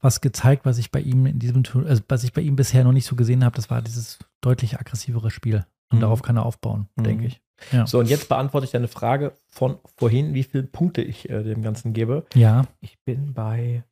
was 0.00 0.20
gezeigt, 0.20 0.64
was 0.66 0.78
ich 0.78 0.90
bei 0.90 0.98
ihm 1.00 1.26
in 1.26 1.38
diesem 1.38 1.62
also 1.86 2.02
was 2.08 2.24
ich 2.24 2.32
bei 2.32 2.42
ihm 2.42 2.56
bisher 2.56 2.82
noch 2.82 2.90
nicht 2.92 3.06
so 3.06 3.14
gesehen 3.14 3.44
habe. 3.44 3.54
Das 3.54 3.70
war 3.70 3.82
dieses 3.82 4.18
deutlich 4.40 4.80
aggressivere 4.80 5.30
Spiel. 5.30 5.64
Und 5.92 5.98
Mhm. 5.98 6.00
darauf 6.02 6.22
kann 6.22 6.36
er 6.36 6.44
aufbauen, 6.44 6.88
Mhm. 6.96 7.04
denke 7.04 7.26
ich. 7.26 7.40
Ja. 7.70 7.86
So, 7.86 8.00
und 8.00 8.08
jetzt 8.08 8.28
beantworte 8.28 8.64
ich 8.64 8.72
deine 8.72 8.88
Frage 8.88 9.36
von 9.48 9.78
vorhin, 9.96 10.34
wie 10.34 10.42
viele 10.42 10.64
Punkte 10.64 11.02
ich 11.02 11.30
äh, 11.30 11.44
dem 11.44 11.62
Ganzen 11.62 11.92
gebe. 11.92 12.26
ja, 12.34 12.66
Ich 12.80 12.98
bin 13.04 13.32
bei. 13.32 13.84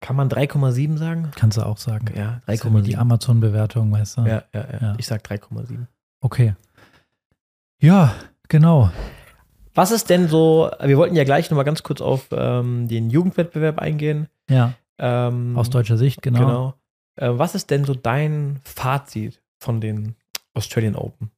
Kann 0.00 0.14
man 0.16 0.28
3,7 0.28 0.96
sagen? 0.96 1.30
kannst 1.34 1.56
du 1.58 1.62
auch 1.62 1.76
sagen. 1.78 2.06
Ja, 2.16 2.40
Das 2.46 2.56
ist 2.56 2.64
ja 2.64 2.72
wie 2.74 2.82
die 2.82 2.96
3,7. 2.96 2.98
Amazon-Bewertung, 3.00 3.90
weißt 3.92 4.18
du? 4.18 4.20
Ja, 4.22 4.42
ja, 4.52 4.66
ja, 4.72 4.78
Ja. 4.80 4.94
Ich 4.98 5.06
sag 5.06 5.22
3,7. 5.26 5.86
Okay. 6.20 6.54
Ja, 7.80 8.14
genau. 8.48 8.90
Was 9.74 9.90
ist 9.92 10.10
denn 10.10 10.28
so, 10.28 10.70
wir 10.82 10.96
wollten 10.96 11.14
ja 11.14 11.24
gleich 11.24 11.50
nochmal 11.50 11.64
ganz 11.64 11.82
kurz 11.82 12.00
auf 12.00 12.28
ähm, 12.32 12.88
den 12.88 13.10
Jugendwettbewerb 13.10 13.78
eingehen. 13.78 14.28
Ja, 14.50 14.72
Ähm, 14.98 15.56
aus 15.56 15.70
deutscher 15.70 15.96
Sicht, 15.96 16.22
genau. 16.22 16.38
Genau. 16.40 16.74
Äh, 17.16 17.38
was 17.38 17.54
ist 17.54 17.70
denn 17.70 17.84
so 17.84 17.94
dein 17.94 18.60
Fazit 18.64 19.40
von 19.58 19.80
den 19.80 20.16
Australian 20.54 20.96
Open? 20.96 21.30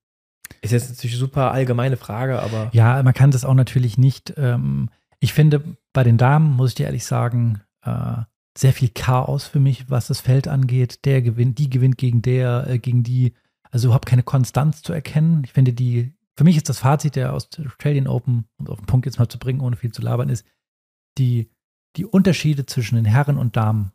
Ist 0.63 0.73
jetzt 0.73 0.89
natürlich 0.91 1.15
eine 1.15 1.21
super 1.21 1.51
allgemeine 1.53 1.97
Frage, 1.99 2.41
aber 2.41 2.71
Ja, 2.73 3.03
man 3.03 3.13
kann 3.13 3.31
das 3.31 3.45
auch 3.45 3.55
natürlich 3.55 3.99
nicht. 3.99 4.33
Ähm, 4.39 4.89
ich 5.19 5.35
finde, 5.35 5.63
bei 5.93 6.03
den 6.05 6.17
Damen, 6.17 6.57
muss 6.57 6.71
ich 6.71 6.75
dir 6.77 6.87
ehrlich 6.87 7.05
sagen, 7.05 7.61
äh, 7.85 8.23
sehr 8.57 8.73
viel 8.73 8.89
Chaos 8.89 9.45
für 9.47 9.61
mich, 9.61 9.91
was 9.91 10.09
das 10.09 10.21
Feld 10.21 10.49
angeht. 10.49 11.05
Der 11.05 11.23
gewinnt, 11.23 11.59
die 11.59 11.71
gewinnt 11.71 11.99
gegen 11.99 12.23
der, 12.23 12.67
äh, 12.69 12.79
gegen 12.79 13.03
die. 13.03 13.35
Also 13.71 13.89
überhaupt 13.89 14.07
keine 14.07 14.25
Konstanz 14.25 14.83
zu 14.83 14.93
erkennen. 14.93 15.43
Ich 15.45 15.53
finde, 15.53 15.73
die, 15.73 16.13
für 16.37 16.43
mich 16.43 16.57
ist 16.57 16.69
das 16.69 16.81
Fazit 16.81 17.15
der 17.15 17.33
Australian 17.33 18.09
Open, 18.09 18.47
um 18.59 18.67
auf 18.67 18.79
den 18.79 18.87
Punkt 18.87 19.07
jetzt 19.07 19.19
mal 19.19 19.29
zu 19.29 19.39
bringen, 19.39 19.61
ohne 19.61 19.77
viel 19.77 19.93
zu 19.93 20.03
labern, 20.03 20.29
ist, 20.29 20.45
die, 21.19 21.51
die 21.97 22.05
Unterschiede 22.05 22.67
zwischen 22.67 22.97
den 22.97 23.05
Herren 23.05 23.39
und 23.39 23.57
Damen, 23.57 23.93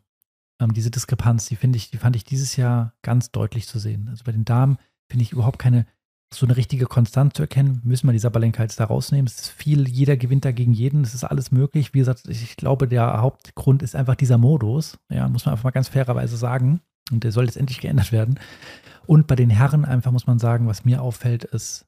ähm, 0.60 0.72
diese 0.72 0.90
Diskrepanz, 0.90 1.46
die 1.46 1.56
finde 1.56 1.76
ich, 1.76 1.90
die 1.90 1.98
fand 1.98 2.16
ich 2.16 2.24
dieses 2.24 2.56
Jahr 2.56 2.94
ganz 3.02 3.30
deutlich 3.30 3.66
zu 3.66 3.78
sehen. 3.78 4.08
Also 4.08 4.24
bei 4.24 4.32
den 4.32 4.46
Damen 4.46 4.78
finde 5.10 5.22
ich 5.24 5.32
überhaupt 5.32 5.58
keine 5.58 5.86
so 6.34 6.44
eine 6.46 6.56
richtige 6.56 6.86
Konstanz 6.86 7.34
zu 7.34 7.42
erkennen, 7.42 7.80
müssen 7.84 8.08
wir 8.08 8.12
die 8.12 8.18
Sabalenka 8.18 8.62
jetzt 8.62 8.80
da 8.80 8.84
rausnehmen. 8.84 9.26
Es 9.26 9.40
ist 9.40 9.48
viel, 9.48 9.88
jeder 9.88 10.16
gewinnt 10.16 10.44
da 10.44 10.52
gegen 10.52 10.72
jeden, 10.72 11.02
es 11.02 11.14
ist 11.14 11.24
alles 11.24 11.52
möglich. 11.52 11.94
Wie 11.94 11.98
gesagt, 11.98 12.28
ich 12.28 12.56
glaube, 12.56 12.88
der 12.88 13.20
Hauptgrund 13.20 13.82
ist 13.82 13.94
einfach 13.94 14.16
dieser 14.16 14.38
Modus, 14.38 14.98
ja, 15.08 15.28
muss 15.28 15.46
man 15.46 15.52
einfach 15.52 15.64
mal 15.64 15.70
ganz 15.70 15.88
fairerweise 15.88 16.36
sagen. 16.36 16.80
Und 17.12 17.22
der 17.22 17.30
soll 17.30 17.44
jetzt 17.44 17.56
endlich 17.56 17.80
geändert 17.80 18.10
werden. 18.10 18.40
Und 19.06 19.28
bei 19.28 19.36
den 19.36 19.50
Herren 19.50 19.84
einfach 19.84 20.10
muss 20.10 20.26
man 20.26 20.40
sagen, 20.40 20.66
was 20.66 20.84
mir 20.84 21.00
auffällt, 21.00 21.44
ist 21.44 21.86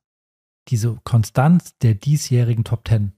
diese 0.69 0.97
Konstanz 1.03 1.77
der 1.79 1.95
diesjährigen 1.95 2.63
Top 2.63 2.85
Ten. 2.85 3.13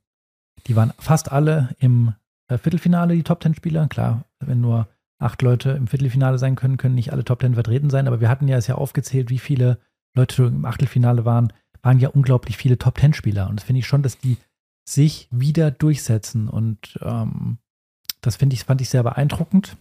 Die 0.67 0.77
waren 0.77 0.93
fast 0.99 1.31
alle 1.31 1.75
im 1.79 2.15
äh, 2.49 2.57
Viertelfinale, 2.57 3.15
die 3.15 3.23
Top 3.23 3.41
Ten 3.41 3.55
Spieler. 3.55 3.89
Klar, 3.89 4.25
wenn 4.39 4.63
nur 4.63 4.89
acht 5.19 5.43
Leute 5.43 5.73
im 5.73 5.87
Viertelfinale 5.87 6.39
sein 6.39 6.57
können, 6.57 6.79
können 6.79 6.95
nicht 6.95 7.13
alle 7.13 7.25
Top 7.25 7.41
Ten 7.41 7.55
vertreten 7.55 7.91
sein. 7.91 8.07
Aber 8.07 8.21
wir 8.21 8.31
hatten 8.31 8.49
ja 8.49 8.57
es 8.57 8.67
ja 8.67 8.77
aufgezählt, 8.77 9.29
wie 9.29 9.39
viele 9.39 9.79
Leute 10.15 10.45
im 10.45 10.65
Achtelfinale 10.65 11.25
waren, 11.25 11.53
waren 11.83 11.99
ja 12.01 12.09
unglaublich 12.09 12.57
viele 12.57 12.79
Top-Ten-Spieler. 12.79 13.49
Und 13.49 13.57
das 13.61 13.65
finde 13.65 13.81
ich 13.81 13.87
schon, 13.87 14.03
dass 14.03 14.19
die 14.19 14.37
sich 14.89 15.29
wieder 15.31 15.71
durchsetzen. 15.71 16.49
Und 16.49 16.99
ähm, 17.03 17.59
das 18.21 18.37
finde 18.37 18.55
ich, 18.55 18.65
fand 18.65 18.81
ich 18.81 18.91
sehr 18.91 19.03
beeindruckend. 19.03 19.77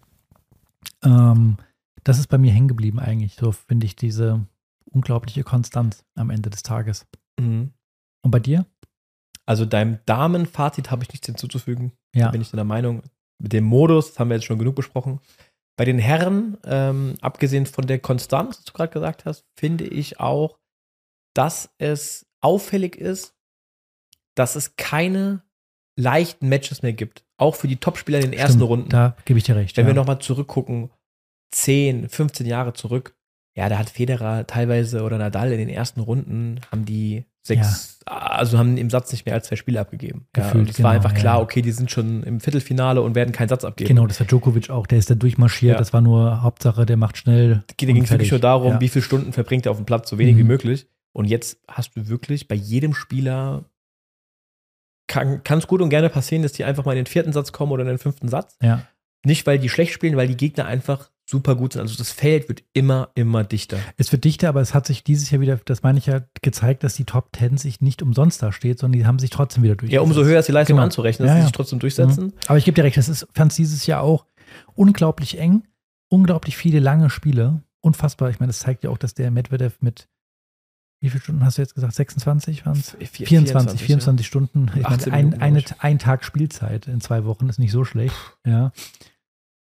Ähm, 1.04 1.58
das 2.04 2.20
ist 2.20 2.28
bei 2.28 2.38
mir 2.38 2.52
hängen 2.52 2.68
geblieben 2.68 3.00
eigentlich. 3.00 3.36
So 3.36 3.52
finde 3.52 3.86
ich 3.86 3.96
diese 3.96 4.46
unglaubliche 4.92 5.44
Konstanz 5.44 6.06
am 6.16 6.30
Ende 6.30 6.50
des 6.50 6.64
Tages. 6.64 7.06
Mhm. 7.40 7.72
Und 8.22 8.32
bei 8.32 8.40
dir? 8.40 8.66
Also 9.46 9.66
deinem 9.66 10.00
Damenfazit 10.06 10.92
habe 10.92 11.04
ich 11.04 11.10
nichts 11.10 11.26
hinzuzufügen. 11.26 11.92
Da 12.14 12.20
Ja. 12.20 12.32
bin 12.32 12.42
ich 12.42 12.52
der 12.52 12.64
Meinung. 12.64 13.04
Mit 13.42 13.54
dem 13.54 13.64
Modus, 13.64 14.10
das 14.10 14.20
haben 14.20 14.30
wir 14.30 14.36
jetzt 14.36 14.46
schon 14.46 14.60
genug 14.60 14.76
besprochen. 14.76 15.20
Bei 15.80 15.86
den 15.86 15.98
Herren, 15.98 16.58
ähm, 16.66 17.16
abgesehen 17.22 17.66
von 17.66 17.88
der 17.88 18.00
Konstanz, 18.00 18.58
was 18.58 18.66
du 18.66 18.74
gerade 18.74 18.92
gesagt 18.92 19.24
hast, 19.24 19.46
finde 19.56 19.86
ich 19.86 20.20
auch, 20.20 20.60
dass 21.34 21.74
es 21.78 22.28
auffällig 22.42 22.98
ist, 22.98 23.34
dass 24.36 24.58
es 24.58 24.76
keine 24.76 25.42
leichten 25.96 26.50
Matches 26.50 26.82
mehr 26.82 26.92
gibt. 26.92 27.24
Auch 27.38 27.56
für 27.56 27.70
die 27.70 27.78
Topspieler 27.78 28.18
in 28.18 28.32
den 28.32 28.34
ersten 28.34 28.58
Stimmt, 28.58 28.70
Runden. 28.70 28.90
Da 28.90 29.16
gebe 29.24 29.40
ich 29.40 29.46
dir 29.46 29.56
recht. 29.56 29.78
Wenn 29.78 29.86
ja. 29.86 29.92
wir 29.92 29.96
nochmal 29.96 30.20
zurückgucken, 30.20 30.90
10, 31.52 32.10
15 32.10 32.46
Jahre 32.46 32.74
zurück, 32.74 33.16
ja, 33.56 33.70
da 33.70 33.78
hat 33.78 33.90
Federer 33.90 34.46
teilweise 34.48 35.04
oder 35.04 35.18
Nadal 35.18 35.54
in 35.54 35.60
den 35.60 35.70
ersten 35.70 36.02
Runden 36.02 36.60
haben 36.70 36.84
die 36.84 37.24
sechs, 37.42 38.00
also 38.06 38.58
haben 38.58 38.78
im 38.78 38.90
Satz 38.90 39.12
nicht 39.12 39.26
mehr 39.26 39.34
als 39.36 39.48
zwei 39.48 39.56
Spiele 39.56 39.80
abgegeben. 39.80 40.28
Ja, 40.36 40.44
Gefühlt, 40.44 40.68
und 40.68 40.70
es 40.70 40.84
war 40.84 40.92
genau, 40.92 41.04
einfach 41.04 41.14
ja. 41.16 41.20
klar, 41.20 41.42
okay, 41.42 41.62
die 41.62 41.72
sind 41.72 41.90
schon 41.92 42.24
im 42.24 42.40
Viertelfinale 42.40 43.02
und 43.02 43.16
werden 43.16 43.32
keinen 43.32 43.50
Satz 43.50 43.64
abgeben. 43.64 43.88
Genau, 43.88 44.08
das 44.08 44.20
war 44.20 44.28
Djokovic 44.28 44.70
auch. 44.70 44.88
Der 44.88 44.98
ist 45.00 45.10
da 45.10 45.16
durchmarschiert. 45.16 45.74
Ja. 45.74 45.78
Das 45.80 45.94
war 45.94 46.02
nur 46.02 46.42
Hauptsache, 46.42 46.86
der 46.86 46.98
macht 46.98 47.18
schnell. 47.18 47.64
Da 47.68 47.74
ging 47.78 48.02
es 48.04 48.10
wirklich 48.12 48.32
nur 48.32 48.40
darum, 48.40 48.74
Ja. 48.74 48.82
wie 48.82 48.90
viele 48.90 49.04
Stunden 49.04 49.34
verbringt 49.34 49.66
er 49.66 49.72
auf 49.72 49.78
dem 49.78 49.86
Platz, 49.86 50.10
so 50.10 50.18
wenig 50.18 50.38
wie 50.38 50.42
Mhm. 50.44 50.48
möglich. 50.48 50.88
Und 51.14 51.26
jetzt 51.26 51.60
hast 51.68 51.96
du 51.96 52.08
wirklich 52.08 52.48
bei 52.48 52.56
jedem 52.56 52.94
Spieler 52.94 53.66
kann 55.08 55.42
es 55.48 55.66
gut 55.66 55.82
und 55.82 55.90
gerne 55.90 56.10
passieren, 56.10 56.44
dass 56.44 56.52
die 56.52 56.64
einfach 56.64 56.86
mal 56.86 56.92
in 56.92 56.98
den 57.04 57.06
vierten 57.08 57.34
Satz 57.34 57.52
kommen 57.52 57.72
oder 57.72 57.82
in 57.82 57.88
den 57.88 57.98
fünften 57.98 58.28
Satz. 58.28 58.56
Ja. 58.62 58.84
Nicht, 59.26 59.48
weil 59.48 59.58
die 59.58 59.68
schlecht 59.70 59.92
spielen, 59.92 60.16
weil 60.18 60.28
die 60.28 60.38
Gegner 60.38 60.66
einfach 60.66 61.10
super 61.30 61.56
gut 61.56 61.74
sind. 61.74 61.82
Also 61.84 61.96
das 61.96 62.12
Feld 62.12 62.50
wird 62.50 62.64
immer, 62.74 63.10
immer 63.16 63.44
dichter. 63.44 63.78
Es 63.98 64.12
wird 64.12 64.24
dichter, 64.24 64.50
aber 64.50 64.62
es 64.62 64.74
hat 64.74 64.88
sich 64.88 65.04
dieses 65.04 65.30
Jahr 65.30 65.42
wieder, 65.42 65.58
das 65.66 65.84
meine 65.84 66.00
ich 66.00 66.08
ja, 66.08 66.22
gezeigt, 66.42 66.84
dass 66.84 66.96
die 66.96 67.06
Top 67.06 67.32
Ten 67.32 67.58
sich 67.58 67.82
nicht 67.82 68.02
umsonst 68.02 68.42
da 68.42 68.52
steht, 68.52 68.80
sondern 68.80 69.00
die 69.00 69.06
haben 69.06 69.20
sich 69.20 69.30
trotzdem 69.30 69.62
wieder 69.64 69.76
durchgesetzt. 69.76 69.94
Ja, 69.94 70.02
umso 70.02 70.24
höher 70.24 70.40
ist 70.40 70.48
die 70.48 70.52
Leistung 70.52 70.76
Genau. 70.78 70.86
anzurechnen, 70.86 71.28
dass 71.28 71.34
Ja, 71.34 71.36
sie 71.36 71.42
ja. 71.42 71.46
sich 71.46 71.54
trotzdem 71.56 71.80
durchsetzen. 71.80 72.26
Mhm. 72.28 72.34
Aber 72.48 72.58
ich 72.58 72.66
gebe 72.66 72.76
dir 72.76 72.84
recht, 72.84 72.98
das 72.98 73.10
ist, 73.10 73.28
fand 73.34 73.52
es 73.52 73.58
dieses 73.58 73.86
Jahr 73.86 74.02
auch 74.02 74.26
unglaublich 74.76 75.38
eng, 75.38 75.64
unglaublich 76.10 76.58
viele 76.58 76.80
lange 76.80 77.10
Spiele. 77.10 77.62
Unfassbar. 77.82 78.30
Ich 78.32 78.40
meine, 78.40 78.50
das 78.50 78.60
zeigt 78.60 78.84
ja 78.84 78.90
auch, 78.90 78.98
dass 78.98 79.14
der 79.14 79.30
Medvedev 79.32 79.78
mit, 79.82 80.10
wie 81.02 81.10
viele 81.10 81.22
Stunden 81.22 81.46
hast 81.46 81.58
du 81.58 81.62
jetzt 81.62 81.76
gesagt? 81.76 81.94
26 81.94 82.66
waren 82.66 82.78
es? 82.78 82.98
Vier- 83.12 83.28
24, 83.28 83.82
24 83.82 84.26
Stunden. 84.28 84.70
Ich 84.76 84.86
18 84.86 85.12
meine, 85.12 85.34
ein, 85.36 85.42
eine, 85.42 85.64
ein 85.78 86.00
Tag 86.00 86.26
Spielzeit 86.26 86.88
in 86.88 87.00
zwei 87.02 87.24
Wochen 87.26 87.48
ist 87.48 87.60
nicht 87.60 87.72
so 87.72 87.86
schlecht. 87.86 88.16
Ja. 88.46 88.72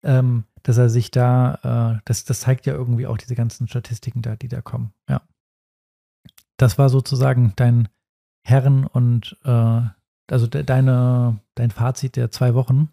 Ähm, 0.03 0.44
dass 0.62 0.79
er 0.79 0.88
sich 0.88 1.11
da, 1.11 1.96
äh, 1.96 2.01
das, 2.05 2.25
das 2.25 2.40
zeigt 2.40 2.66
ja 2.66 2.75
irgendwie 2.75 3.07
auch 3.07 3.16
diese 3.18 3.35
ganzen 3.35 3.68
Statistiken 3.68 4.23
da, 4.23 4.37
die 4.37 4.49
da 4.49 4.61
kommen. 4.61 4.92
Ja. 5.09 5.23
Das 6.57 6.79
war 6.79 6.88
sozusagen 6.88 7.55
dein 7.57 7.88
Herren 8.46 8.87
und 8.87 9.38
äh, 9.44 9.83
also 10.31 10.46
de, 10.46 10.62
deine, 10.62 11.40
dein 11.55 11.70
Fazit 11.70 12.16
der 12.16 12.31
zwei 12.31 12.55
Wochen. 12.55 12.90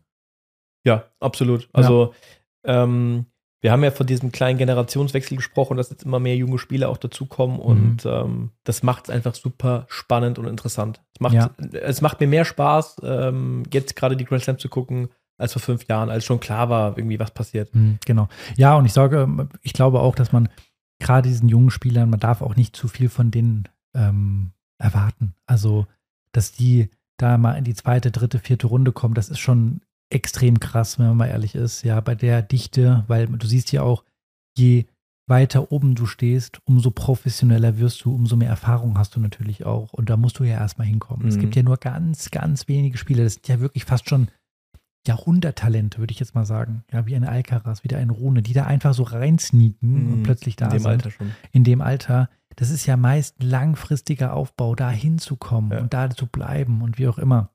Ja, 0.86 1.06
absolut. 1.19 1.69
Also, 1.73 2.13
ähm, 2.63 3.25
wir 3.62 3.71
haben 3.71 3.84
ja 3.84 3.91
von 3.91 4.06
diesem 4.08 4.32
kleinen 4.32 4.58
Generationswechsel 4.58 5.36
gesprochen, 5.36 5.77
dass 5.77 5.89
jetzt 5.89 6.03
immer 6.03 6.19
mehr 6.19 6.36
junge 6.36 6.60
Spieler 6.60 6.89
auch 6.89 6.97
dazukommen 6.97 7.60
und 7.60 8.06
ähm, 8.06 8.51
das 8.63 8.84
macht 8.84 9.06
es 9.06 9.10
einfach 9.10 9.34
super 9.34 9.86
spannend 9.89 10.38
und 10.38 10.45
interessant. 10.45 11.01
Es 11.15 11.19
macht, 11.19 11.34
Ja. 11.34 11.49
es 11.73 12.01
macht 12.01 12.19
mir 12.19 12.27
mehr 12.27 12.45
Spaß, 12.45 12.97
ähm, 13.03 13.63
jetzt 13.73 13.95
gerade 13.95 14.15
die 14.15 14.25
Grand 14.25 14.43
Slam 14.43 14.60
zu 14.60 14.69
gucken, 14.69 15.10
als 15.38 15.54
vor 15.54 15.62
fünf 15.62 15.88
Jahren, 15.88 16.10
als 16.10 16.26
schon 16.26 16.39
klar 16.39 16.69
war, 16.69 16.97
irgendwie 16.97 17.19
was 17.19 17.32
passiert. 17.32 17.73
Mhm, 17.76 18.00
genau. 18.06 18.28
Ja, 18.56 18.76
und 18.76 18.86
ich 18.86 18.93
sage, 18.93 19.28
ich 19.62 19.73
glaube 19.73 20.00
auch, 20.00 20.15
dass 20.15 20.32
man 20.32 20.50
gerade 21.00 21.30
diesen 21.30 21.47
jungen 21.50 21.69
Spielern, 21.69 22.10
man 22.10 22.19
darf 22.19 22.41
auch 22.41 22.56
nicht 22.56 22.76
zu 22.76 22.88
viel 22.88 23.10
von 23.10 23.30
denen 23.32 23.65
ähm, 23.93 24.52
erwarten. 24.80 25.34
Also, 25.45 25.86
dass 26.32 26.52
die 26.52 26.89
da 27.17 27.38
mal 27.38 27.54
in 27.54 27.63
die 27.63 27.73
zweite, 27.76 28.12
dritte, 28.12 28.39
vierte 28.39 28.67
Runde 28.67 28.92
kommen, 28.92 29.13
das 29.15 29.29
ist 29.29 29.40
schon 29.40 29.81
extrem 30.10 30.60
krass, 30.60 30.98
wenn 31.00 31.08
man 31.08 31.17
mal 31.17 31.27
ehrlich 31.27 31.54
ist. 31.56 31.83
Ja, 31.83 32.00
bei 32.00 32.15
der 32.15 32.42
Dichte, 32.42 33.04
weil 33.08 33.27
du 33.27 33.46
siehst 33.48 33.71
ja 33.71 33.81
auch, 33.83 34.04
je 34.58 34.85
weiter 35.29 35.71
oben 35.73 35.94
du 35.94 36.06
stehst, 36.06 36.62
umso 36.65 36.90
professioneller 36.90 37.77
wirst 37.79 38.06
du, 38.06 38.15
umso 38.15 38.38
mehr 38.38 38.50
Erfahrung 38.50 38.98
hast 38.98 39.15
du 39.15 39.19
natürlich 39.19 39.65
auch. 39.65 39.92
Und 39.94 40.10
da 40.10 40.15
musst 40.15 40.40
du 40.40 40.46
ja 40.46 40.56
erstmal 40.58 40.88
hinkommen. 40.88 41.27
Es 41.27 41.35
Mhm. 41.35 41.42
gibt 41.42 41.56
ja 41.58 41.63
nur 41.63 41.77
ganz, 41.77 42.31
ganz 42.31 42.67
wenige 42.69 42.98
Spieler. 42.98 43.23
Das 43.25 43.33
sind 43.33 43.48
ja 43.50 43.60
wirklich 43.60 43.83
fast 43.83 44.08
schon 44.08 44.29
Jahrhunderttalente, 45.08 45.97
würde 45.99 46.12
ich 46.12 46.19
jetzt 46.19 46.35
mal 46.35 46.45
sagen. 46.45 46.83
Ja, 46.91 47.05
wie 47.05 47.15
eine 47.15 47.29
Alcaraz, 47.29 47.83
wie 47.83 47.93
eine 47.95 48.12
Rune, 48.12 48.41
die 48.41 48.53
da 48.53 48.65
einfach 48.65 48.93
so 48.93 49.03
reinsneaken 49.03 50.13
und 50.13 50.23
plötzlich 50.23 50.55
da 50.55 50.67
Mhm. 50.67 50.71
In 50.71 50.77
dem 50.77 50.81
sind. 50.83 50.91
Alter 50.91 51.12
schon. 51.12 51.31
In 51.51 51.63
dem 51.63 51.81
Alter. 51.81 52.29
Das 52.55 52.69
ist 52.71 52.85
ja 52.85 52.97
meist 52.97 53.39
ein 53.39 53.49
langfristiger 53.49 54.33
Aufbau, 54.33 54.75
da 54.75 54.89
hinzukommen 54.89 55.71
Ja. 55.71 55.79
und 55.79 55.93
da 55.93 56.10
zu 56.10 56.25
bleiben 56.27 56.81
und 56.81 56.97
wie 56.97 57.08
auch 57.08 57.17
immer. 57.19 57.49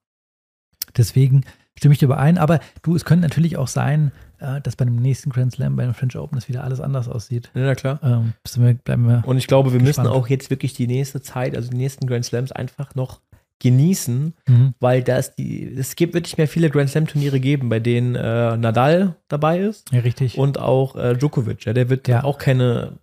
Deswegen 0.96 1.42
stimme 1.78 1.92
ich 1.92 1.98
dir 1.98 2.06
überein. 2.06 2.38
Aber 2.38 2.60
du, 2.82 2.94
es 2.94 3.04
könnte 3.04 3.22
natürlich 3.26 3.56
auch 3.56 3.68
sein, 3.68 4.12
äh, 4.38 4.60
dass 4.60 4.76
bei 4.76 4.84
dem 4.84 4.96
nächsten 4.96 5.30
Grand 5.30 5.52
Slam, 5.52 5.76
bei 5.76 5.84
dem 5.84 5.94
French 5.94 6.16
Open, 6.16 6.36
das 6.36 6.48
wieder 6.48 6.64
alles 6.64 6.80
anders 6.80 7.08
aussieht. 7.08 7.50
Ja, 7.54 7.62
na 7.66 7.74
klar. 7.74 7.98
Ähm, 8.02 8.34
wir, 8.56 8.74
bleiben 8.74 9.06
wir. 9.08 9.22
Und 9.26 9.38
ich 9.38 9.46
glaube, 9.46 9.72
wir 9.72 9.78
gespannt. 9.80 10.08
müssen 10.08 10.16
auch 10.18 10.28
jetzt 10.28 10.50
wirklich 10.50 10.74
die 10.74 10.86
nächste 10.86 11.20
Zeit, 11.22 11.56
also 11.56 11.70
die 11.70 11.76
nächsten 11.76 12.06
Grand 12.06 12.24
Slams 12.24 12.52
einfach 12.52 12.94
noch 12.94 13.20
genießen, 13.62 14.34
Mhm. 14.48 14.74
weil 14.80 15.02
das 15.02 15.34
die, 15.34 15.74
es 15.78 15.96
gibt 15.96 16.14
wirklich 16.14 16.36
mehr 16.36 16.48
viele 16.48 16.68
Grand 16.70 16.90
Slam 16.90 17.06
Turniere 17.06 17.40
geben, 17.40 17.68
bei 17.68 17.80
denen 17.80 18.14
äh, 18.14 18.56
Nadal 18.56 19.16
dabei 19.28 19.60
ist 19.60 19.90
Ja, 19.92 20.00
richtig. 20.00 20.36
und 20.36 20.58
auch 20.58 20.96
äh, 20.96 21.14
Djokovic. 21.16 21.64
Ja, 21.64 21.72
der 21.72 21.88
wird 21.88 22.08
Ja. 22.08 22.24
auch 22.24 22.38
keine, 22.38 22.98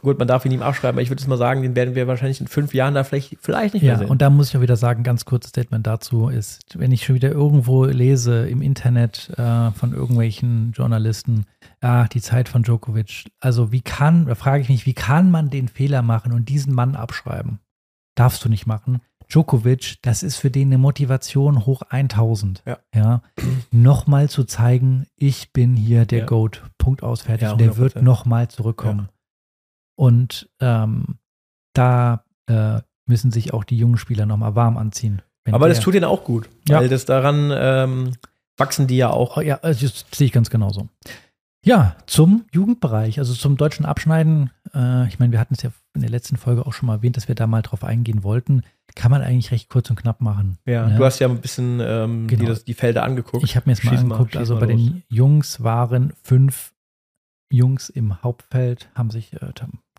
gut, 0.00 0.18
man 0.18 0.26
darf 0.26 0.46
ihn 0.46 0.52
ihm 0.52 0.62
abschreiben, 0.62 0.94
aber 0.96 1.02
ich 1.02 1.10
würde 1.10 1.20
jetzt 1.20 1.28
mal 1.28 1.36
sagen, 1.36 1.60
den 1.62 1.76
werden 1.76 1.94
wir 1.94 2.06
wahrscheinlich 2.06 2.40
in 2.40 2.46
fünf 2.48 2.72
Jahren 2.72 2.94
da 2.94 3.04
vielleicht, 3.04 3.36
vielleicht 3.40 3.74
nicht 3.74 3.82
mehr 3.82 3.92
Ja, 3.92 3.98
sehen. 3.98 4.08
und 4.08 4.22
da 4.22 4.30
muss 4.30 4.48
ich 4.48 4.56
auch 4.56 4.62
wieder 4.62 4.76
sagen, 4.76 5.02
ganz 5.02 5.26
kurzes 5.26 5.50
Statement 5.50 5.86
dazu 5.86 6.28
ist, 6.28 6.78
wenn 6.78 6.90
ich 6.92 7.04
schon 7.04 7.14
wieder 7.16 7.30
irgendwo 7.30 7.84
lese 7.84 8.48
im 8.48 8.62
Internet 8.62 9.30
äh, 9.36 9.70
von 9.72 9.92
irgendwelchen 9.92 10.72
Journalisten, 10.72 11.44
ah, 11.82 12.06
die 12.08 12.22
Zeit 12.22 12.48
von 12.48 12.62
Djokovic, 12.62 13.26
also 13.40 13.70
wie 13.72 13.82
kann, 13.82 14.24
da 14.26 14.34
frage 14.34 14.62
ich 14.62 14.70
mich, 14.70 14.86
wie 14.86 14.94
kann 14.94 15.30
man 15.30 15.50
den 15.50 15.68
Fehler 15.68 16.00
machen 16.02 16.32
und 16.32 16.48
diesen 16.48 16.74
Mann 16.74 16.96
abschreiben? 16.96 17.58
Darfst 18.16 18.44
du 18.44 18.48
nicht 18.48 18.66
machen. 18.66 19.00
Djokovic, 19.30 19.96
das 20.02 20.22
ist 20.22 20.36
für 20.36 20.50
den 20.50 20.68
eine 20.68 20.78
Motivation 20.78 21.64
hoch 21.66 21.82
1000. 21.88 22.62
Ja. 22.66 22.78
ja 22.94 23.22
nochmal 23.70 24.28
zu 24.28 24.44
zeigen, 24.44 25.06
ich 25.16 25.52
bin 25.52 25.76
hier 25.76 26.04
der 26.04 26.20
Ja. 26.20 26.26
Goat, 26.26 26.62
Punkt 26.78 27.02
aus, 27.02 27.22
fertig. 27.22 27.42
Ja, 27.42 27.52
und 27.52 27.60
der 27.60 27.76
wird 27.76 27.96
100%. 27.96 28.02
nochmal 28.02 28.48
zurückkommen. 28.48 29.08
Und 29.96 30.48
ähm, 30.60 31.18
da 31.74 32.24
äh, 32.46 32.80
müssen 33.06 33.30
sich 33.30 33.52
auch 33.52 33.64
die 33.64 33.76
jungen 33.78 33.98
Spieler 33.98 34.26
nochmal 34.26 34.54
warm 34.54 34.76
anziehen. 34.76 35.22
Aber 35.50 35.68
das 35.68 35.80
tut 35.80 35.94
ihnen 35.94 36.04
auch 36.04 36.24
gut, 36.24 36.48
Ja. 36.68 36.78
weil 36.80 36.88
das 36.88 37.04
daran 37.06 37.50
ähm, 37.54 38.12
wachsen 38.56 38.86
die 38.86 38.96
ja 38.96 39.10
auch. 39.10 39.36
Oh, 39.36 39.40
ja, 39.40 39.56
das 39.58 39.80
sehe 40.12 40.26
ich 40.26 40.32
ganz 40.32 40.50
genauso. 40.50 40.88
Ja, 41.64 41.96
zum 42.06 42.46
Jugendbereich, 42.52 43.18
also 43.18 43.34
zum 43.34 43.56
deutschen 43.56 43.84
Abschneiden. 43.84 44.50
Äh, 44.74 45.08
ich 45.08 45.18
meine, 45.18 45.32
wir 45.32 45.40
hatten 45.40 45.54
es 45.54 45.62
ja 45.62 45.70
in 45.94 46.00
der 46.00 46.10
letzten 46.10 46.36
Folge 46.36 46.66
auch 46.66 46.72
schon 46.72 46.86
mal 46.86 46.96
erwähnt, 46.96 47.16
dass 47.16 47.28
wir 47.28 47.34
da 47.34 47.46
mal 47.46 47.60
drauf 47.62 47.84
eingehen 47.84 48.22
wollten. 48.22 48.62
Kann 48.94 49.10
man 49.10 49.22
eigentlich 49.22 49.50
recht 49.52 49.68
kurz 49.68 49.90
und 49.90 49.96
knapp 49.96 50.20
machen. 50.20 50.58
Ja, 50.64 50.88
ne? 50.88 50.96
du 50.96 51.04
hast 51.04 51.18
ja 51.18 51.28
ein 51.28 51.40
bisschen 51.40 51.80
ähm, 51.80 52.26
Genau. 52.28 52.40
die, 52.40 52.46
das, 52.46 52.64
die 52.64 52.74
Felder 52.74 53.02
angeguckt. 53.02 53.44
Ich 53.44 53.56
habe 53.56 53.68
mir 53.68 53.74
jetzt 53.74 53.84
mal 53.84 53.90
Schieß 53.90 54.00
angeguckt, 54.00 54.32
schieß 54.32 54.38
also 54.38 54.54
mal 54.54 54.60
bei 54.60 54.72
los. 54.72 54.80
den 54.80 55.02
Jungs 55.08 55.62
waren 55.62 56.12
fünf 56.22 56.72
Jungs 57.52 57.88
im 57.90 58.22
Hauptfeld, 58.22 58.90
haben 58.94 59.10
sich 59.10 59.34
äh, 59.34 59.52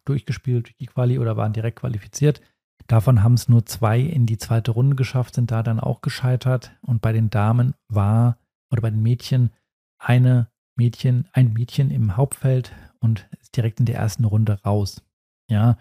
durchgespielt 0.05 0.65
durch 0.67 0.77
die 0.77 0.87
Quali 0.87 1.19
oder 1.19 1.37
waren 1.37 1.53
direkt 1.53 1.79
qualifiziert. 1.79 2.41
Davon 2.87 3.21
haben 3.21 3.35
es 3.35 3.47
nur 3.47 3.65
zwei 3.65 3.99
in 3.99 4.25
die 4.25 4.37
zweite 4.37 4.71
Runde 4.71 4.95
geschafft, 4.95 5.35
sind 5.35 5.51
da 5.51 5.61
dann 5.61 5.79
auch 5.79 6.01
gescheitert. 6.01 6.71
Und 6.81 7.01
bei 7.01 7.13
den 7.13 7.29
Damen 7.29 7.75
war, 7.87 8.37
oder 8.71 8.81
bei 8.81 8.89
den 8.89 9.03
Mädchen, 9.03 9.51
eine 9.99 10.47
Mädchen, 10.81 11.27
ein 11.31 11.53
Mädchen 11.53 11.91
im 11.91 12.17
Hauptfeld 12.17 12.71
und 13.01 13.29
ist 13.39 13.55
direkt 13.55 13.79
in 13.79 13.85
der 13.85 13.97
ersten 13.97 14.25
Runde 14.25 14.59
raus. 14.63 15.03
Ja. 15.47 15.77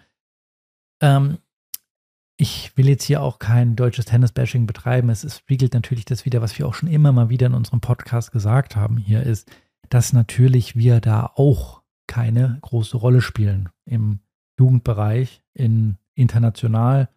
Ähm, 1.01 1.39
ich 2.37 2.77
will 2.77 2.87
jetzt 2.87 3.05
hier 3.05 3.23
auch 3.23 3.39
kein 3.39 3.75
deutsches 3.75 4.05
Tennis-Bashing 4.05 4.67
betreiben. 4.67 5.09
Es 5.09 5.35
spiegelt 5.35 5.73
natürlich 5.73 6.05
das 6.05 6.23
wieder, 6.25 6.39
was 6.41 6.57
wir 6.59 6.67
auch 6.67 6.75
schon 6.75 6.89
immer 6.89 7.11
mal 7.11 7.29
wieder 7.29 7.47
in 7.47 7.55
unserem 7.55 7.81
Podcast 7.81 8.31
gesagt 8.31 8.75
haben. 8.75 8.97
Hier 8.97 9.23
ist, 9.23 9.49
dass 9.89 10.13
natürlich 10.13 10.75
wir 10.75 11.01
da 11.01 11.31
auch 11.35 11.81
keine 12.05 12.59
große 12.61 12.97
Rolle 12.97 13.21
spielen 13.21 13.69
im 13.85 14.19
Jugendbereich, 14.59 15.41
in 15.55 15.97
international 16.13 17.09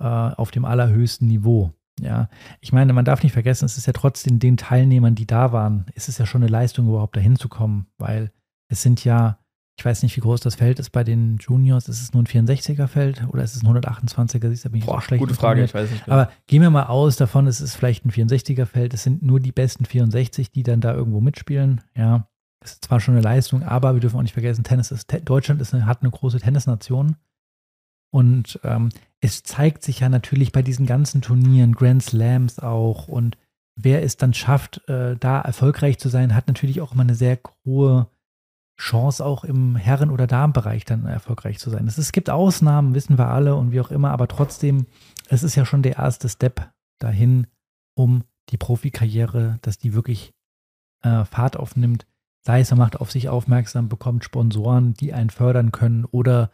äh, 0.00 0.04
auf 0.04 0.50
dem 0.50 0.64
allerhöchsten 0.64 1.28
Niveau. 1.28 1.72
Ja, 2.00 2.28
ich 2.60 2.72
meine, 2.72 2.92
man 2.92 3.04
darf 3.04 3.22
nicht 3.22 3.32
vergessen, 3.32 3.64
es 3.64 3.76
ist 3.76 3.86
ja 3.86 3.92
trotzdem 3.92 4.38
den 4.38 4.56
Teilnehmern, 4.56 5.14
die 5.14 5.26
da 5.26 5.52
waren, 5.52 5.86
ist 5.94 6.08
es 6.08 6.18
ja 6.18 6.26
schon 6.26 6.42
eine 6.42 6.50
Leistung, 6.50 6.88
überhaupt 6.88 7.16
dahin 7.16 7.36
zu 7.36 7.48
kommen, 7.48 7.86
weil 7.98 8.32
es 8.68 8.82
sind 8.82 9.04
ja, 9.04 9.38
ich 9.78 9.84
weiß 9.84 10.02
nicht, 10.02 10.16
wie 10.16 10.20
groß 10.20 10.40
das 10.40 10.54
Feld 10.54 10.78
ist 10.78 10.90
bei 10.90 11.04
den 11.04 11.38
Juniors, 11.38 11.88
ist 11.88 12.00
es 12.00 12.12
nur 12.12 12.22
ein 12.22 12.26
64er-Feld 12.26 13.28
oder 13.28 13.44
ist 13.44 13.56
es 13.56 13.62
ein 13.62 13.68
180er? 13.68 14.48
Siehst 14.48 14.64
da 14.64 14.68
bin 14.70 14.80
ich 14.80 14.86
Boah, 14.86 15.02
schlecht 15.02 15.20
gute 15.20 15.34
Frage, 15.34 15.64
ich 15.64 15.74
weiß 15.74 15.90
nicht. 15.90 16.08
Aber 16.08 16.30
gehen 16.46 16.62
wir 16.62 16.70
mal 16.70 16.86
aus 16.86 17.16
davon, 17.16 17.46
es 17.46 17.60
ist 17.60 17.74
vielleicht 17.74 18.04
ein 18.04 18.10
64er-Feld. 18.10 18.94
Es 18.94 19.02
sind 19.02 19.22
nur 19.22 19.40
die 19.40 19.52
besten 19.52 19.84
64, 19.84 20.50
die 20.50 20.62
dann 20.62 20.80
da 20.80 20.94
irgendwo 20.94 21.20
mitspielen. 21.20 21.82
Ja, 21.94 22.28
das 22.60 22.74
ist 22.74 22.84
zwar 22.84 23.00
schon 23.00 23.14
eine 23.14 23.22
Leistung, 23.22 23.62
aber 23.62 23.94
wir 23.94 24.00
dürfen 24.00 24.16
auch 24.16 24.22
nicht 24.22 24.34
vergessen, 24.34 24.64
Tennis 24.64 24.90
ist, 24.90 25.12
Deutschland 25.24 25.60
ist 25.60 25.74
eine, 25.74 25.86
hat 25.86 26.02
eine 26.02 26.10
große 26.10 26.38
Tennisnation. 26.38 27.16
Und 28.10 28.60
ähm, 28.62 28.90
es 29.22 29.44
zeigt 29.44 29.84
sich 29.84 30.00
ja 30.00 30.08
natürlich 30.08 30.50
bei 30.50 30.62
diesen 30.62 30.84
ganzen 30.84 31.22
Turnieren, 31.22 31.74
Grand 31.74 32.02
Slams 32.02 32.58
auch. 32.58 33.06
Und 33.06 33.38
wer 33.76 34.02
es 34.02 34.16
dann 34.16 34.34
schafft, 34.34 34.86
äh, 34.88 35.16
da 35.16 35.40
erfolgreich 35.40 35.98
zu 35.98 36.08
sein, 36.08 36.34
hat 36.34 36.48
natürlich 36.48 36.80
auch 36.80 36.92
immer 36.92 37.04
eine 37.04 37.14
sehr 37.14 37.38
hohe 37.64 38.08
Chance, 38.76 39.24
auch 39.24 39.44
im 39.44 39.76
Herren- 39.76 40.10
oder 40.10 40.26
Damenbereich 40.26 40.84
dann 40.84 41.06
erfolgreich 41.06 41.60
zu 41.60 41.70
sein. 41.70 41.86
Es, 41.86 42.10
gibt 42.10 42.30
Ausnahmen, 42.30 42.94
wissen 42.94 43.16
wir 43.16 43.28
alle 43.28 43.54
und 43.54 43.70
wie 43.70 43.80
auch 43.80 43.92
immer, 43.92 44.10
aber 44.10 44.26
trotzdem, 44.26 44.86
es 45.28 45.44
ist 45.44 45.54
ja 45.54 45.64
schon 45.64 45.82
der 45.82 45.98
erste 45.98 46.28
Step 46.28 46.72
dahin, 46.98 47.46
um 47.94 48.24
die 48.48 48.56
Profikarriere, 48.56 49.60
dass 49.62 49.78
die 49.78 49.94
wirklich 49.94 50.34
äh, 51.04 51.24
Fahrt 51.24 51.56
aufnimmt. 51.56 52.06
Sei 52.44 52.58
es, 52.58 52.70
man 52.70 52.80
macht 52.80 53.00
auf 53.00 53.12
sich 53.12 53.28
aufmerksam, 53.28 53.88
bekommt 53.88 54.24
Sponsoren, 54.24 54.94
die 54.94 55.12
einen 55.12 55.30
fördern 55.30 55.70
können 55.70 56.04
oder 56.06 56.50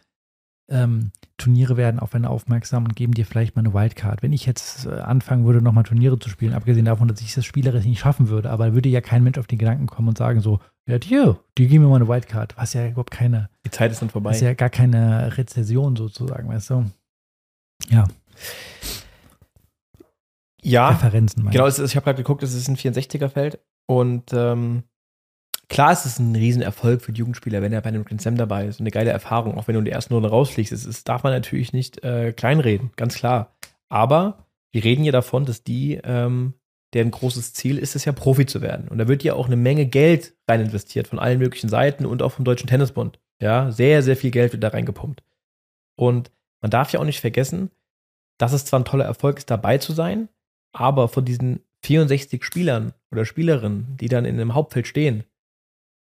ähm, 0.68 1.12
Turniere 1.36 1.76
werden 1.76 2.00
auf 2.00 2.14
einen 2.14 2.24
aufmerksam 2.24 2.84
und 2.84 2.96
geben 2.96 3.14
dir 3.14 3.24
vielleicht 3.24 3.56
mal 3.56 3.60
eine 3.60 3.72
Wildcard. 3.72 4.22
Wenn 4.22 4.32
ich 4.32 4.44
jetzt 4.46 4.86
äh, 4.86 4.90
anfangen 4.90 5.44
würde, 5.46 5.62
nochmal 5.62 5.84
Turniere 5.84 6.18
zu 6.18 6.28
spielen, 6.28 6.52
abgesehen 6.52 6.84
davon, 6.84 7.08
dass 7.08 7.20
ich 7.20 7.34
das 7.34 7.44
spielerisch 7.44 7.84
nicht 7.84 8.00
schaffen 8.00 8.28
würde, 8.28 8.50
aber 8.50 8.74
würde 8.74 8.88
ja 8.88 9.00
kein 9.00 9.22
Mensch 9.22 9.38
auf 9.38 9.46
den 9.46 9.58
Gedanken 9.58 9.86
kommen 9.86 10.08
und 10.08 10.18
sagen 10.18 10.40
so, 10.40 10.60
ja, 10.86 10.98
hier, 11.02 11.38
die 11.56 11.68
geben 11.68 11.84
mir 11.84 11.90
mal 11.90 11.96
eine 11.96 12.08
Wildcard, 12.08 12.56
was 12.56 12.72
ja 12.72 12.86
überhaupt 12.86 13.10
keine, 13.10 13.50
Die 13.64 13.70
Zeit 13.70 13.92
ist 13.92 14.02
dann 14.02 14.10
vorbei. 14.10 14.32
ist 14.32 14.40
ja 14.40 14.54
gar 14.54 14.70
keine 14.70 15.36
Rezession 15.36 15.96
sozusagen, 15.96 16.48
weißt 16.48 16.70
du? 16.70 16.84
Ja, 17.90 18.06
ja, 20.62 20.88
Referenzen. 20.90 21.48
genau. 21.50 21.66
ich. 21.68 21.78
Ich 21.78 21.96
habe 21.96 22.04
gerade 22.04 22.22
geguckt, 22.22 22.42
es 22.42 22.54
ist 22.54 22.68
ein 22.68 22.76
64er-Feld. 22.76 23.60
Und 23.86 24.32
ähm, 24.32 24.82
klar 25.68 25.92
ist 25.92 26.06
es 26.06 26.18
ein 26.18 26.34
Riesenerfolg 26.34 27.02
für 27.02 27.12
die 27.12 27.20
Jugendspieler, 27.20 27.62
wenn 27.62 27.72
er 27.72 27.80
bei 27.80 27.88
einem 27.88 28.04
Grand 28.04 28.20
Slam 28.20 28.36
dabei 28.36 28.66
ist. 28.66 28.80
Eine 28.80 28.90
geile 28.90 29.10
Erfahrung, 29.10 29.56
auch 29.56 29.68
wenn 29.68 29.74
du 29.74 29.80
in 29.80 29.84
der 29.84 29.94
ersten 29.94 30.14
Runde 30.14 30.30
rausfliegst. 30.30 30.72
Das 30.72 30.84
ist, 30.84 31.08
darf 31.08 31.22
man 31.22 31.32
natürlich 31.32 31.72
nicht 31.72 32.02
äh, 32.04 32.32
kleinreden, 32.32 32.90
ganz 32.96 33.14
klar. 33.14 33.54
Aber 33.88 34.46
wir 34.72 34.84
reden 34.84 35.04
ja 35.04 35.12
davon, 35.12 35.44
dass 35.44 35.62
die, 35.62 36.00
ähm, 36.02 36.54
deren 36.94 37.10
großes 37.10 37.52
Ziel 37.52 37.78
ist 37.78 37.96
es 37.96 38.04
ja, 38.04 38.12
Profi 38.12 38.46
zu 38.46 38.62
werden. 38.62 38.88
Und 38.88 38.98
da 38.98 39.08
wird 39.08 39.22
ja 39.22 39.34
auch 39.34 39.46
eine 39.46 39.56
Menge 39.56 39.86
Geld 39.86 40.34
rein 40.48 40.60
investiert 40.60 41.06
von 41.06 41.18
allen 41.18 41.38
möglichen 41.38 41.68
Seiten 41.68 42.06
und 42.06 42.22
auch 42.22 42.32
vom 42.32 42.44
Deutschen 42.44 42.66
Tennisbund. 42.66 43.18
Ja, 43.40 43.70
sehr, 43.70 44.02
sehr 44.02 44.16
viel 44.16 44.30
Geld 44.30 44.52
wird 44.52 44.64
da 44.64 44.68
reingepumpt. 44.68 45.22
Und 45.96 46.30
man 46.60 46.70
darf 46.70 46.92
ja 46.92 47.00
auch 47.00 47.04
nicht 47.04 47.20
vergessen, 47.20 47.70
dass 48.38 48.52
es 48.52 48.64
zwar 48.64 48.80
ein 48.80 48.84
toller 48.84 49.04
Erfolg 49.04 49.38
ist, 49.38 49.50
dabei 49.50 49.78
zu 49.78 49.92
sein, 49.92 50.28
aber 50.72 51.08
von 51.08 51.24
diesen 51.24 51.60
64 51.84 52.44
Spielern 52.44 52.94
oder 53.10 53.24
Spielerinnen, 53.24 53.96
die 54.00 54.08
dann 54.08 54.24
in 54.24 54.34
einem 54.34 54.54
Hauptfeld 54.54 54.86
stehen, 54.86 55.24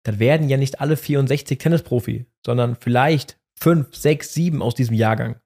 dann 0.06 0.20
werden 0.20 0.50
ja 0.50 0.58
nicht 0.58 0.82
alle 0.82 0.98
64 0.98 1.58
Tennisprofi, 1.58 2.26
sondern 2.46 2.76
vielleicht 2.76 3.38
fünf, 3.58 3.96
sechs, 3.96 4.34
sieben 4.34 4.62
aus 4.62 4.76
diesem 4.76 4.96
Jahrgang. 4.96 5.38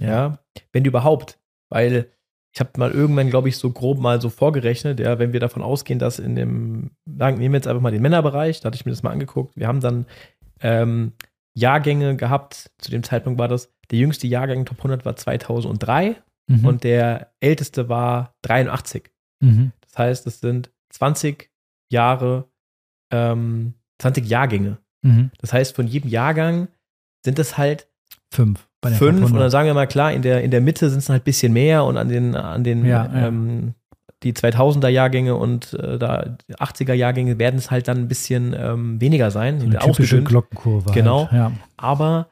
Ja, 0.00 0.38
wenn 0.72 0.84
überhaupt. 0.84 1.38
Weil 1.68 2.10
ich 2.52 2.60
habe 2.60 2.70
mal 2.78 2.90
irgendwann, 2.90 3.28
glaube 3.28 3.48
ich, 3.48 3.56
so 3.56 3.70
grob 3.70 3.98
mal 3.98 4.20
so 4.20 4.30
vorgerechnet, 4.30 5.00
ja, 5.00 5.18
wenn 5.18 5.32
wir 5.32 5.40
davon 5.40 5.62
ausgehen, 5.62 5.98
dass 5.98 6.18
in 6.18 6.36
dem, 6.36 6.90
sagen, 7.04 7.38
nehmen 7.38 7.52
wir 7.52 7.58
jetzt 7.58 7.66
einfach 7.66 7.82
mal 7.82 7.90
den 7.92 8.02
Männerbereich, 8.02 8.60
da 8.60 8.66
hatte 8.66 8.76
ich 8.76 8.86
mir 8.86 8.92
das 8.92 9.02
mal 9.02 9.10
angeguckt, 9.10 9.56
wir 9.56 9.66
haben 9.66 9.80
dann 9.80 10.06
ähm, 10.60 11.12
Jahrgänge 11.54 12.16
gehabt, 12.16 12.70
zu 12.78 12.90
dem 12.90 13.02
Zeitpunkt 13.02 13.38
war 13.38 13.48
das, 13.48 13.72
der 13.90 13.98
jüngste 13.98 14.26
Jahrgang 14.26 14.64
Top 14.64 14.78
100 14.78 15.04
war 15.04 15.16
2003 15.16 16.16
Mhm. 16.48 16.64
und 16.64 16.84
der 16.84 17.32
älteste 17.40 17.88
war 17.88 18.36
83. 18.42 19.10
mhm. 19.40 19.72
Das 19.80 19.98
heißt, 19.98 20.26
es 20.26 20.40
sind 20.40 20.70
20 20.90 21.50
Jahre, 21.90 22.48
ähm, 23.10 23.74
20 23.98 24.26
Jahrgänge. 24.26 24.78
Mhm. 25.02 25.30
Das 25.38 25.52
heißt, 25.52 25.74
von 25.74 25.86
jedem 25.86 26.10
Jahrgang 26.10 26.68
sind 27.24 27.38
es 27.38 27.58
halt 27.58 27.88
Fünf. 28.32 28.68
Fünf 28.84 29.00
und 29.02 29.24
100. 29.24 29.40
dann 29.42 29.50
sagen 29.50 29.66
wir 29.66 29.74
mal 29.74 29.86
klar, 29.86 30.12
in 30.12 30.22
der, 30.22 30.42
in 30.42 30.50
der 30.50 30.60
Mitte 30.60 30.90
sind 30.90 30.98
es 30.98 31.08
halt 31.08 31.22
ein 31.22 31.24
bisschen 31.24 31.52
mehr 31.52 31.84
und 31.84 31.96
an 31.96 32.08
den, 32.08 32.36
an 32.36 32.62
den 32.62 32.84
Ja. 32.84 33.10
Ähm, 33.12 33.74
die 34.22 34.32
2000er 34.32 34.88
Jahrgänge 34.88 35.34
und 35.34 35.74
äh, 35.74 35.98
da 35.98 36.36
die 36.48 36.54
80er 36.54 36.94
Jahrgänge 36.94 37.38
werden 37.38 37.56
es 37.56 37.70
halt 37.70 37.86
dann 37.88 37.98
ein 37.98 38.08
bisschen 38.08 38.54
ähm, 38.58 39.00
weniger 39.00 39.30
sein, 39.30 39.60
so 39.60 39.66
eine 39.66 39.78
typische. 39.78 40.22
Glockenkurve. 40.22 40.92
Genau. 40.92 41.30
Halt. 41.30 41.32
Ja. 41.32 41.52
Aber 41.76 42.28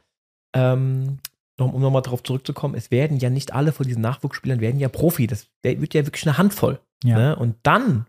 ähm, 0.55 1.19
noch, 1.59 1.73
um 1.73 1.83
nochmal 1.83 2.03
darauf 2.03 2.23
zurückzukommen, 2.23 2.75
es 2.75 2.91
werden 2.91 3.19
ja 3.19 3.31
nicht 3.31 3.53
alle 3.53 3.73
von 3.73 3.87
diesen 3.87 4.01
Nachwuchsspielern 4.03 4.61
werden 4.61 4.81
ja 4.81 4.89
Profi. 4.89 5.27
Das 5.27 5.49
wird 5.63 5.95
ja 5.95 6.07
wirklich 6.07 6.27
eine 6.27 6.39
Handvoll. 6.39 6.81
Ja. 7.05 7.19
Ne? 7.19 7.37
Und 7.37 7.57
dann 7.63 8.07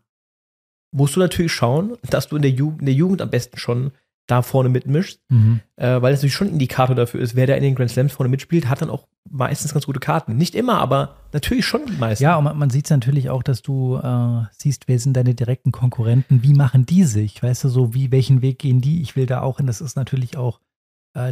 musst 0.96 1.16
du 1.16 1.20
natürlich 1.20 1.52
schauen, 1.52 1.94
dass 2.10 2.28
du 2.30 2.36
in 2.36 2.42
der, 2.42 2.52
Ju 2.52 2.76
in 2.80 2.86
der 2.86 2.96
Jugend 2.96 3.22
am 3.22 3.30
besten 3.30 3.58
schon 3.58 3.92
da 4.28 4.42
vorne 4.42 4.70
mitmischt, 4.70 5.20
Mhm. 5.30 5.60
äh, 5.76 6.02
weil 6.02 6.12
es 6.14 6.20
natürlich 6.20 6.34
schon 6.34 6.48
ein 6.48 6.54
Indikator 6.54 6.96
dafür 6.96 7.20
ist, 7.22 7.36
wer 7.36 7.46
da 7.46 7.54
in 7.54 7.62
den 7.62 7.76
Grand 7.76 7.92
Slams 7.92 8.12
vorne 8.14 8.30
mitspielt, 8.30 8.68
hat 8.68 8.82
dann 8.82 8.90
auch 8.90 9.06
meistens 9.30 9.72
ganz 9.74 9.86
gute 9.86 10.00
Karten. 10.00 10.36
Nicht 10.36 10.56
immer, 10.56 10.80
aber 10.80 11.18
natürlich 11.32 11.66
schon 11.68 11.86
die 11.86 11.92
meisten. 11.98 12.24
Ja, 12.24 12.36
und 12.38 12.46
man, 12.46 12.58
man 12.58 12.70
sieht 12.72 12.86
es 12.86 12.90
natürlich 12.92 13.30
auch, 13.30 13.44
dass 13.44 13.62
du 13.62 13.98
äh, 13.98 14.46
siehst, 14.58 14.88
wer 14.88 14.98
sind 14.98 15.14
deine 15.16 15.36
direkten 15.36 15.72
Konkurrenten, 15.72 16.42
wie 16.42 16.54
machen 16.56 16.88
die 16.88 17.04
sich, 17.04 17.44
weißt 17.44 17.66
du, 17.66 17.70
so 17.70 17.94
wie, 17.94 18.12
welchen 18.12 18.42
Weg 18.42 18.58
gehen 18.58 18.82
die, 18.82 19.02
ich 19.02 19.16
will 19.16 19.28
da 19.28 19.42
auch 19.42 19.58
hin, 19.58 19.68
das 19.68 19.80
ist 19.82 19.96
natürlich 19.96 20.38
auch, 20.38 20.60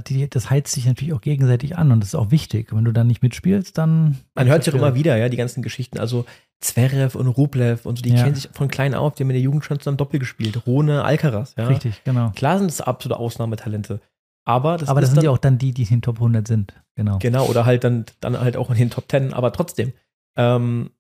die, 0.08 0.30
das 0.30 0.50
heizt 0.50 0.74
sich 0.74 0.86
natürlich 0.86 1.14
auch 1.14 1.22
gegenseitig 1.22 1.78
an 1.78 1.92
und 1.92 2.00
das 2.00 2.10
ist 2.10 2.16
auch 2.16 2.32
wichtig. 2.32 2.74
Wenn 2.74 2.86
du 2.86 2.92
dann 2.94 3.08
nicht 3.08 3.22
mitspielst, 3.22 3.78
dann. 3.78 4.18
Man 4.36 4.48
hört 4.48 4.64
sich 4.64 4.74
auch 4.74 4.78
immer 4.78 4.96
wieder, 4.96 5.18
ja, 5.18 5.28
die 5.30 5.38
ganzen 5.38 5.62
Geschichten. 5.62 6.00
Also 6.00 6.26
Zverev 6.62 7.18
und 7.18 7.28
Rublev 7.28 7.86
und 7.86 7.98
so, 7.98 8.02
die 8.04 8.12
Ja. 8.14 8.24
kennen 8.24 8.36
sich 8.36 8.50
von 8.54 8.70
klein 8.70 8.96
auf, 8.96 9.16
die 9.16 9.24
haben 9.24 9.30
in 9.32 9.36
der 9.36 9.42
Jugend 9.44 9.66
schon 9.66 9.80
zusammen 9.80 9.98
Doppel 9.98 10.20
gespielt. 10.20 10.66
Rone, 10.66 11.04
Alcaraz, 11.04 11.56
ja. 11.58 11.68
Richtig, 11.68 12.02
genau. 12.06 12.32
Klar 12.36 12.60
sind 12.60 12.72
es 12.72 12.80
absolute 12.80 13.20
Ausnahmetalente. 13.20 14.00
Aber 14.46 14.78
das 14.78 14.88
Aber 14.90 15.02
das 15.02 15.10
sind 15.10 15.18
dann, 15.18 15.26
ja 15.26 15.32
auch 15.32 15.38
dann 15.38 15.58
die, 15.58 15.72
die 15.74 15.84
in 15.84 15.90
den 15.90 16.02
Top 16.02 16.16
100 16.18 16.48
sind, 16.48 16.74
genau. 16.96 17.18
Genau, 17.20 17.46
oder 17.48 17.66
halt 17.66 17.84
dann, 17.84 18.06
dann 18.22 18.40
halt 18.40 18.56
auch 18.58 18.70
in 18.70 18.78
den 18.78 18.90
Top 18.90 19.08
Ten, 19.10 19.34
aber 19.34 19.52
trotzdem. 19.52 19.94
Ähm, 20.38 20.92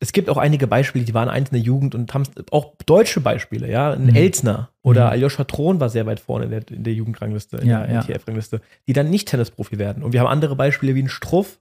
es 0.00 0.12
gibt 0.12 0.30
auch 0.30 0.36
einige 0.36 0.66
Beispiele, 0.66 1.04
die 1.04 1.14
waren 1.14 1.28
eins 1.28 1.50
in 1.50 1.54
der 1.56 1.62
Jugend 1.62 1.94
und 1.94 2.14
haben 2.14 2.22
auch 2.52 2.74
deutsche 2.86 3.20
Beispiele, 3.20 3.68
ja. 3.70 3.92
Ein 3.92 4.06
Mhm. 4.06 4.14
Elsner 4.16 4.70
oder 4.82 5.06
Mhm. 5.06 5.10
Aljoscha 5.12 5.44
Thron 5.44 5.80
war 5.80 5.88
sehr 5.88 6.06
weit 6.06 6.20
vorne 6.20 6.44
in 6.46 6.50
der, 6.52 6.68
in 6.70 6.84
der 6.84 6.92
Jugendrangliste, 6.94 7.56
in 7.58 7.68
Ja, 7.68 7.84
der 7.86 7.94
ja. 7.94 8.00
ITF-Rangliste, 8.02 8.60
die 8.86 8.92
dann 8.92 9.10
nicht 9.10 9.28
Tennisprofi 9.28 9.78
werden. 9.78 10.02
Und 10.02 10.12
wir 10.12 10.20
haben 10.20 10.28
andere 10.28 10.54
Beispiele 10.56 10.94
wie 10.94 11.02
ein 11.02 11.08
Struff 11.08 11.58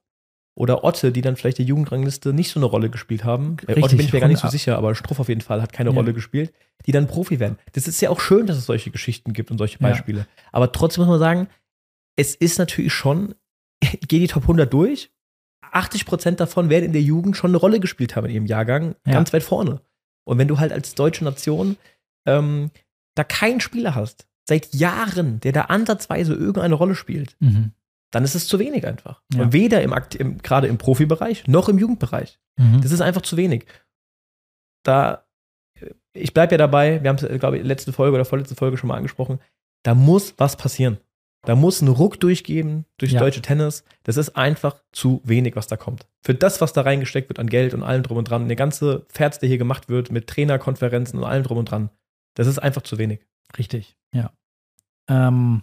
oder 0.56 0.84
Otte, 0.84 1.12
die 1.12 1.22
dann 1.22 1.36
vielleicht 1.36 1.58
der 1.60 1.66
Jugendrangliste 1.66 2.34
nicht 2.34 2.50
so 2.52 2.60
eine 2.60 2.66
Rolle 2.66 2.90
gespielt 2.90 3.24
haben. 3.24 3.58
Bei 3.58 3.74
Otte 3.74 3.76
Richtig, 3.84 3.98
bin 3.98 4.06
ich 4.08 4.14
mir 4.14 4.20
gar 4.20 4.28
nicht 4.28 4.42
so 4.42 4.48
sicher, 4.48 4.78
aber 4.78 4.94
Struff 4.96 5.20
auf 5.20 5.30
jeden 5.30 5.42
Fall 5.42 5.62
hat 5.62 5.74
keine 5.74 5.90
Ja. 5.92 5.96
Rolle 5.96 6.14
gespielt, 6.14 6.52
die 6.86 6.92
dann 6.92 7.08
Profi 7.08 7.40
werden. 7.40 7.58
Das 7.74 7.88
ist 7.88 8.02
ja 8.02 8.10
auch 8.10 8.20
schön, 8.20 8.46
dass 8.48 8.58
es 8.58 8.66
solche 8.66 8.90
Geschichten 8.92 9.34
gibt 9.34 9.50
und 9.52 9.58
solche 9.58 9.80
Ja. 9.80 9.90
Beispiele. 9.90 10.26
Aber 10.52 10.72
trotzdem 10.72 11.04
muss 11.04 11.10
man 11.10 11.20
sagen, 11.20 11.48
es 12.16 12.34
ist 12.36 12.58
natürlich 12.60 12.94
schon, 12.94 13.36
geh 14.08 14.20
die 14.20 14.28
Top 14.28 14.44
100 14.44 14.72
durch. 14.72 15.12
80 15.72 16.06
Prozent 16.06 16.40
davon 16.40 16.70
werden 16.70 16.86
in 16.86 16.94
der 16.94 17.02
Jugend 17.02 17.36
schon 17.38 17.52
eine 17.52 17.58
Rolle 17.58 17.80
gespielt 17.80 18.16
haben 18.16 18.26
in 18.28 18.34
ihrem 18.34 18.46
Jahrgang, 18.46 18.96
Ja. 19.06 19.14
ganz 19.14 19.34
weit 19.34 19.44
vorne. 19.44 19.82
Und 20.26 20.38
wenn 20.38 20.48
du 20.48 20.60
halt 20.60 20.72
als 20.72 20.96
deutsche 20.96 21.24
Nation 21.24 21.78
ähm, 22.26 22.72
da 23.16 23.24
keinen 23.24 23.62
Spieler 23.62 23.96
hast, 23.96 24.28
seit 24.48 24.74
Jahren, 24.74 25.40
der 25.42 25.52
da 25.54 25.62
ansatzweise 25.64 26.34
irgendeine 26.34 26.76
Rolle 26.76 26.96
spielt, 26.96 27.36
Mhm. 27.40 27.72
dann 28.12 28.24
ist 28.24 28.36
es 28.36 28.48
zu 28.48 28.60
wenig 28.60 28.86
einfach. 28.88 29.22
Ja. 29.34 29.52
Weder 29.54 29.82
im, 29.82 29.94
im 30.20 30.38
gerade 30.40 30.68
im 30.68 30.78
Profibereich 30.78 31.48
noch 31.48 31.70
im 31.70 31.78
Jugendbereich. 31.78 32.40
Mhm. 32.58 32.82
Das 32.82 32.92
ist 32.92 33.02
einfach 33.02 33.22
zu 33.22 33.38
wenig. 33.38 33.66
Da, 34.84 35.26
ich 36.14 36.34
bleibe 36.34 36.54
ja 36.54 36.58
dabei, 36.58 37.02
wir 37.04 37.10
haben 37.10 37.18
es, 37.24 37.40
glaube 37.40 37.58
ich, 37.58 37.64
letzte 37.64 37.92
Folge 37.94 38.16
oder 38.16 38.26
vorletzte 38.26 38.56
Folge 38.56 38.78
schon 38.78 38.88
mal 38.88 38.96
angesprochen, 38.98 39.40
da 39.84 39.94
muss 39.96 40.34
was 40.38 40.56
passieren. 40.56 40.98
Da 41.44 41.56
muss 41.56 41.82
ein 41.82 41.88
Ruck 41.88 42.20
durchgeben 42.20 42.86
durch 42.98 43.14
Ja. 43.14 43.20
deutsche 43.20 43.42
Tennis. 43.42 43.84
Das 44.04 44.18
ist 44.18 44.36
einfach 44.36 44.84
zu 44.92 45.22
wenig, 45.24 45.56
was 45.56 45.68
da 45.68 45.78
kommt. 45.78 46.06
Für 46.22 46.34
das, 46.34 46.60
was 46.62 46.74
da 46.74 46.82
reingesteckt 46.82 47.30
wird 47.30 47.40
an 47.40 47.48
Geld 47.48 47.74
und 47.74 47.84
allem 47.84 48.04
drum 48.04 48.18
und 48.18 48.30
dran, 48.30 48.48
der 48.48 48.58
ganze 48.58 49.06
Ferz, 49.10 49.40
der 49.40 49.48
hier 49.48 49.58
gemacht 49.58 49.88
wird 49.88 50.12
mit 50.12 50.28
Trainerkonferenzen 50.28 51.20
und 51.20 51.26
allem 51.26 51.44
drum 51.44 51.58
und 51.60 51.72
dran, 51.72 51.90
das 52.34 52.48
ist 52.48 52.60
einfach 52.60 52.82
zu 52.82 52.98
wenig. 52.98 53.26
Richtig, 53.58 53.96
ja. 54.14 54.32
Ähm, 55.10 55.62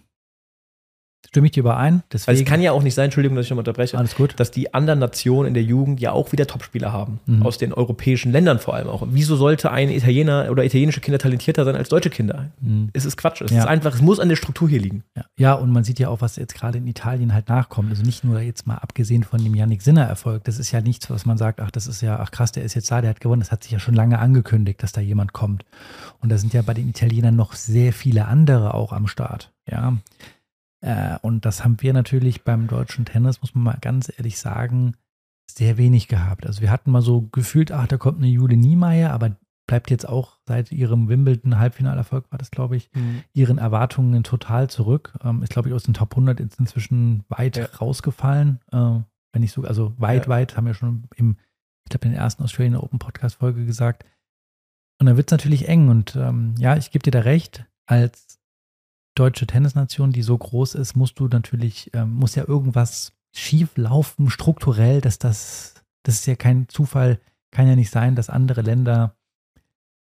stimme 1.29 1.47
ich 1.47 1.53
dir 1.53 1.61
überein. 1.61 2.03
Deswegen, 2.13 2.27
Weil 2.37 2.43
es 2.43 2.49
kann 2.49 2.61
ja 2.61 2.73
auch 2.73 2.83
nicht 2.83 2.95
sein, 2.95 3.07
Entschuldigung, 3.07 3.37
dass 3.37 3.47
ich 3.47 3.51
nochmal 3.51 3.63
unterbreche, 3.63 3.99
alles 3.99 4.15
gut. 4.15 4.35
dass 4.39 4.51
die 4.51 4.75
anderen 4.75 4.99
Nationen 4.99 5.49
in 5.49 5.55
der 5.55 5.63
Jugend 5.63 6.01
ja 6.01 6.13
auch 6.13 6.33
wieder 6.33 6.47
Topspieler 6.47 6.93
haben. 6.93 7.21
Mhm. 7.27 7.43
Aus 7.43 7.59
den 7.59 7.73
europäischen 7.73 8.33
Ländern 8.33 8.59
vor 8.59 8.75
allem 8.75 8.89
auch. 8.89 9.07
Wieso 9.11 9.37
sollte 9.37 9.71
ein 9.71 9.89
Italiener 9.91 10.49
oder 10.51 10.65
italienische 10.65 11.01
Kinder 11.01 11.19
talentierter 11.19 11.65
sein 11.65 11.77
als 11.77 11.89
deutsche 11.89 12.11
Kinder? 12.11 12.51
Mhm. 12.61 12.91
Es 12.93 13.05
ist 13.05 13.17
Quatsch. 13.17 13.41
Es 13.43 13.51
Ja. 13.51 13.61
ist 13.61 13.67
einfach, 13.67 13.95
es 13.95 14.03
muss 14.03 14.21
an 14.21 14.29
der 14.29 14.37
Struktur 14.37 14.69
hier 14.69 14.81
liegen. 14.81 15.05
Ja. 15.17 15.25
ja, 15.37 15.53
und 15.55 15.71
man 15.71 15.85
sieht 15.85 15.99
ja 15.99 16.09
auch, 16.09 16.21
was 16.21 16.37
jetzt 16.37 16.55
gerade 16.55 16.79
in 16.79 16.87
Italien 16.87 17.33
halt 17.35 17.49
nachkommt. 17.49 17.91
Also 17.91 18.03
nicht 18.03 18.25
nur 18.25 18.41
jetzt 18.41 18.67
mal 18.67 18.77
abgesehen 18.77 19.23
von 19.25 19.43
dem 19.43 19.55
Yannick 19.55 19.83
Sinner-Erfolg. 19.83 20.45
Das 20.45 20.59
ist 20.59 20.71
ja 20.73 20.81
nichts, 20.81 21.11
was 21.11 21.27
man 21.27 21.39
sagt, 21.39 21.61
ach, 21.61 21.71
das 21.71 21.87
ist 21.87 22.01
ja, 22.01 22.19
ach 22.21 22.31
krass, 22.31 22.53
der 22.53 22.65
ist 22.65 22.75
jetzt 22.75 22.91
da, 22.91 23.01
der 23.01 23.11
hat 23.11 23.21
gewonnen. 23.21 23.41
Das 23.41 23.51
hat 23.53 23.63
sich 23.63 23.73
ja 23.73 23.79
schon 23.79 23.95
lange 23.95 24.19
angekündigt, 24.19 24.83
dass 24.83 24.93
da 24.93 25.01
jemand 25.01 25.33
kommt. 25.33 25.65
Und 26.21 26.31
da 26.31 26.39
sind 26.39 26.53
ja 26.55 26.63
bei 26.63 26.75
den 26.75 26.89
Italienern 26.89 27.37
noch 27.37 27.53
sehr 27.55 27.93
viele 27.93 28.27
andere 28.27 28.75
auch 28.75 28.93
am 28.93 29.07
Start. 29.07 29.51
Ja. 29.71 29.95
Äh, 30.85 31.19
und 31.23 31.45
das 31.47 31.65
haben 31.65 31.81
wir 31.81 31.93
natürlich 31.95 32.43
beim 32.45 32.67
deutschen 32.67 33.05
Tennis, 33.07 33.41
muss 33.41 33.55
man 33.55 33.65
mal 33.65 33.79
ganz 33.81 34.13
ehrlich 34.17 34.39
sagen, 34.39 34.95
sehr 35.51 35.77
wenig 35.79 36.09
gehabt. 36.09 36.47
Also 36.47 36.61
wir 36.61 36.71
hatten 36.71 36.91
mal 36.91 37.01
so 37.03 37.23
gefühlt, 37.33 37.73
ach, 37.73 37.87
da 37.87 37.97
kommt 37.97 38.19
eine 38.19 38.27
Jule 38.29 38.57
Niemeyer, 38.57 39.13
aber 39.13 39.37
bleibt 39.67 39.91
jetzt 39.91 40.07
auch 40.07 40.39
seit 40.47 40.73
ihrem 40.73 41.09
Wimbledon-Halbfinalerfolg, 41.09 42.31
war 42.31 42.39
das, 42.39 42.51
glaube 42.51 42.77
ich, 42.77 42.91
ihren 43.33 43.57
Erwartungen 43.57 44.23
total 44.25 44.69
zurück. 44.69 45.15
Ähm, 45.25 45.43
ist, 45.43 45.51
glaube 45.53 45.69
ich, 45.69 45.75
aus 45.75 45.85
den 45.85 45.95
Top 45.95 46.13
100 46.13 46.39
jetzt 46.41 46.61
inzwischen 46.61 47.25
weit 47.29 47.57
Ja. 47.57 47.65
rausgefallen. 47.67 48.61
Äh, 48.73 48.77
wenn 49.33 49.41
nicht 49.41 49.53
so, 49.53 49.63
also 49.63 49.95
weit, 49.99 50.25
Ja. 50.25 50.29
weit, 50.29 50.57
haben 50.57 50.67
wir 50.67 50.75
schon 50.75 51.05
im, 51.17 51.39
ich 51.87 51.91
glaube, 51.91 52.07
in 52.07 52.13
der 52.13 52.21
ersten 52.21 52.43
Australian 52.43 52.77
Open 52.77 52.99
Podcast-Folge 52.99 53.65
gesagt. 53.65 54.05
Und 55.01 55.07
dann 55.07 55.17
wird 55.17 55.29
es 55.29 55.33
natürlich 55.33 55.67
eng. 55.69 55.89
Und 55.89 56.15
ähm, 56.17 56.55
ja, 56.59 56.77
ich 56.77 56.91
gebe 56.91 57.03
dir 57.03 57.11
da 57.11 57.21
recht, 57.21 57.65
als 57.87 58.39
deutsche 59.15 59.47
Tennisnation, 59.47 60.13
die 60.13 60.23
so 60.23 60.37
groß 60.37 60.75
ist, 60.75 60.97
musst 60.97 61.19
du 61.19 61.29
natürlich, 61.29 61.91
ähm, 61.95 62.15
muss 62.15 62.35
ja 62.35 62.47
irgendwas 62.47 63.13
schief 63.35 63.77
laufen, 63.77 64.31
strukturell, 64.31 65.01
dass 65.01 65.19
das, 65.19 65.75
das 66.03 66.17
ist 66.17 66.27
ja 66.27 66.37
kein 66.37 66.69
Zufall, 66.69 67.21
kann 67.51 67.69
ja 67.69 67.77
nicht 67.77 67.91
sein, 67.91 68.17
dass 68.17 68.31
andere 68.31 68.63
Länder 68.63 69.17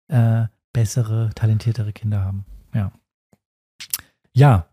äh, 0.08 0.46
bessere, 0.72 1.30
talentiertere 1.34 1.92
Kinder 1.92 2.24
haben. 2.24 2.44
Ja. 2.74 2.92
Ja. 4.32 4.68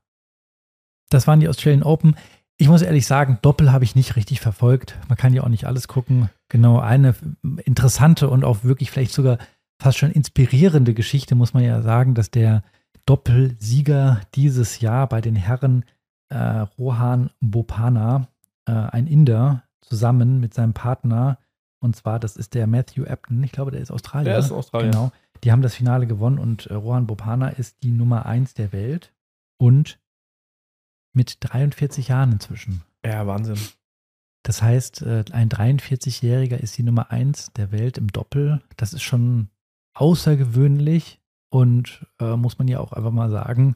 Das 1.09 1.27
waren 1.27 1.39
die 1.39 1.49
Australian 1.49 1.83
Open. 1.83 2.15
Ich 2.57 2.67
muss 2.67 2.81
ehrlich 2.81 3.07
sagen, 3.07 3.39
Doppel 3.41 3.71
habe 3.71 3.83
ich 3.83 3.95
nicht 3.95 4.15
richtig 4.15 4.41
verfolgt. 4.41 4.97
Man 5.07 5.17
kann 5.17 5.33
ja 5.33 5.43
auch 5.43 5.49
nicht 5.49 5.65
alles 5.65 5.87
gucken. 5.87 6.29
Genau, 6.49 6.79
eine 6.79 7.15
interessante 7.63 8.29
und 8.29 8.43
auch 8.43 8.63
wirklich 8.63 8.91
vielleicht 8.91 9.13
sogar 9.13 9.37
fast 9.81 9.97
schon 9.97 10.11
inspirierende 10.11 10.93
Geschichte, 10.93 11.35
muss 11.35 11.53
man 11.53 11.63
ja 11.63 11.81
sagen, 11.81 12.15
dass 12.15 12.31
der 12.31 12.63
Doppelsieger 13.05 14.21
dieses 14.35 14.79
Jahr 14.79 15.07
bei 15.07 15.21
den 15.21 15.35
Herren 15.35 15.83
äh, 16.29 16.37
Rohan 16.77 17.31
Bopana, 17.39 18.27
äh, 18.65 18.71
ein 18.71 19.07
Inder, 19.07 19.63
zusammen 19.81 20.39
mit 20.39 20.53
seinem 20.53 20.73
Partner, 20.73 21.39
und 21.79 21.95
zwar, 21.95 22.19
das 22.19 22.35
ist 22.35 22.53
der 22.53 22.67
Matthew 22.67 23.05
Apton, 23.05 23.43
ich 23.43 23.51
glaube, 23.51 23.71
der 23.71 23.81
ist 23.81 23.91
Australier. 23.91 24.31
Der 24.31 24.39
ist 24.39 24.51
Australier. 24.51 24.91
Genau. 24.91 25.11
Die 25.43 25.51
haben 25.51 25.61
das 25.61 25.75
Finale 25.75 26.05
gewonnen 26.05 26.37
und 26.37 26.67
äh, 26.67 26.73
Rohan 26.73 27.07
Bopana 27.07 27.49
ist 27.49 27.83
die 27.83 27.91
Nummer 27.91 28.25
1 28.25 28.53
der 28.53 28.73
Welt 28.73 29.13
und 29.57 29.99
mit 31.13 31.37
43 31.39 32.09
Jahren 32.09 32.33
inzwischen. 32.33 32.83
Ja, 33.05 33.25
Wahnsinn. 33.25 33.57
Das 34.43 34.61
heißt, 34.61 35.01
äh, 35.03 35.23
ein 35.31 35.49
43-Jähriger 35.49 36.57
ist 36.57 36.77
die 36.77 36.83
Nummer 36.83 37.11
1 37.11 37.53
der 37.53 37.71
Welt 37.71 37.97
im 37.97 38.07
Doppel. 38.11 38.61
Das 38.77 38.93
ist 38.93 39.03
schon 39.03 39.49
außergewöhnlich 39.93 41.21
und 41.49 42.05
äh, 42.19 42.35
muss 42.35 42.57
man 42.59 42.67
ja 42.67 42.79
auch 42.79 42.93
einfach 42.93 43.11
mal 43.11 43.29
sagen, 43.29 43.75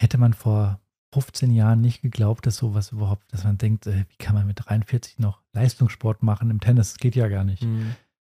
hätte 0.00 0.18
man 0.18 0.32
vor 0.32 0.80
15 1.12 1.50
Jahren 1.52 1.80
nicht 1.80 2.02
geglaubt, 2.02 2.46
dass 2.46 2.56
sowas 2.56 2.92
überhaupt, 2.92 3.32
dass 3.32 3.44
man 3.44 3.58
denkt, 3.58 3.86
äh, 3.86 4.04
wie 4.08 4.16
kann 4.18 4.34
man 4.34 4.46
mit 4.46 4.60
43 4.64 5.18
noch 5.18 5.40
Leistungssport 5.52 6.22
machen 6.22 6.50
im 6.50 6.60
Tennis? 6.60 6.92
Das 6.92 6.98
geht 6.98 7.16
ja 7.16 7.28
gar 7.28 7.44
nicht. 7.44 7.66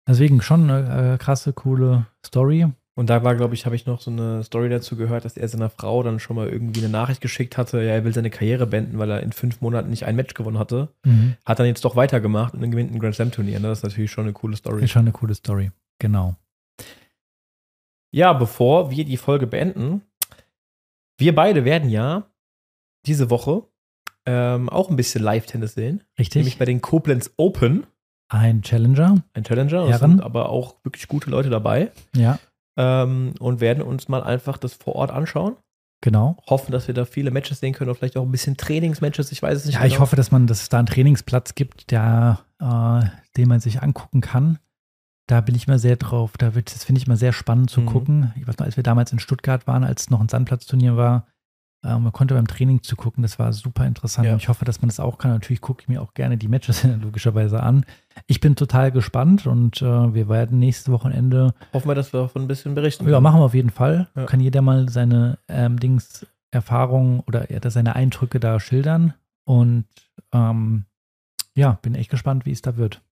Deswegen 0.06 0.42
schon 0.42 0.70
eine 0.70 1.14
äh, 1.14 1.18
krasse, 1.18 1.52
coole 1.52 2.06
Story. 2.24 2.66
Und 2.96 3.10
da 3.10 3.24
war, 3.24 3.34
glaube 3.34 3.54
ich, 3.54 3.66
habe 3.66 3.74
ich 3.74 3.86
noch 3.86 4.00
so 4.00 4.10
eine 4.10 4.44
Story 4.44 4.68
dazu 4.68 4.96
gehört, 4.96 5.24
dass 5.24 5.36
er 5.36 5.48
seiner 5.48 5.68
Frau 5.68 6.02
dann 6.04 6.20
schon 6.20 6.36
mal 6.36 6.48
irgendwie 6.48 6.80
eine 6.80 6.90
Nachricht 6.90 7.20
geschickt 7.20 7.58
hatte, 7.58 7.78
ja, 7.82 7.92
er 7.92 8.04
will 8.04 8.14
seine 8.14 8.30
Karriere 8.30 8.66
beenden, 8.66 8.98
weil 8.98 9.10
er 9.10 9.20
in 9.20 9.32
fünf 9.32 9.60
Monaten 9.60 9.90
nicht 9.90 10.04
ein 10.04 10.14
Match 10.14 10.34
gewonnen 10.34 10.58
hatte. 10.58 10.90
Hat 11.44 11.58
dann 11.58 11.66
jetzt 11.66 11.84
doch 11.84 11.96
weitergemacht 11.96 12.54
und 12.54 12.60
dann 12.60 12.70
gewinnt 12.70 12.92
ein 12.92 13.00
Grand 13.00 13.16
Slam 13.16 13.32
Turnier. 13.32 13.58
Ne? 13.58 13.68
Das 13.68 13.78
ist 13.78 13.84
natürlich 13.84 14.12
schon 14.12 14.24
eine 14.24 14.32
coole 14.32 14.56
Story. 14.56 14.84
Ist 14.84 14.90
schon 14.92 15.02
eine 15.02 15.12
coole 15.12 15.34
Story. 15.34 15.72
Genau. 15.98 16.36
Ja, 18.14 18.32
bevor 18.32 18.92
wir 18.92 19.04
die 19.04 19.16
Folge 19.16 19.48
beenden, 19.48 20.02
wir 21.18 21.34
beide 21.34 21.64
werden 21.64 21.90
ja 21.90 22.30
diese 23.06 23.28
Woche 23.28 23.64
ähm, 24.24 24.68
auch 24.68 24.88
ein 24.88 24.94
bisschen 24.94 25.20
Live-Tennis 25.24 25.74
sehen. 25.74 26.04
Nämlich 26.16 26.34
Richtig. 26.36 26.58
bei 26.58 26.64
den 26.64 26.80
Koblenz 26.80 27.32
Open, 27.36 27.86
Ein 28.28 28.62
Challenger. 28.62 29.16
ein 29.32 29.42
Challenger. 29.42 29.88
Es 29.88 29.98
sind 29.98 30.22
aber 30.22 30.48
auch 30.48 30.76
wirklich 30.84 31.08
gute 31.08 31.28
Leute 31.28 31.50
dabei. 31.50 31.90
Ja, 32.14 32.38
Ähm, 32.76 33.34
und 33.40 33.60
werden 33.60 33.82
uns 33.82 34.06
mal 34.08 34.22
einfach 34.22 34.58
das 34.58 34.74
vor 34.74 34.94
Ort 34.94 35.10
anschauen. 35.10 35.56
genau. 36.00 36.36
Hoffen, 36.48 36.70
dass 36.70 36.86
wir 36.86 36.94
da 36.94 37.04
viele 37.06 37.32
Matches 37.32 37.58
sehen 37.58 37.72
können 37.72 37.90
oder 37.90 37.98
vielleicht 37.98 38.16
auch 38.16 38.22
ein 38.24 38.30
bisschen 38.30 38.56
Trainingsmatches. 38.56 39.32
Ich 39.32 39.42
weiß 39.42 39.58
es 39.58 39.64
nicht. 39.66 39.74
Ja, 39.74 39.84
ich 39.86 39.94
genau. 39.94 40.02
hoffe, 40.02 40.14
dass 40.14 40.30
man, 40.30 40.46
dass 40.46 40.62
es 40.62 40.68
da 40.68 40.78
einen 40.78 40.86
Trainingsplatz 40.86 41.56
gibt, 41.56 41.90
der, 41.90 42.44
äh, 42.60 43.00
den 43.36 43.48
man 43.48 43.58
sich 43.58 43.82
angucken 43.82 44.20
kann. 44.20 44.60
Da 45.26 45.40
bin 45.40 45.54
ich 45.54 45.66
mal 45.66 45.78
sehr 45.78 45.96
drauf. 45.96 46.32
Da 46.36 46.54
wird, 46.54 46.74
das 46.74 46.84
finde 46.84 47.00
ich 47.00 47.06
mal 47.06 47.16
sehr 47.16 47.32
spannend 47.32 47.70
zu 47.70 47.80
Mhm. 47.80 47.86
gucken. 47.86 48.32
Ich 48.36 48.46
weiß 48.46 48.58
noch, 48.58 48.66
als 48.66 48.76
wir 48.76 48.82
damals 48.82 49.12
in 49.12 49.18
Stuttgart 49.18 49.66
waren, 49.66 49.82
als 49.84 50.02
es 50.02 50.10
noch 50.10 50.20
ein 50.20 50.28
Sandplatzturnier 50.28 50.96
war, 50.96 51.26
Äh, 51.86 51.98
man 51.98 52.12
konnte 52.12 52.32
beim 52.32 52.46
Training 52.46 52.82
zugucken, 52.82 53.20
das 53.22 53.38
war 53.38 53.52
super 53.52 53.86
interessant. 53.86 54.26
Ja. 54.26 54.36
Ich 54.36 54.48
hoffe, 54.48 54.64
dass 54.64 54.80
man 54.80 54.88
das 54.88 55.00
auch 55.00 55.18
kann. 55.18 55.30
Natürlich 55.32 55.60
gucke 55.60 55.82
ich 55.82 55.88
mir 55.88 56.00
auch 56.00 56.14
gerne 56.14 56.38
die 56.38 56.48
Matches 56.48 56.82
logischerweise 57.02 57.62
an. 57.62 57.84
Ich 58.26 58.40
bin 58.40 58.56
total 58.56 58.90
gespannt 58.90 59.46
und 59.46 59.82
äh, 59.82 60.14
wir 60.14 60.30
werden 60.30 60.58
nächstes 60.60 60.90
Wochenende 60.90 61.52
Hoffen 61.74 61.88
wir, 61.90 61.94
dass 61.94 62.14
wir 62.14 62.20
davon 62.22 62.40
ein 62.40 62.48
bisschen 62.48 62.74
berichten. 62.74 63.06
ja, 63.06 63.20
machen 63.20 63.38
wir 63.40 63.44
auf 63.44 63.52
jeden 63.52 63.68
Fall. 63.68 64.08
Ja. 64.16 64.24
Kann 64.24 64.40
jeder 64.40 64.62
mal 64.62 64.88
seine 64.88 65.36
ähm, 65.48 65.78
Dings, 65.78 66.26
Erfahrungen 66.50 67.20
oder 67.26 67.52
ja, 67.52 67.58
seine 67.70 67.94
Eindrücke 67.94 68.40
da 68.40 68.58
schildern. 68.60 69.12
Und 69.44 69.84
ähm, 70.32 70.86
ja, 71.54 71.72
bin 71.82 71.94
echt 71.96 72.08
gespannt, 72.10 72.46
wie 72.46 72.52
es 72.52 72.62
da 72.62 72.78
wird. 72.78 73.02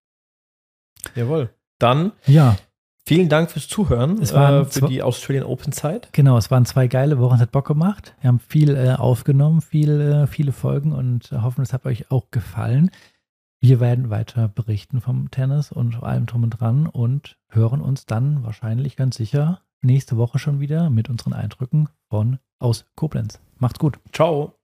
Jawohl. 1.14 1.50
Dann 1.82 2.12
Ja, 2.26 2.56
vielen 3.04 3.28
Dank 3.28 3.50
fürs 3.50 3.68
Zuhören 3.68 4.20
Es 4.22 4.32
waren 4.32 4.62
äh, 4.62 4.64
für 4.66 4.86
die 4.86 5.02
Australian 5.02 5.44
Open 5.44 5.72
Zeit. 5.72 6.08
genau. 6.12 6.38
Es 6.38 6.50
waren 6.50 6.64
zwei 6.64 6.86
geile 6.86 7.18
Wochen, 7.18 7.34
es 7.34 7.40
hat 7.40 7.52
Bock 7.52 7.66
gemacht. 7.66 8.14
Wir 8.20 8.28
haben 8.28 8.38
viel 8.40 8.76
äh, 8.76 8.94
aufgenommen, 8.94 9.60
viel, 9.60 10.00
äh, 10.00 10.26
viele 10.26 10.52
Folgen 10.52 10.92
und 10.92 11.32
äh, 11.32 11.38
hoffen, 11.38 11.62
es 11.62 11.72
hat 11.72 11.84
euch 11.84 12.10
auch 12.10 12.30
gefallen. 12.30 12.90
Wir 13.60 13.78
werden 13.80 14.10
weiter 14.10 14.48
berichten 14.48 15.00
vom 15.00 15.30
Tennis 15.30 15.70
und 15.70 16.02
allem 16.02 16.26
drum 16.26 16.44
und 16.44 16.50
dran 16.50 16.86
und 16.86 17.36
hören 17.48 17.80
uns 17.80 18.06
dann 18.06 18.42
wahrscheinlich 18.42 18.96
ganz 18.96 19.16
sicher 19.16 19.60
nächste 19.82 20.16
Woche 20.16 20.38
schon 20.38 20.60
wieder 20.60 20.90
mit 20.90 21.08
unseren 21.08 21.32
Eindrücken 21.32 21.88
von 22.08 22.38
aus 22.58 22.86
Koblenz. 22.96 23.40
Macht's 23.58 23.78
gut. 23.78 23.98
Ciao. 24.12 24.54